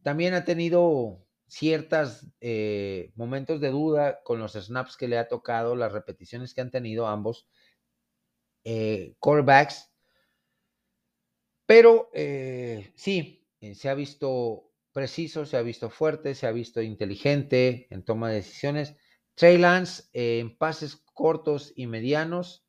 también 0.02 0.34
ha 0.34 0.44
tenido 0.44 1.26
ciertos 1.50 2.28
eh, 2.40 3.12
momentos 3.16 3.60
de 3.60 3.70
duda 3.70 4.22
con 4.22 4.38
los 4.38 4.52
snaps 4.52 4.96
que 4.96 5.08
le 5.08 5.18
ha 5.18 5.28
tocado, 5.28 5.74
las 5.74 5.92
repeticiones 5.92 6.54
que 6.54 6.60
han 6.60 6.70
tenido 6.70 7.08
ambos 7.08 7.48
eh. 8.64 9.16
Pero 11.66 12.10
eh, 12.14 12.92
sí, 12.94 13.46
se 13.74 13.88
ha 13.88 13.94
visto 13.94 14.70
preciso, 14.92 15.44
se 15.44 15.56
ha 15.56 15.62
visto 15.62 15.90
fuerte, 15.90 16.34
se 16.34 16.46
ha 16.46 16.52
visto 16.52 16.82
inteligente 16.82 17.86
en 17.90 18.04
toma 18.04 18.28
de 18.28 18.36
decisiones. 18.36 18.96
Trey 19.34 19.58
Lance 19.58 20.04
en 20.12 20.56
pases 20.56 20.96
cortos 21.14 21.72
y 21.74 21.86
medianos 21.86 22.66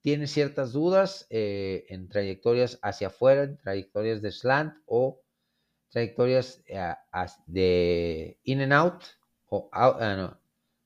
tiene 0.00 0.26
ciertas 0.26 0.72
dudas 0.72 1.26
en 1.30 2.08
trayectorias 2.08 2.78
hacia 2.82 3.08
afuera, 3.08 3.44
en 3.44 3.58
trayectorias 3.58 4.22
de 4.22 4.32
slant 4.32 4.74
o 4.86 5.22
trayectorias 5.90 6.62
eh, 6.66 6.94
de 7.46 8.38
in 8.44 8.62
and 8.62 8.72
out 8.72 9.04
o 9.46 9.68
ah, 9.72 10.38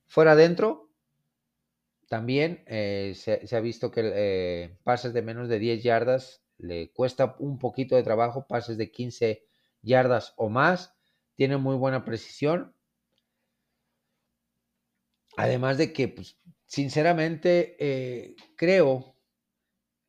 fuera 0.07 0.33
adentro. 0.33 0.91
También 2.09 2.65
eh, 2.67 3.15
se, 3.15 3.57
ha 3.57 3.61
visto 3.61 3.91
que 3.91 4.03
eh, 4.15 4.79
pases 4.83 5.13
de 5.13 5.23
menos 5.23 5.49
de 5.49 5.59
10 5.59 5.83
yardas 5.83 6.43
le 6.59 6.93
cuesta 6.93 7.37
un 7.39 7.59
poquito 7.59 7.97
de 7.97 8.03
trabajo, 8.03 8.47
pases 8.47 8.77
de 8.77 8.91
15 8.91 9.45
yardas 9.83 10.33
o 10.37 10.49
más. 10.49 10.95
Tiene 11.35 11.57
muy 11.57 11.77
buena 11.77 12.05
precisión. 12.05 12.75
Además 15.37 15.79
de 15.79 15.93
que, 15.93 16.07
pues, 16.07 16.39
sinceramente, 16.67 18.37
creo 18.57 19.17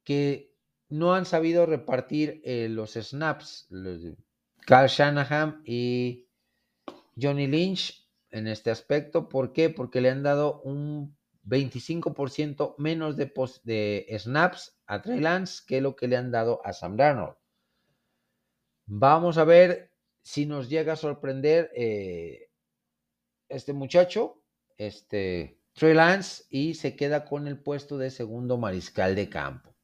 que 0.03 0.53
no 0.87 1.15
han 1.15 1.25
sabido 1.25 1.65
repartir 1.65 2.43
los 2.45 2.93
snaps, 2.93 3.67
Carl 4.65 4.87
Shanahan 4.87 5.61
y 5.63 6.27
Johnny 7.19 7.47
Lynch 7.47 8.09
en 8.31 8.47
este 8.47 8.71
aspecto. 8.71 9.29
¿Por 9.29 9.53
qué? 9.53 9.69
Porque 9.69 10.01
le 10.01 10.09
han 10.09 10.23
dado 10.23 10.61
un 10.61 11.15
25% 11.45 12.75
menos 12.77 13.15
de, 13.15 14.17
snaps 14.19 14.79
a 14.87 15.01
Trey 15.01 15.19
Lance 15.19 15.63
que 15.67 15.81
lo 15.81 15.95
que 15.95 16.07
le 16.07 16.17
han 16.17 16.31
dado 16.31 16.61
a 16.65 16.73
Sam 16.73 16.97
Darnold. 16.97 17.35
Vamos 18.87 19.37
a 19.37 19.43
ver 19.43 19.91
si 20.23 20.45
nos 20.45 20.69
llega 20.69 20.93
a 20.93 20.97
sorprender 20.97 21.71
eh, 21.75 22.49
este 23.47 23.73
muchacho, 23.73 24.41
este 24.77 25.59
Trey 25.73 25.93
Lance, 25.93 26.45
y 26.49 26.73
se 26.73 26.95
queda 26.95 27.25
con 27.25 27.47
el 27.47 27.61
puesto 27.61 27.97
de 27.97 28.09
segundo 28.09 28.57
mariscal 28.57 29.15
de 29.15 29.29
campo. 29.29 29.74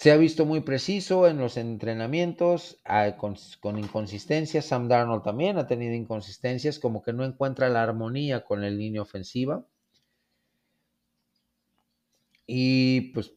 Se 0.00 0.10
ha 0.10 0.16
visto 0.16 0.46
muy 0.46 0.62
preciso 0.62 1.28
en 1.28 1.36
los 1.36 1.58
entrenamientos, 1.58 2.80
ah, 2.86 3.18
con, 3.18 3.78
inconsistencias. 3.78 4.64
Sam 4.64 4.88
Darnold 4.88 5.22
también 5.22 5.58
ha 5.58 5.66
tenido 5.66 5.92
inconsistencias, 5.92 6.78
como 6.78 7.02
que 7.02 7.12
no 7.12 7.22
encuentra 7.22 7.68
la 7.68 7.82
armonía 7.82 8.42
con 8.42 8.62
la 8.62 8.70
línea 8.70 9.02
ofensiva. 9.02 9.62
Y 12.46 13.12
pues 13.12 13.34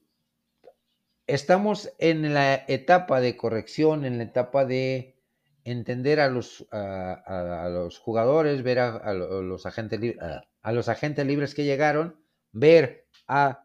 estamos 1.27 1.91
en 1.99 2.33
la 2.33 2.55
etapa 2.69 3.19
de 3.19 3.35
corrección, 3.35 4.05
en 4.05 4.17
la 4.17 4.23
etapa 4.23 4.63
de 4.63 5.17
entender 5.65 6.21
a 6.21 6.29
los, 6.29 6.65
a, 6.71 7.67
los 7.73 7.99
jugadores, 7.99 8.63
ver 8.63 8.79
a, 8.79 9.13
los 9.13 9.65
agentes, 9.65 10.15
a 10.61 10.71
los 10.71 10.87
agentes 10.87 11.27
libres 11.27 11.55
que 11.55 11.65
llegaron, 11.65 12.23
ver 12.53 13.05
a 13.27 13.62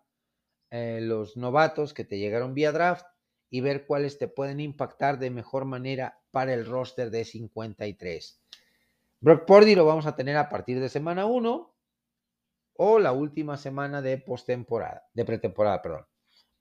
eh, 0.70 1.00
los 1.00 1.36
novatos 1.36 1.94
que 1.94 2.04
te 2.04 2.18
llegaron 2.18 2.54
vía 2.54 2.72
draft 2.72 3.06
y 3.50 3.60
ver 3.60 3.86
cuáles 3.86 4.18
te 4.18 4.28
pueden 4.28 4.60
impactar 4.60 5.18
de 5.18 5.30
mejor 5.30 5.64
manera 5.64 6.20
para 6.30 6.52
el 6.52 6.66
roster 6.66 7.10
de 7.10 7.24
53. 7.24 8.42
Brock 9.20 9.46
Purdy 9.46 9.74
lo 9.74 9.86
vamos 9.86 10.06
a 10.06 10.14
tener 10.14 10.36
a 10.36 10.48
partir 10.48 10.80
de 10.80 10.88
semana 10.88 11.26
1 11.26 11.74
o 12.74 12.98
la 12.98 13.12
última 13.12 13.56
semana 13.56 14.02
de 14.02 14.18
postemporada, 14.18 15.08
de 15.12 15.24
pretemporada, 15.24 15.82
perdón. 15.82 16.06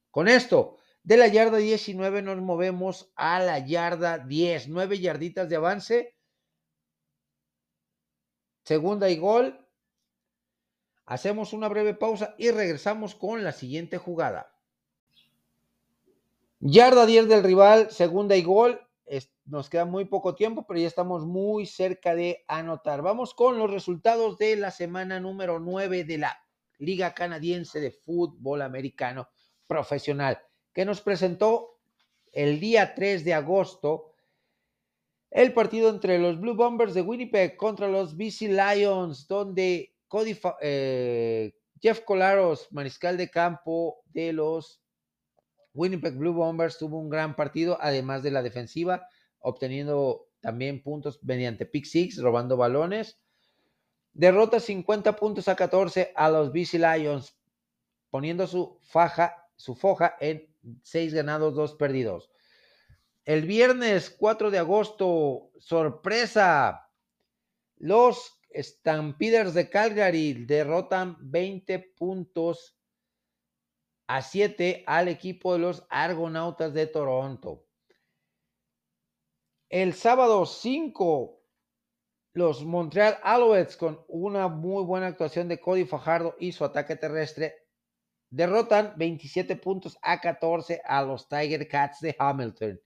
Con 0.10 0.28
esto, 0.28 0.78
de 1.03 1.18
la 1.18 1.28
yarda 1.28 1.58
19 1.58 2.22
nos 2.22 2.38
movemos 2.38 3.12
a 3.16 3.39
la 3.39 3.60
yarda 3.60 4.18
10, 4.18 4.70
9 4.70 4.99
yarditas 4.99 5.47
de 5.47 5.55
avance. 5.55 6.18
Segunda 8.64 9.10
y 9.10 9.18
gol 9.18 9.66
Hacemos 11.08 11.53
una 11.53 11.70
breve 11.70 11.93
pausa 11.93 12.36
y 12.38 12.51
regresamos 12.51 13.16
con 13.16 13.41
la 13.41 13.53
siguiente 13.53 13.97
jugada. 13.97 14.53
Yarda 16.60 17.05
10 17.05 17.30
del 17.30 17.43
rival, 17.43 17.89
segunda 17.91 18.36
y 18.36 18.43
gol. 18.43 18.82
nos 19.45 19.70
queda 19.70 19.86
muy 19.86 20.03
poco 20.03 20.36
tiempo, 20.36 20.66
pero 20.68 20.82
ya 20.82 20.88
estamos 20.88 21.26
muy 21.26 21.66
cerca 21.66 22.14
de 22.14 22.43
anotar. 22.49 23.01
Vamos 23.01 23.34
con 23.34 23.58
los 23.58 23.72
resultados 23.72 24.38
de 24.38 24.58
la 24.58 24.70
semana 24.70 25.22
número 25.22 25.62
9 25.62 26.03
de 26.03 26.18
la 26.18 26.38
Liga 26.78 27.14
Canadiense 27.14 27.80
de 27.80 27.91
Fútbol 27.91 28.62
Americano 28.62 29.30
Profesional, 29.66 30.41
que 30.74 30.84
nos 30.84 30.99
presentó 30.99 31.80
el 32.34 32.60
día 32.60 32.93
3 32.93 33.24
de 33.24 33.34
agosto 33.34 34.14
el 35.32 35.53
partido 35.53 35.89
entre 35.89 36.20
los 36.20 36.38
Blue 36.38 36.55
Bombers 36.55 36.93
de 36.93 37.01
Winnipeg 37.01 37.55
contra 37.55 37.88
los 37.88 38.18
BC 38.18 38.49
Lions, 38.49 39.26
donde 39.28 39.97
Eh, 40.62 41.53
Jeff 41.82 42.01
Colaros, 42.01 42.68
mariscal 42.72 43.18
de 43.18 43.30
campo 43.30 44.01
de 44.05 44.34
los 44.34 44.82
Winnipeg 45.74 46.16
Blue 46.16 46.34
Bombers, 46.34 46.78
tuvo 46.78 46.99
un 46.99 47.10
gran 47.10 47.36
partido, 47.36 47.78
además 47.80 48.24
de 48.24 48.32
la 48.32 48.41
defensiva, 48.41 49.08
obteniendo 49.39 50.28
también 50.39 50.82
puntos 50.82 51.20
mediante 51.24 51.66
pick 51.66 51.86
six, 51.86 52.22
robando 52.22 52.58
balones. 52.58 53.20
Derrota 54.14 54.60
50 54.60 55.16
puntos 55.16 55.47
a 55.47 55.55
14 55.55 56.14
a 56.16 56.30
los 56.30 56.51
BC 56.51 56.80
Lions, 56.80 57.38
poniendo 58.10 58.47
su 58.47 58.80
faja, 58.82 59.47
su 59.55 59.76
foja 59.76 60.16
en 60.20 60.47
6 60.82 61.14
ganados, 61.14 61.53
2 61.53 61.76
perdidos. 61.76 62.32
El 63.26 63.45
viernes 63.45 64.10
4 64.10 64.49
de 64.49 64.58
agosto, 64.58 65.51
sorpresa, 65.60 66.89
los 67.78 68.36
Stampeders 68.58 69.53
de 69.53 69.70
Calgary 69.70 70.34
derrotan 70.45 71.18
20 71.20 71.80
puntos 71.95 72.78
a 74.08 74.22
7 74.22 74.84
al 74.88 75.08
equipo 75.10 75.53
de 75.53 75.60
los 75.60 75.86
Argonautas 75.89 76.74
de 76.74 76.88
Toronto. 76.88 77.66
El 79.70 79.93
sábado 79.93 80.45
5, 80.45 81.43
los 82.34 82.64
Montreal 82.64 83.20
Alouettes 83.22 83.76
con 83.76 84.03
una 84.08 84.47
muy 84.47 84.84
buena 84.84 85.08
actuación 85.08 85.47
de 85.47 85.60
Cody 85.60 85.86
Fajardo 85.86 86.36
y 86.39 86.53
su 86.53 86.64
ataque 86.64 86.95
terrestre 86.95 87.68
derrotan 88.30 88.93
27 88.97 89.55
puntos 89.58 89.97
a 90.01 90.22
14 90.22 90.82
a 90.86 91.01
los 91.01 91.28
Tiger 91.28 91.68
Cats 91.68 91.99
de 91.99 92.16
Hamilton. 92.18 92.82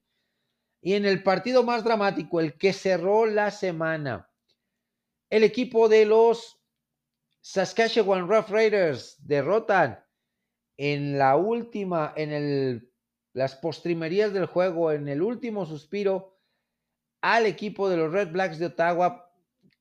Y 0.82 0.94
en 0.94 1.06
el 1.06 1.22
partido 1.22 1.64
más 1.64 1.84
dramático, 1.84 2.40
el 2.40 2.58
que 2.58 2.74
cerró 2.74 3.28
la 3.28 3.52
semana, 3.52 4.31
el 5.32 5.46
equipo 5.46 5.88
de 5.88 6.06
los 6.06 6.62
Saskatchewan 7.40 8.28
Rough 8.28 8.50
Raiders 8.50 9.16
derrotan 9.26 10.04
en 10.78 11.18
la 11.18 11.38
última, 11.38 12.14
en 12.18 12.34
el, 12.34 12.92
las 13.34 13.56
postrimerías 13.56 14.34
del 14.34 14.46
juego, 14.46 14.92
en 14.92 15.08
el 15.08 15.22
último 15.22 15.66
suspiro, 15.66 16.38
al 17.22 17.46
equipo 17.46 17.90
de 17.90 17.98
los 17.98 18.12
Red 18.12 18.32
Blacks 18.32 18.60
de 18.60 18.68
Ottawa 18.68 19.32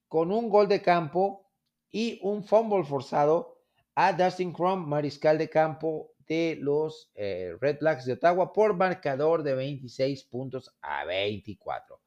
con 0.07 0.31
un 0.31 0.49
gol 0.49 0.69
de 0.69 0.83
campo 0.83 1.51
y 1.91 2.21
un 2.23 2.45
fumble 2.45 2.85
forzado 2.85 3.59
a 3.97 4.13
Dustin 4.13 4.53
Crum, 4.53 4.89
mariscal 4.89 5.37
de 5.37 5.51
campo 5.51 6.13
de 6.29 6.59
los 6.61 7.11
eh, 7.17 7.57
Red 7.61 7.79
Blacks 7.81 8.05
de 8.05 8.13
Ottawa, 8.13 8.53
por 8.53 8.77
marcador 8.77 9.43
de 9.43 9.55
26 9.55 10.25
puntos 10.25 10.73
a 10.81 11.05
24. 11.05 12.01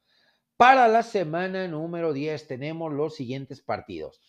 Para 0.64 0.88
la 0.88 1.04
semana 1.04 1.68
número 1.68 2.14
10 2.14 2.48
tenemos 2.48 2.94
los 2.94 3.18
siguientes 3.18 3.62
partidos. 3.62 4.22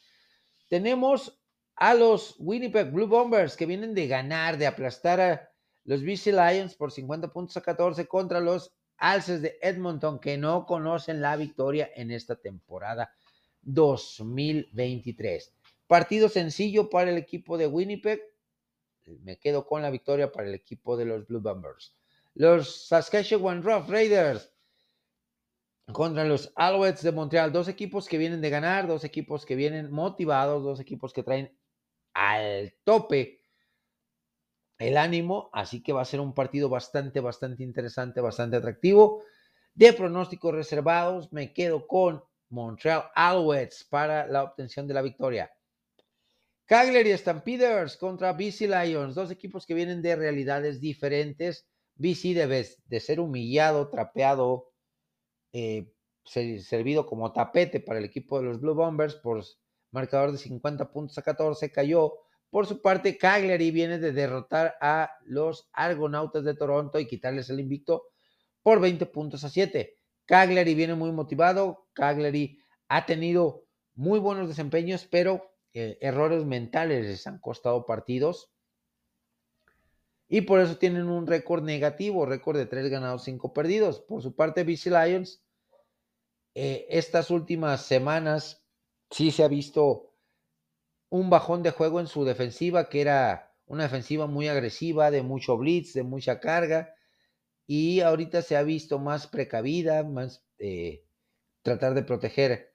Tenemos 0.69 1.41
a 1.77 1.95
los 1.95 2.35
Winnipeg 2.41 2.91
Blue 2.91 3.07
Bombers 3.07 3.57
que 3.57 3.67
vienen 3.67 3.95
de 3.95 4.09
ganar, 4.09 4.59
de 4.59 4.67
aplastar 4.67 5.21
a 5.21 5.49
los 5.85 6.03
BC 6.03 6.33
Lions 6.33 6.75
por 6.75 6.91
50 6.91 7.33
puntos 7.33 7.57
a 7.57 7.61
14 7.61 8.09
contra 8.09 8.41
los 8.41 8.75
Alces 8.97 9.43
de 9.43 9.57
Edmonton 9.63 10.19
que 10.19 10.37
no 10.37 10.67
conocen 10.67 11.21
la 11.21 11.37
victoria 11.37 11.89
en 11.95 12.11
esta 12.11 12.35
temporada 12.35 13.15
2023. 13.63 15.55
Partido 15.87 16.29
sencillo 16.29 16.91
para 16.91 17.13
el 17.13 17.17
equipo 17.17 17.57
de 17.57 17.69
Winnipeg. 17.69 18.21
Me 19.23 19.39
quedo 19.39 19.65
con 19.65 19.83
la 19.83 19.91
victoria 19.91 20.33
para 20.33 20.49
el 20.49 20.55
equipo 20.55 20.97
de 20.97 21.05
los 21.05 21.29
Blue 21.29 21.41
Bombers. 21.41 21.95
Los 22.35 22.89
Saskatchewan 22.89 23.63
Rough 23.63 23.89
Raiders 23.89 24.51
contra 25.93 26.25
los 26.25 26.53
Alouettes 26.57 27.03
de 27.03 27.13
Montreal. 27.13 27.53
Dos 27.53 27.69
equipos 27.69 28.09
que 28.09 28.19
vienen 28.19 28.41
de 28.41 28.51
ganar, 28.51 28.87
dos 28.87 29.05
equipos 29.05 29.45
que 29.45 29.57
vienen 29.57 29.91
motivados, 29.91 30.63
dos 30.63 30.81
equipos 30.81 31.13
que 31.13 31.23
traen 31.23 31.57
al 32.15 32.75
tope 32.85 33.41
el 34.79 34.97
ánimo, 34.97 35.51
así 35.53 35.83
que 35.83 35.93
va 35.93 36.03
a 36.03 36.07
ser 36.07 36.21
un 36.21 36.35
partido 36.35 36.69
bastante, 36.69 37.21
bastante 37.21 37.63
interesante, 37.63 38.21
bastante 38.21 38.57
atractivo. 38.57 39.23
De 39.75 39.93
pronósticos 39.93 40.55
reservados, 40.55 41.33
me 41.33 41.53
quedo 41.53 41.87
con 41.87 42.23
Montreal 42.49 43.05
Alouettes 43.15 43.85
para 43.85 44.27
la 44.27 44.43
obtención 44.43 44.87
de 44.87 44.95
la 44.95 45.03
victoria. 45.03 45.51
Cagliari 46.67 47.17
Stampeders 47.17 47.97
contra 47.97 48.33
BC 48.33 48.69
Lions, 48.69 49.15
dos 49.15 49.31
equipos 49.31 49.67
que 49.67 49.75
vienen 49.75 50.01
de 50.01 50.17
realidades 50.17 50.81
diferentes. 50.81 51.67
BC 51.97 52.35
debe 52.35 52.67
de 52.87 53.01
ser 53.01 53.21
humillado, 53.21 53.91
trapeado, 53.91 54.74
eh, 55.55 55.89
servido 56.25 57.07
como 57.07 57.33
tapete 57.33 57.79
para 57.79 58.01
el 58.01 58.05
equipo 58.05 58.39
de 58.39 58.45
los 58.45 58.61
Blue 58.61 58.75
Bombers 58.75 59.15
por 59.15 59.41
marcador 59.93 60.33
de 60.33 60.39
50 60.39 60.91
puntos 60.91 61.17
a 61.17 61.23
14, 61.23 61.71
cayó. 61.71 62.15
Por 62.51 62.67
su 62.67 62.83
parte, 62.83 63.17
Cagliari 63.17 63.71
viene 63.71 64.01
de 64.01 64.11
derrotar 64.11 64.75
a 64.81 65.11
los 65.25 65.71
Argonautas 65.73 66.43
de 66.43 66.55
Toronto 66.55 66.99
y 66.99 67.07
quitarles 67.07 67.51
el 67.51 67.61
invicto 67.61 68.09
por 68.65 68.81
20 68.81 69.07
puntos 69.07 69.45
a 69.45 69.49
7. 69.49 69.97
Cagliari 70.27 70.75
viene 70.75 70.97
muy 70.97 71.13
motivado, 71.13 71.87
Cagliari 71.93 72.59
ha 72.89 73.07
tenido 73.07 73.65
muy 73.95 74.19
buenos 74.19 74.49
desempeños, 74.49 75.07
pero 75.09 75.53
eh, 75.73 75.99
errores 76.01 76.45
mentales 76.45 77.07
les 77.07 77.27
han 77.29 77.39
costado 77.39 77.87
partidos. 77.87 78.51
Y 80.27 80.41
por 80.41 80.59
eso 80.59 80.79
tienen 80.79 81.09
un 81.09 81.29
récord 81.29 81.63
negativo, 81.63 82.27
récord 82.27 82.57
de 82.57 82.67
3 82.67 82.91
ganados, 82.91 83.23
5 83.23 83.53
perdidos. 83.53 84.01
Por 84.01 84.23
su 84.23 84.35
parte, 84.35 84.65
BC 84.65 84.87
Lions, 84.87 85.44
eh, 86.55 86.87
estas 86.91 87.31
últimas 87.31 87.85
semanas 87.85 88.65
sí 89.11 89.31
se 89.31 89.45
ha 89.45 89.49
visto 89.49 90.15
un 91.11 91.31
bajón 91.31 91.63
de 91.63 91.71
juego 91.71 92.01
en 92.01 92.07
su 92.07 92.25
defensiva, 92.25 92.89
que 92.89 93.01
era 93.01 93.57
una 93.67 93.85
defensiva 93.85 94.27
muy 94.27 94.49
agresiva, 94.49 95.11
de 95.11 95.23
mucho 95.23 95.57
blitz, 95.57 95.95
de 95.95 96.03
mucha 96.03 96.41
carga, 96.41 96.95
y 97.67 98.01
ahorita 98.01 98.43
se 98.43 98.57
ha 98.57 98.63
visto 98.63 98.99
más 98.99 99.27
precavida, 99.27 100.03
más 100.03 100.45
eh, 100.59 101.07
tratar 101.63 101.95
de 101.95 102.03
proteger 102.03 102.75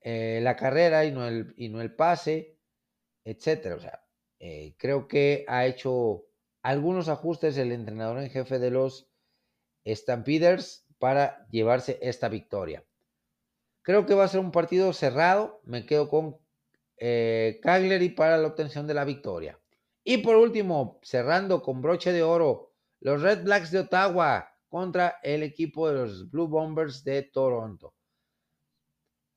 eh, 0.00 0.40
la 0.42 0.56
carrera 0.56 1.04
y 1.04 1.12
no 1.12 1.26
el, 1.26 1.54
y 1.56 1.68
no 1.68 1.80
el 1.80 1.94
pase, 1.94 2.58
etcétera. 3.24 3.74
O 3.76 3.80
sea, 3.80 4.06
eh, 4.38 4.74
creo 4.78 5.08
que 5.08 5.44
ha 5.48 5.66
hecho 5.66 6.26
algunos 6.62 7.08
ajustes 7.08 7.56
el 7.58 7.72
entrenador 7.72 8.18
en 8.18 8.30
jefe 8.30 8.58
de 8.58 8.70
los 8.70 9.10
Stampeders 9.84 10.86
para 10.98 11.46
llevarse 11.50 11.98
esta 12.00 12.28
victoria. 12.28 12.84
Creo 13.86 14.04
que 14.04 14.14
va 14.14 14.24
a 14.24 14.28
ser 14.28 14.40
un 14.40 14.50
partido 14.50 14.92
cerrado. 14.92 15.60
Me 15.62 15.86
quedo 15.86 16.08
con 16.08 16.36
eh, 16.96 17.60
Cagliari 17.62 18.08
para 18.08 18.36
la 18.36 18.48
obtención 18.48 18.88
de 18.88 18.94
la 18.94 19.04
victoria. 19.04 19.60
Y 20.02 20.18
por 20.18 20.34
último, 20.34 20.98
cerrando 21.04 21.62
con 21.62 21.82
broche 21.82 22.12
de 22.12 22.24
oro, 22.24 22.74
los 22.98 23.22
Red 23.22 23.44
Blacks 23.44 23.70
de 23.70 23.78
Ottawa 23.78 24.52
contra 24.68 25.20
el 25.22 25.44
equipo 25.44 25.88
de 25.88 25.94
los 25.94 26.28
Blue 26.32 26.48
Bombers 26.48 27.04
de 27.04 27.22
Toronto. 27.22 27.94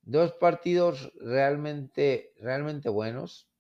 Dos 0.02 0.32
partidos 0.32 1.14
realmente, 1.20 2.34
realmente 2.40 2.90
buenos. 2.90 3.52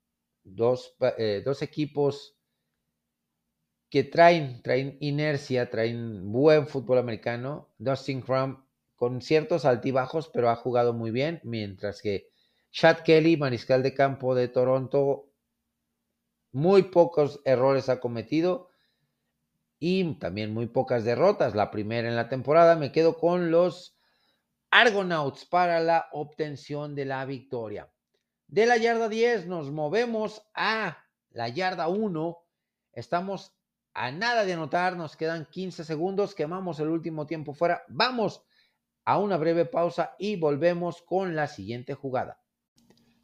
Dos, 0.43 0.95
eh, 1.19 1.43
equipos 1.61 2.35
que 3.91 4.03
traen, 4.03 4.63
traen 4.63 4.97
inercia, 5.01 5.69
traen 5.69 6.31
buen 6.31 6.65
fútbol 6.65 6.97
americano. 6.97 7.69
Dustin 7.77 8.21
Crum 8.21 8.63
con 8.99 9.21
ciertos 9.21 9.63
altibajos, 9.63 10.27
pero 10.27 10.49
ha 10.49 10.57
jugado 10.57 10.91
muy 10.91 11.09
bien, 11.09 11.39
mientras 11.45 12.01
que 12.01 12.27
Chad 12.69 12.97
Kelly, 12.97 13.37
mariscal 13.37 13.81
de 13.81 13.93
campo 13.93 14.35
de 14.35 14.49
Toronto, 14.49 15.31
muy 16.51 16.83
pocos 16.83 17.39
errores 17.45 17.87
ha 17.87 18.01
cometido 18.01 18.67
y 19.79 20.15
también 20.15 20.53
muy 20.53 20.67
pocas 20.67 21.05
derrotas. 21.05 21.55
La 21.55 21.71
primera 21.71 22.09
en 22.09 22.17
la 22.17 22.27
temporada 22.27 22.75
me 22.75 22.91
quedo 22.91 23.17
con 23.17 23.51
los 23.51 23.97
Argonauts 24.69 25.45
para 25.45 25.79
la 25.79 26.09
obtención 26.11 26.93
de 26.93 27.05
la 27.05 27.23
victoria. 27.23 27.89
De 28.47 28.65
la 28.65 28.75
yarda 28.75 29.07
10 29.07 29.47
nos 29.47 29.71
movemos 29.71 30.43
a 30.53 30.97
la 31.29 31.47
yarda 31.47 31.87
1. 31.87 32.37
Estamos 32.91 33.55
a 33.93 34.11
nada 34.11 34.43
de 34.43 34.53
anotar, 34.53 34.97
nos 34.97 35.15
quedan 35.15 35.47
15 35.49 35.85
segundos, 35.85 36.35
quemamos 36.35 36.81
el 36.81 36.89
último 36.89 37.25
tiempo 37.25 37.53
fuera. 37.53 37.85
Vamos 37.87 38.43
a 39.09 39.17
una 39.17 39.37
breve 39.37 39.65
pausa 39.65 40.15
y 40.19 40.35
volvemos 40.35 41.01
con 41.01 41.35
la 41.35 41.47
siguiente 41.47 41.95
jugada. 41.95 42.39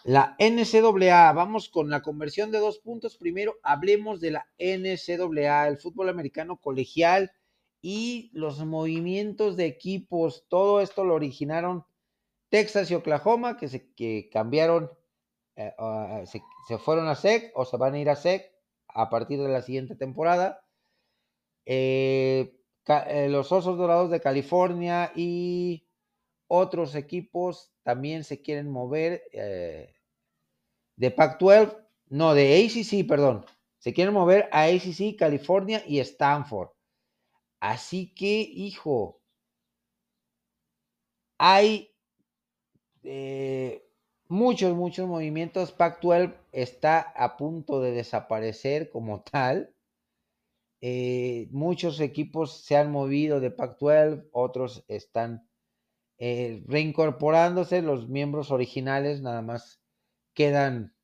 La 0.04 0.36
NCAA, 0.40 1.32
vamos 1.34 1.70
con 1.70 1.92
la 1.92 2.02
conversión 2.02 2.50
de 2.50 2.58
dos 2.58 2.80
puntos. 2.80 3.18
Primero 3.18 3.60
hablemos 3.62 4.20
de 4.20 4.32
la 4.32 4.48
NCAA, 4.58 5.68
el 5.68 5.78
fútbol 5.78 6.10
americano 6.10 6.58
colegial 6.58 7.34
y 7.84 8.32
los 8.34 8.66
movimientos 8.66 9.58
de 9.58 9.68
equipos. 9.68 10.48
Todo 10.50 10.82
esto 10.82 11.04
lo 11.04 11.14
originaron 11.14 11.86
Texas 12.50 12.90
y 12.90 12.96
Oklahoma, 12.96 13.56
que 13.56 13.68
se 13.68 13.94
que 13.94 14.28
cambiaron, 14.34 14.90
eh, 15.56 15.72
ah, 15.78 16.24
se, 16.26 16.42
se, 16.68 16.80
fueron 16.80 17.08
a 17.08 17.14
SEC 17.14 17.52
o 17.54 17.64
se 17.64 17.78
van 17.78 17.94
a 17.94 18.00
ir 18.00 18.10
a 18.10 18.16
SEC 18.16 18.52
a 18.88 19.12
partir 19.12 19.40
de 19.40 19.50
la 19.50 19.62
siguiente 19.62 19.96
temporada. 19.96 20.66
Eh, 21.68 22.55
los 23.30 23.52
Osos 23.52 23.78
Dorados 23.78 24.12
de 24.12 24.22
California 24.22 25.12
y 25.16 25.88
otros 26.48 26.96
equipos 26.96 27.72
también 27.84 28.24
se 28.24 28.42
quieren 28.42 28.70
mover 28.70 29.24
eh, 29.32 29.96
de 30.96 31.12
Pac-12, 31.12 31.78
no, 32.10 32.34
de 32.34 32.66
ACC, 32.66 33.08
perdón, 33.08 33.46
se 33.80 33.94
quieren 33.94 34.14
mover 34.14 34.50
a 34.52 34.64
ACC, 34.64 35.16
California 35.18 35.84
y 35.86 36.00
Stanford. 36.00 36.70
Así 37.60 38.14
que, 38.14 38.42
hijo, 38.42 39.22
hay 41.38 41.94
eh, 43.04 43.88
muchos, 44.28 44.76
muchos 44.76 45.08
movimientos. 45.08 45.72
Pac-12 45.72 46.36
está 46.52 47.00
a 47.00 47.38
punto 47.38 47.82
de 47.82 47.92
desaparecer 47.92 48.90
como 48.90 49.22
tal. 49.22 49.75
Eh, 50.88 51.48
muchos 51.50 52.00
equipos 52.00 52.64
se 52.64 52.78
han 52.78 52.92
movido 52.92 53.40
de 53.40 53.50
Pac-12, 53.50 54.30
otros 54.32 54.86
están 54.88 55.50
eh, 56.20 56.64
reincorporándose, 56.68 57.82
los 57.82 58.08
miembros 58.08 58.52
originales 58.52 59.20
nada 59.24 59.42
más 59.42 59.82
quedan 60.36 60.96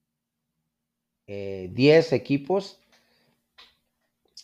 10 1.26 1.28
eh, 1.28 2.16
equipos, 2.16 2.80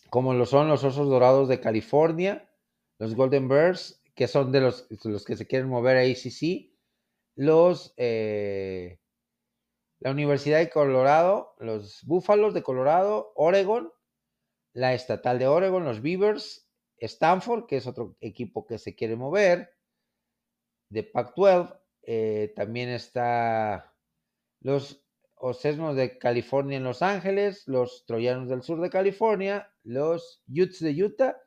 como 0.10 0.34
lo 0.34 0.48
son 0.48 0.70
los 0.70 0.84
Osos 0.84 1.08
Dorados 1.08 1.48
de 1.50 1.60
California, 1.60 2.50
los 2.98 3.14
Golden 3.14 3.48
Bears, 3.48 4.02
que 4.16 4.28
son 4.28 4.52
de 4.52 4.62
los, 4.62 4.88
los 5.04 5.24
que 5.24 5.38
se 5.38 5.46
quieren 5.46 5.70
mover 5.70 5.98
a 5.98 6.02
ACC, 6.02 6.72
los, 7.36 7.94
la 7.96 8.98
Universidad 10.10 10.58
de 10.58 10.72
Colorado, 10.72 11.54
los 11.60 12.04
Búfalos 12.06 12.56
de 12.56 12.64
Colorado, 12.64 13.34
Oregon, 13.36 13.92
la 14.78 14.94
estatal 14.94 15.40
de 15.40 15.48
Oregon, 15.48 15.86
los 15.86 16.04
Beavers, 16.04 16.70
Stanford, 17.00 17.66
que 17.66 17.78
es 17.78 17.88
otro 17.88 18.16
equipo 18.22 18.68
que 18.68 18.78
se 18.78 18.94
quiere 18.94 19.16
mover, 19.16 19.72
de 20.90 21.02
Pac-12, 21.02 21.80
eh, 22.04 22.54
también 22.56 22.90
está 22.90 23.96
los 24.62 25.04
Osesnos 25.34 25.96
de 25.96 26.20
California 26.20 26.78
en 26.78 26.84
Los 26.84 27.02
Ángeles, 27.02 27.68
los 27.68 28.06
Troyanos 28.06 28.50
del 28.50 28.62
Sur 28.62 28.80
de 28.80 28.92
California, 28.92 29.74
los 29.82 30.44
Utes 30.48 30.80
de 30.80 31.04
Utah, 31.04 31.38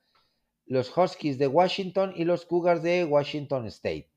los 0.67 0.97
Huskies 0.97 1.39
de 1.39 1.47
Washington 1.47 2.13
y 2.17 2.25
los 2.25 2.45
Cougars 2.45 2.83
de 2.83 3.05
Washington 3.05 3.67
State. 3.67 4.11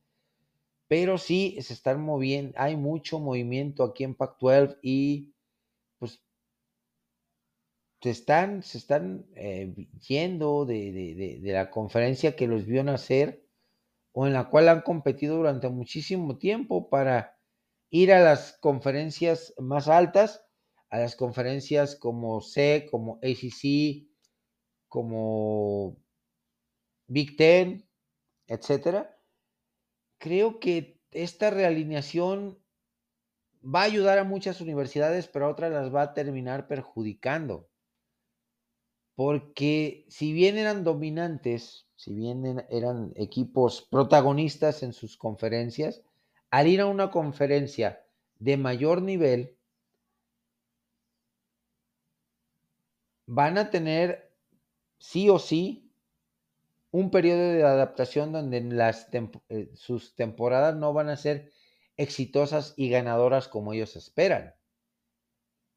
Pero 0.88 1.20
sí 1.20 1.56
se 1.62 1.74
están 1.76 2.02
moviendo, 2.02 2.54
hay 2.58 2.78
mucho 2.78 3.20
movimiento 3.20 3.84
aquí 3.84 4.06
en 4.06 4.16
Pac-12 4.16 4.80
y 4.82 5.33
se 8.04 8.10
están, 8.10 8.64
se 8.64 8.80
están 8.80 9.26
eh, 9.34 9.74
yendo 10.06 10.66
de, 10.66 11.40
de, 11.42 11.54
la 11.54 11.72
conferencia 11.72 12.36
que 12.36 12.48
los 12.48 12.66
vio 12.66 12.84
nacer 12.84 13.48
o 14.12 14.28
en 14.28 14.34
la 14.34 14.50
cual 14.50 14.68
han 14.68 14.82
competido 14.82 15.38
durante 15.38 15.70
muchísimo 15.70 16.38
tiempo 16.38 16.90
para 16.90 17.40
ir 17.90 18.12
a 18.12 18.20
las 18.20 18.58
conferencias 18.60 19.54
más 19.58 19.88
altas, 19.88 20.46
a 20.90 21.00
las 21.00 21.16
conferencias 21.16 21.96
como 21.96 22.42
C, 22.42 22.90
como 22.92 23.20
ACC, 23.24 24.06
como 24.90 25.96
Big 27.08 27.38
Ten, 27.38 27.88
etcétera. 28.48 29.18
Creo 30.18 30.60
que 30.60 31.00
esta 31.12 31.52
realineación 31.52 32.60
va 33.64 33.84
a 33.84 33.86
ayudar 33.86 34.20
a 34.20 34.26
muchas 34.26 34.60
universidades, 34.60 35.30
pero 35.30 35.46
a 35.46 35.50
otras 35.50 35.72
las 35.72 35.96
va 35.96 36.02
a 36.02 36.14
terminar 36.14 36.68
perjudicando. 36.68 37.70
Porque 39.16 40.06
si 40.10 40.34
bien 40.34 40.58
eran 40.58 40.84
dominantes, 40.84 41.88
si 41.96 42.14
bien 42.14 42.66
eran 42.70 43.14
equipos 43.16 43.88
protagonistas 43.90 44.84
en 44.84 44.94
sus 44.94 45.18
conferencias, 45.18 46.04
al 46.50 46.68
ir 46.68 46.82
a 46.82 46.88
una 46.88 47.12
conferencia 47.12 48.04
de 48.40 48.58
mayor 48.58 49.02
nivel, 49.02 49.56
van 53.26 53.58
a 53.58 53.70
tener 53.70 54.32
sí 54.98 55.30
o 55.30 55.40
sí 55.40 55.92
un 56.92 57.10
periodo 57.10 57.54
de 57.54 57.64
adaptación 57.64 58.32
donde 58.32 58.62
las 58.62 59.08
eh, 59.50 59.72
sus 59.74 60.16
temporadas 60.16 60.76
no 60.76 60.94
van 60.94 61.10
a 61.10 61.18
ser 61.18 61.52
exitosas 61.98 62.74
y 62.78 62.90
ganadoras 62.90 63.48
como 63.48 63.74
ellos 63.74 63.96
esperan. 63.96 64.54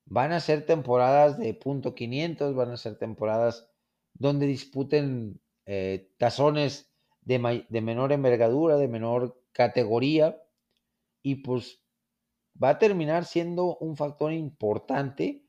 Van 0.07 0.33
a 0.33 0.41
ser 0.41 0.65
temporadas 0.65 1.39
de 1.39 1.53
punto 1.55 1.95
500, 1.95 2.55
van 2.55 2.71
a 2.71 2.77
ser 2.77 2.97
temporadas 2.97 3.69
donde 4.15 4.47
disputen 4.47 5.41
eh, 5.67 6.11
tazones 6.17 6.93
de, 7.23 7.67
de 7.69 7.81
menor 7.81 8.13
envergadura, 8.13 8.77
de 8.77 8.89
menor 8.89 9.43
categoría, 9.53 10.41
y 11.23 11.37
pues 11.37 11.83
va 12.63 12.71
a 12.71 12.79
terminar 12.79 13.25
siendo 13.25 13.77
un 13.79 13.97
factor 13.97 14.33
importante 14.33 15.45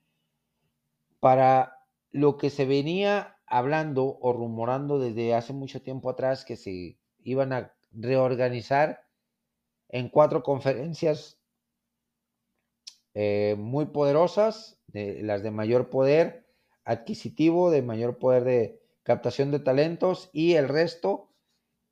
para 1.19 1.77
lo 2.11 2.37
que 2.37 2.49
se 2.49 2.65
venía 2.65 3.37
hablando 3.45 4.17
o 4.19 4.33
rumorando 4.33 4.99
desde 4.99 5.33
hace 5.33 5.53
mucho 5.53 5.81
tiempo 5.81 6.09
atrás 6.09 6.45
que 6.45 6.55
se 6.55 6.99
iban 7.23 7.53
a 7.53 7.73
reorganizar 7.91 9.05
en 9.89 10.09
cuatro 10.09 10.43
conferencias 10.43 11.36
eh, 13.19 13.55
muy 13.57 13.87
poderosas, 13.87 14.79
las 14.93 15.41
de 15.41 15.49
mayor 15.49 15.89
poder 15.89 16.45
adquisitivo, 16.83 17.71
de 17.71 17.81
mayor 17.81 18.19
poder 18.19 18.43
de 18.43 18.79
captación 19.01 19.49
de 19.49 19.57
talentos 19.57 20.29
y 20.33 20.53
el 20.53 20.69
resto 20.69 21.33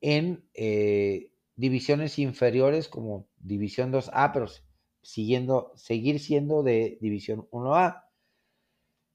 en 0.00 0.48
eh, 0.54 1.32
divisiones 1.56 2.20
inferiores 2.20 2.86
como 2.86 3.26
División 3.38 3.92
2A, 3.92 4.30
pero 4.32 4.46
siguiendo, 5.02 5.72
seguir 5.74 6.20
siendo 6.20 6.62
de 6.62 6.96
División 7.00 7.48
1A. 7.50 8.04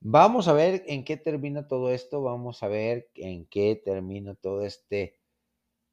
Vamos 0.02 0.50
a 0.50 0.54
ver 0.54 0.84
en 0.88 1.06
qué 1.06 1.16
termina 1.16 1.70
todo 1.70 1.94
esto, 1.94 2.22
vamos 2.22 2.62
a 2.62 2.68
ver 2.68 3.10
en 3.16 3.46
qué 3.46 3.82
termina 3.82 4.36
todo 4.36 4.66
este 4.66 5.18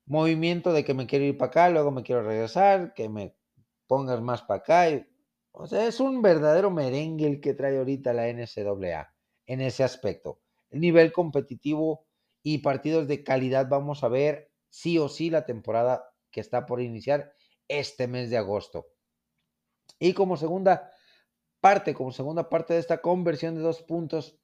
movimiento 0.04 0.72
de 0.72 0.84
que 0.84 0.94
me 0.94 1.06
quiero 1.06 1.26
ir 1.26 1.38
para 1.38 1.50
acá, 1.50 1.70
luego 1.70 1.92
me 1.92 2.02
quiero 2.02 2.24
regresar, 2.24 2.92
que 2.92 3.08
me 3.08 3.36
pongas 3.86 4.20
más 4.20 4.42
para 4.42 4.58
acá. 4.58 5.06
O 5.52 5.66
sea, 5.66 5.86
es 5.86 6.00
un 6.00 6.22
verdadero 6.22 6.70
merengue 6.70 7.26
el 7.26 7.40
que 7.40 7.54
trae 7.54 7.78
ahorita 7.78 8.12
la 8.12 8.28
NCAA 8.28 9.14
en 9.46 9.60
ese 9.60 9.84
aspecto. 9.84 10.40
El 10.70 10.80
nivel 10.80 11.12
competitivo 11.12 12.06
y 12.42 12.58
partidos 12.58 13.08
de 13.08 13.24
calidad 13.24 13.68
vamos 13.68 14.04
a 14.04 14.08
ver 14.08 14.52
sí 14.68 14.98
o 14.98 15.08
sí 15.08 15.30
la 15.30 15.46
temporada 15.46 16.04
que 16.30 16.40
está 16.40 16.66
por 16.66 16.80
iniciar 16.80 17.32
este 17.66 18.06
mes 18.06 18.30
de 18.30 18.36
agosto. 18.36 18.86
Y 19.98 20.12
como 20.14 20.36
segunda 20.36 20.92
parte, 21.60 21.94
como 21.94 22.12
segunda 22.12 22.48
parte 22.48 22.74
de 22.74 22.80
esta 22.80 23.00
conversión 23.00 23.54
de 23.54 23.62
dos 23.62 23.82
puntos, 23.82 24.38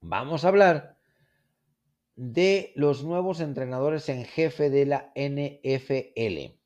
vamos 0.00 0.44
a 0.44 0.48
hablar 0.48 0.98
de 2.14 2.72
los 2.74 3.04
nuevos 3.04 3.40
entrenadores 3.40 4.08
en 4.08 4.24
jefe 4.24 4.70
de 4.70 4.86
la 4.86 5.12
NFL. 5.14 6.57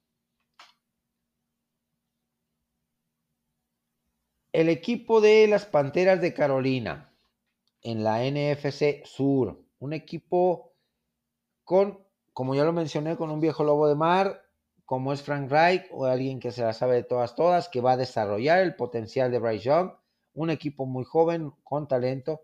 El 4.53 4.69
equipo 4.69 5.21
de 5.21 5.47
las 5.49 5.67
Panteras 5.67 6.21
de 6.21 6.35
Carolina 6.35 7.13
en 7.83 8.05
la 8.05 8.23
NFC 8.25 9.05
Sur, 9.05 9.65
un 9.79 9.93
equipo 9.93 10.75
con 11.65 12.03
como 12.33 12.55
ya 12.55 12.65
lo 12.65 12.73
mencioné, 12.73 13.17
con 13.17 13.31
un 13.31 13.41
viejo 13.41 13.65
lobo 13.65 13.89
de 13.89 13.95
mar, 13.95 14.43
como 14.85 15.13
es 15.13 15.23
Frank 15.23 15.51
Reich, 15.51 15.87
o 15.91 16.05
alguien 16.05 16.41
que 16.41 16.51
se 16.51 16.63
la 16.63 16.73
sabe 16.73 16.97
de 16.97 17.03
todas, 17.03 17.35
todas, 17.35 17.69
que 17.69 17.81
va 17.81 17.93
a 17.93 17.97
desarrollar 17.97 18.61
el 18.61 18.75
potencial 18.75 19.31
de 19.31 19.39
Bryce 19.39 19.65
Young, 19.65 19.93
un 20.35 20.51
equipo 20.51 20.87
muy 20.87 21.05
joven, 21.05 21.53
con 21.63 21.89
talento, 21.89 22.43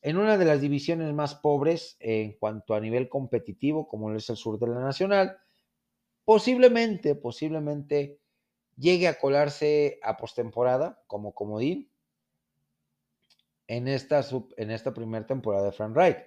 en 0.00 0.16
una 0.16 0.36
de 0.36 0.44
las 0.44 0.60
divisiones 0.60 1.12
más 1.12 1.34
pobres 1.34 1.96
en 2.00 2.32
cuanto 2.38 2.74
a 2.74 2.80
nivel 2.80 3.08
competitivo, 3.08 3.88
como 3.88 4.12
es 4.14 4.28
el 4.30 4.36
sur 4.36 4.58
de 4.58 4.68
la 4.68 4.80
Nacional, 4.80 5.38
posiblemente, 6.24 7.14
posiblemente 7.14 8.20
llegue 8.78 9.08
a 9.08 9.18
colarse 9.18 9.98
a 10.02 10.16
postemporada 10.16 11.02
como 11.06 11.34
comodín 11.34 11.90
en 13.66 13.88
esta, 13.88 14.24
en 14.56 14.70
esta 14.70 14.94
primera 14.94 15.26
temporada 15.26 15.66
de 15.66 15.72
Frank 15.72 15.94
Reich. 15.94 16.18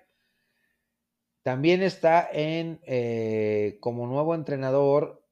También 1.42 1.82
está 1.82 2.30
en 2.32 2.80
eh, 2.84 3.78
como 3.80 4.06
nuevo 4.06 4.36
entrenador 4.36 5.26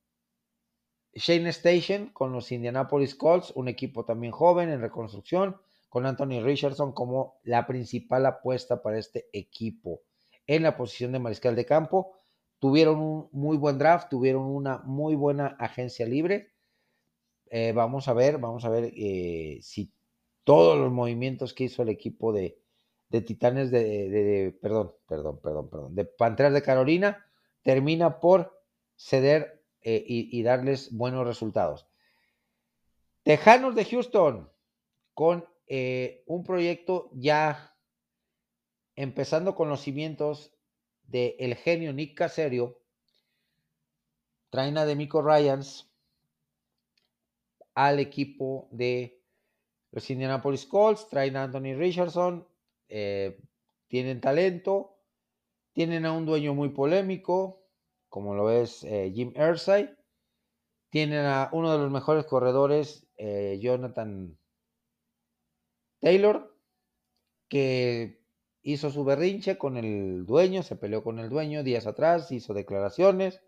Shane 1.13 1.49
Station 1.49 2.07
con 2.07 2.31
los 2.31 2.51
Indianapolis 2.51 3.13
Colts, 3.13 3.51
un 3.55 3.67
equipo 3.67 4.05
también 4.05 4.31
joven 4.31 4.69
en 4.69 4.81
reconstrucción, 4.81 5.57
con 5.87 6.05
Anthony 6.05 6.41
Richardson 6.41 6.93
como 6.93 7.39
la 7.43 7.67
principal 7.67 8.25
apuesta 8.25 8.81
para 8.81 8.97
este 8.97 9.27
equipo 9.33 10.01
en 10.47 10.63
la 10.63 10.77
posición 10.77 11.11
de 11.11 11.19
mariscal 11.19 11.55
de 11.55 11.65
campo. 11.65 12.13
Tuvieron 12.59 12.99
un 12.99 13.29
muy 13.31 13.57
buen 13.57 13.77
draft, 13.77 14.09
tuvieron 14.09 14.43
una 14.43 14.79
muy 14.79 15.15
buena 15.15 15.57
agencia 15.59 16.05
libre. 16.05 16.53
Eh, 17.51 17.71
vamos 17.73 18.07
a 18.07 18.13
ver, 18.13 18.37
vamos 18.37 18.63
a 18.63 18.69
ver 18.69 18.91
eh, 18.95 19.59
si 19.61 19.91
todos 20.43 20.77
los 20.77 20.91
movimientos 20.91 21.53
que 21.53 21.63
hizo 21.63 21.81
el 21.81 21.89
equipo 21.89 22.31
de, 22.31 22.61
de 23.09 23.21
Titanes 23.21 23.71
de, 23.71 24.55
perdón, 24.61 24.93
perdón, 25.07 25.39
perdón, 25.41 25.69
perdón, 25.69 25.95
de 25.95 26.05
Panteras 26.05 26.53
de 26.53 26.61
Carolina 26.61 27.25
termina 27.63 28.19
por 28.19 28.61
ceder 28.95 29.63
eh, 29.81 30.03
y, 30.05 30.43
darles 30.43 30.95
buenos 30.95 31.25
resultados. 31.25 31.87
Tejanos 33.23 33.75
de 33.75 33.85
Houston 33.85 34.51
con 35.13 35.45
un 36.25 36.43
proyecto 36.43 37.11
ya 37.13 37.75
empezando 38.95 39.55
con 39.55 39.69
los 39.69 39.81
cimientos 39.81 40.51
del 41.03 41.35
el 41.37 41.55
genio 41.55 41.93
Nick 41.93 42.17
Caserio, 42.17 42.81
traen 44.49 44.77
a 44.77 44.85
Demico 44.85 45.21
Ryans 45.21 45.88
al 47.79 47.99
equipo 47.99 48.67
de 48.71 49.23
los 49.91 50.09
Indianapolis 50.09 50.65
Colts, 50.65 51.07
traen 51.07 51.37
a 51.37 51.43
Anthony 51.43 51.75
Richardson, 51.77 52.45
eh, 52.89 53.39
tienen 53.87 54.19
talento, 54.19 54.97
tienen 55.71 56.05
a 56.05 56.11
un 56.11 56.25
dueño 56.25 56.53
muy 56.53 56.69
polémico, 56.69 57.63
como 58.09 58.35
lo 58.35 58.51
es 58.51 58.83
eh, 58.83 59.13
Jim 59.15 59.31
Ersay, 59.33 59.95
tienen 60.89 61.25
a 61.25 61.49
uno 61.53 61.71
de 61.71 61.77
los 61.77 61.89
mejores 61.89 62.25
corredores, 62.25 63.07
eh, 63.15 63.57
Jonathan 63.61 64.37
Taylor, 66.01 66.53
que 67.47 68.21
hizo 68.61 68.89
su 68.89 69.05
berrinche 69.05 69.57
con 69.57 69.77
el 69.77 70.25
dueño, 70.25 70.63
se 70.63 70.75
peleó 70.75 71.01
con 71.01 71.17
el 71.17 71.29
dueño 71.29 71.63
días 71.63 71.87
atrás, 71.87 72.29
hizo 72.33 72.53
declaraciones, 72.53 73.41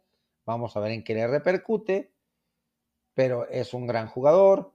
vamos 0.45 0.77
a 0.77 0.79
ver 0.79 0.91
en 0.91 1.03
qué 1.03 1.15
le 1.15 1.27
repercute, 1.27 2.13
pero 3.13 3.47
es 3.49 3.73
un 3.73 3.87
gran 3.87 4.07
jugador, 4.07 4.73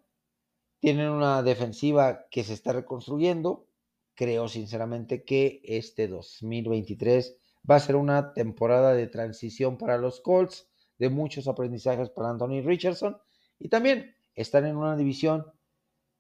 tienen 0.81 1.11
una 1.11 1.43
defensiva 1.43 2.27
que 2.31 2.45
se 2.45 2.53
está 2.53 2.73
reconstruyendo, 2.73 3.67
creo 4.15 4.49
sinceramente 4.49 5.25
que 5.25 5.61
este 5.65 6.09
2023 6.09 7.39
va 7.69 7.77
a 7.77 7.81
ser 7.81 7.97
una 7.97 8.33
temporada 8.33 8.95
de 8.95 9.07
transición 9.07 9.79
para 9.79 9.99
los 9.99 10.21
Colts, 10.21 10.69
de 10.99 11.11
muchos 11.11 11.49
aprendizajes 11.49 12.11
para 12.11 12.31
Anthony 12.31 12.63
Richardson 12.63 13.19
y 13.59 13.69
también 13.69 14.15
están 14.35 14.67
en 14.67 14.77
una 14.77 14.97
división 14.97 15.47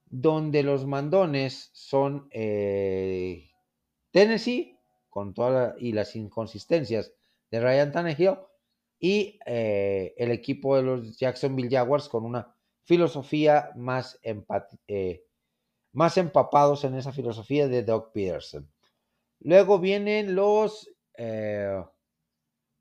donde 0.04 0.62
los 0.62 0.86
mandones 0.86 1.70
son 1.72 2.28
eh, 2.30 3.50
Tennessee 4.10 4.78
con 5.08 5.34
todas 5.34 5.74
y 5.78 5.92
las 5.92 6.14
inconsistencias 6.14 7.12
de 7.50 7.60
Ryan 7.60 7.92
Tannehill 7.92 8.38
y 9.06 9.38
eh, 9.46 10.14
el 10.16 10.32
equipo 10.32 10.74
de 10.74 10.82
los 10.82 11.16
Jacksonville 11.16 11.70
Jaguars 11.70 12.08
con 12.08 12.24
una 12.24 12.52
filosofía 12.82 13.70
más, 13.76 14.18
eh, 14.24 15.24
más 15.92 16.16
empapados 16.16 16.82
en 16.82 16.96
esa 16.96 17.12
filosofía 17.12 17.68
de 17.68 17.84
Doug 17.84 18.10
Peterson. 18.10 18.68
Luego 19.38 19.78
vienen 19.78 20.34
los 20.34 20.90
eh, 21.16 21.84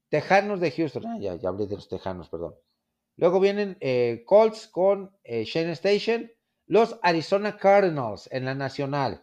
Tejanos 0.09 0.59
de 0.61 0.71
Houston. 0.71 1.05
Ah, 1.05 1.17
ya, 1.19 1.35
ya 1.35 1.49
hablé 1.49 1.67
de 1.67 1.75
los 1.75 1.87
Tejanos, 1.87 2.27
perdón. 2.29 2.55
Luego 3.17 3.39
vienen 3.39 3.77
Colts 4.25 4.67
con 4.67 5.15
Shane 5.23 5.73
Station. 5.73 6.31
Los 6.65 6.97
Arizona 7.03 7.55
Cardinals 7.55 8.27
en 8.31 8.45
la 8.45 8.55
Nacional. 8.55 9.21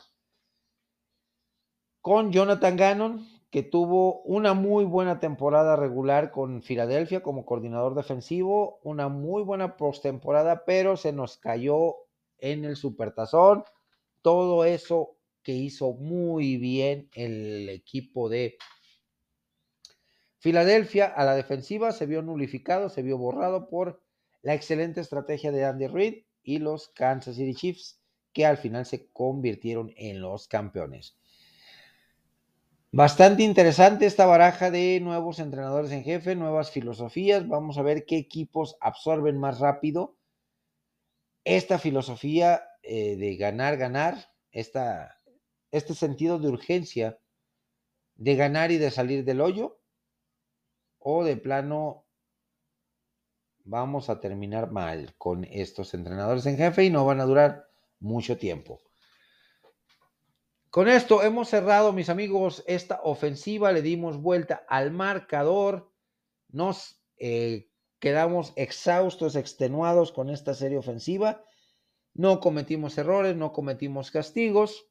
Con 2.01 2.31
Jonathan 2.31 2.77
Gannon, 2.77 3.27
que 3.53 3.63
tuvo 3.63 4.23
una 4.23 4.55
muy 4.55 4.87
buena 4.87 5.21
temporada 5.21 5.77
regular 5.77 6.31
con 6.31 6.63
Filadelfia 6.63 7.23
como 7.23 7.45
coordinador 7.45 7.95
defensivo. 7.95 8.81
Una 8.83 9.09
muy 9.09 9.43
buena 9.43 9.77
postemporada, 9.77 10.65
pero 10.65 10.97
se 10.97 11.13
nos 11.13 11.37
cayó 11.37 11.97
en 12.39 12.65
el 12.65 12.77
Supertazón. 12.77 13.65
Todo 14.23 14.65
eso 14.65 15.19
que 15.43 15.53
hizo 15.53 15.93
muy 15.93 16.57
bien 16.57 17.11
el 17.15 17.69
equipo 17.69 18.31
de 18.31 18.57
Filadelfia 20.39 21.05
a 21.05 21.23
la 21.27 21.35
defensiva 21.35 21.93
se 21.93 22.07
vio 22.07 22.23
nulificado, 22.23 22.89
se 22.89 23.03
vio 23.03 23.19
borrado 23.19 23.69
por 23.69 24.03
la 24.41 24.55
excelente 24.55 25.03
estrategia 25.03 25.53
de 25.53 25.67
Andy 25.67 25.89
Reid 25.89 26.25
y 26.43 26.59
los 26.59 26.89
Kansas 26.89 27.37
City 27.37 27.55
Chiefs, 27.55 28.01
que 28.33 28.47
al 28.47 28.57
final 28.57 28.87
se 28.87 29.11
convirtieron 29.13 29.93
en 29.97 30.23
los 30.23 30.49
campeones. 30.49 31.19
Bastante 32.95 33.43
interesante 33.43 34.05
esta 34.05 34.27
baraja 34.27 34.71
de 34.71 35.01
nuevos 35.01 35.39
entrenadores 35.39 35.93
en 35.93 36.05
jefe, 36.05 36.37
nuevas 36.37 36.71
filosofías. 36.71 37.49
Vamos 37.49 37.79
a 37.79 37.83
ver 37.83 38.05
qué 38.05 38.19
equipos 38.19 38.77
absorben 38.83 39.39
más 39.39 39.61
rápido 39.61 40.19
esta 41.43 41.79
filosofía 41.79 42.65
eh, 42.83 43.17
de 43.17 43.37
ganar, 43.37 43.79
ganar, 43.79 44.31
esta, 44.51 45.19
este 45.71 45.95
sentido 45.95 46.39
de 46.39 46.49
urgencia 46.49 47.19
de 48.15 48.37
ganar 48.37 48.71
y 48.71 48.77
de 48.77 48.91
salir 48.91 49.25
del 49.25 49.41
hoyo 49.41 49.81
o 50.99 51.25
de 51.25 51.39
plano 51.39 52.05
vamos 53.65 54.11
a 54.11 54.21
terminar 54.21 54.71
mal 54.71 55.15
con 55.17 55.45
estos 55.45 55.95
entrenadores 55.95 56.45
en 56.45 56.59
jefe 56.59 56.85
y 56.85 56.91
no 56.91 57.07
van 57.07 57.21
a 57.21 57.25
durar 57.25 57.71
mucho 58.01 58.37
tiempo. 58.37 58.83
Con 60.73 60.89
esto 60.89 61.23
hemos 61.23 61.51
cerrado, 61.51 61.93
mis 61.93 62.09
amigos, 62.09 62.65
esta 62.67 63.03
ofensiva. 63.05 63.73
Le 63.73 63.83
dimos 63.83 64.17
vuelta 64.17 64.65
al 64.71 64.91
marcador. 64.91 65.93
Nos 66.49 66.99
eh, 67.19 67.69
quedamos 67.99 68.55
exhaustos, 68.57 69.37
extenuados 69.37 70.13
con 70.13 70.31
esta 70.31 70.55
serie 70.55 70.79
ofensiva. 70.79 71.45
No 72.15 72.41
cometimos 72.41 72.97
errores, 72.97 73.37
no 73.37 73.53
cometimos 73.53 74.11
castigos. 74.11 74.87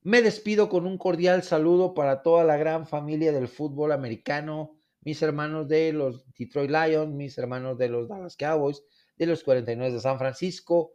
Me 0.00 0.22
despido 0.22 0.70
con 0.70 0.86
un 0.86 0.96
cordial 0.96 1.42
saludo 1.42 1.92
para 1.92 2.22
toda 2.22 2.44
la 2.44 2.56
gran 2.56 2.86
familia 2.86 3.30
del 3.30 3.46
fútbol 3.46 3.92
americano, 3.92 4.78
mis 5.02 5.20
hermanos 5.20 5.68
de 5.68 5.92
los 5.92 6.24
Detroit 6.32 6.70
Lions, 6.70 7.12
mis 7.12 7.36
hermanos 7.36 7.76
de 7.76 7.90
los 7.90 8.08
Dallas 8.08 8.38
Cowboys, 8.38 8.82
de 9.18 9.26
los 9.26 9.44
49 9.44 9.92
de 9.92 10.00
San 10.00 10.18
Francisco, 10.18 10.94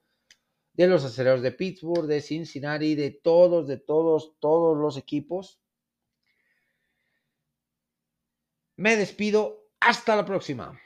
de 0.73 0.87
los 0.87 1.03
aceleros 1.03 1.41
de 1.41 1.51
Pittsburgh, 1.51 2.07
de 2.07 2.21
Cincinnati, 2.21 2.95
de 2.95 3.11
todos, 3.11 3.67
de 3.67 3.77
todos, 3.77 4.35
todos 4.39 4.77
los 4.77 4.97
equipos. 4.97 5.61
Me 8.75 8.95
despido. 8.95 9.67
Hasta 9.81 10.15
la 10.15 10.25
próxima. 10.25 10.77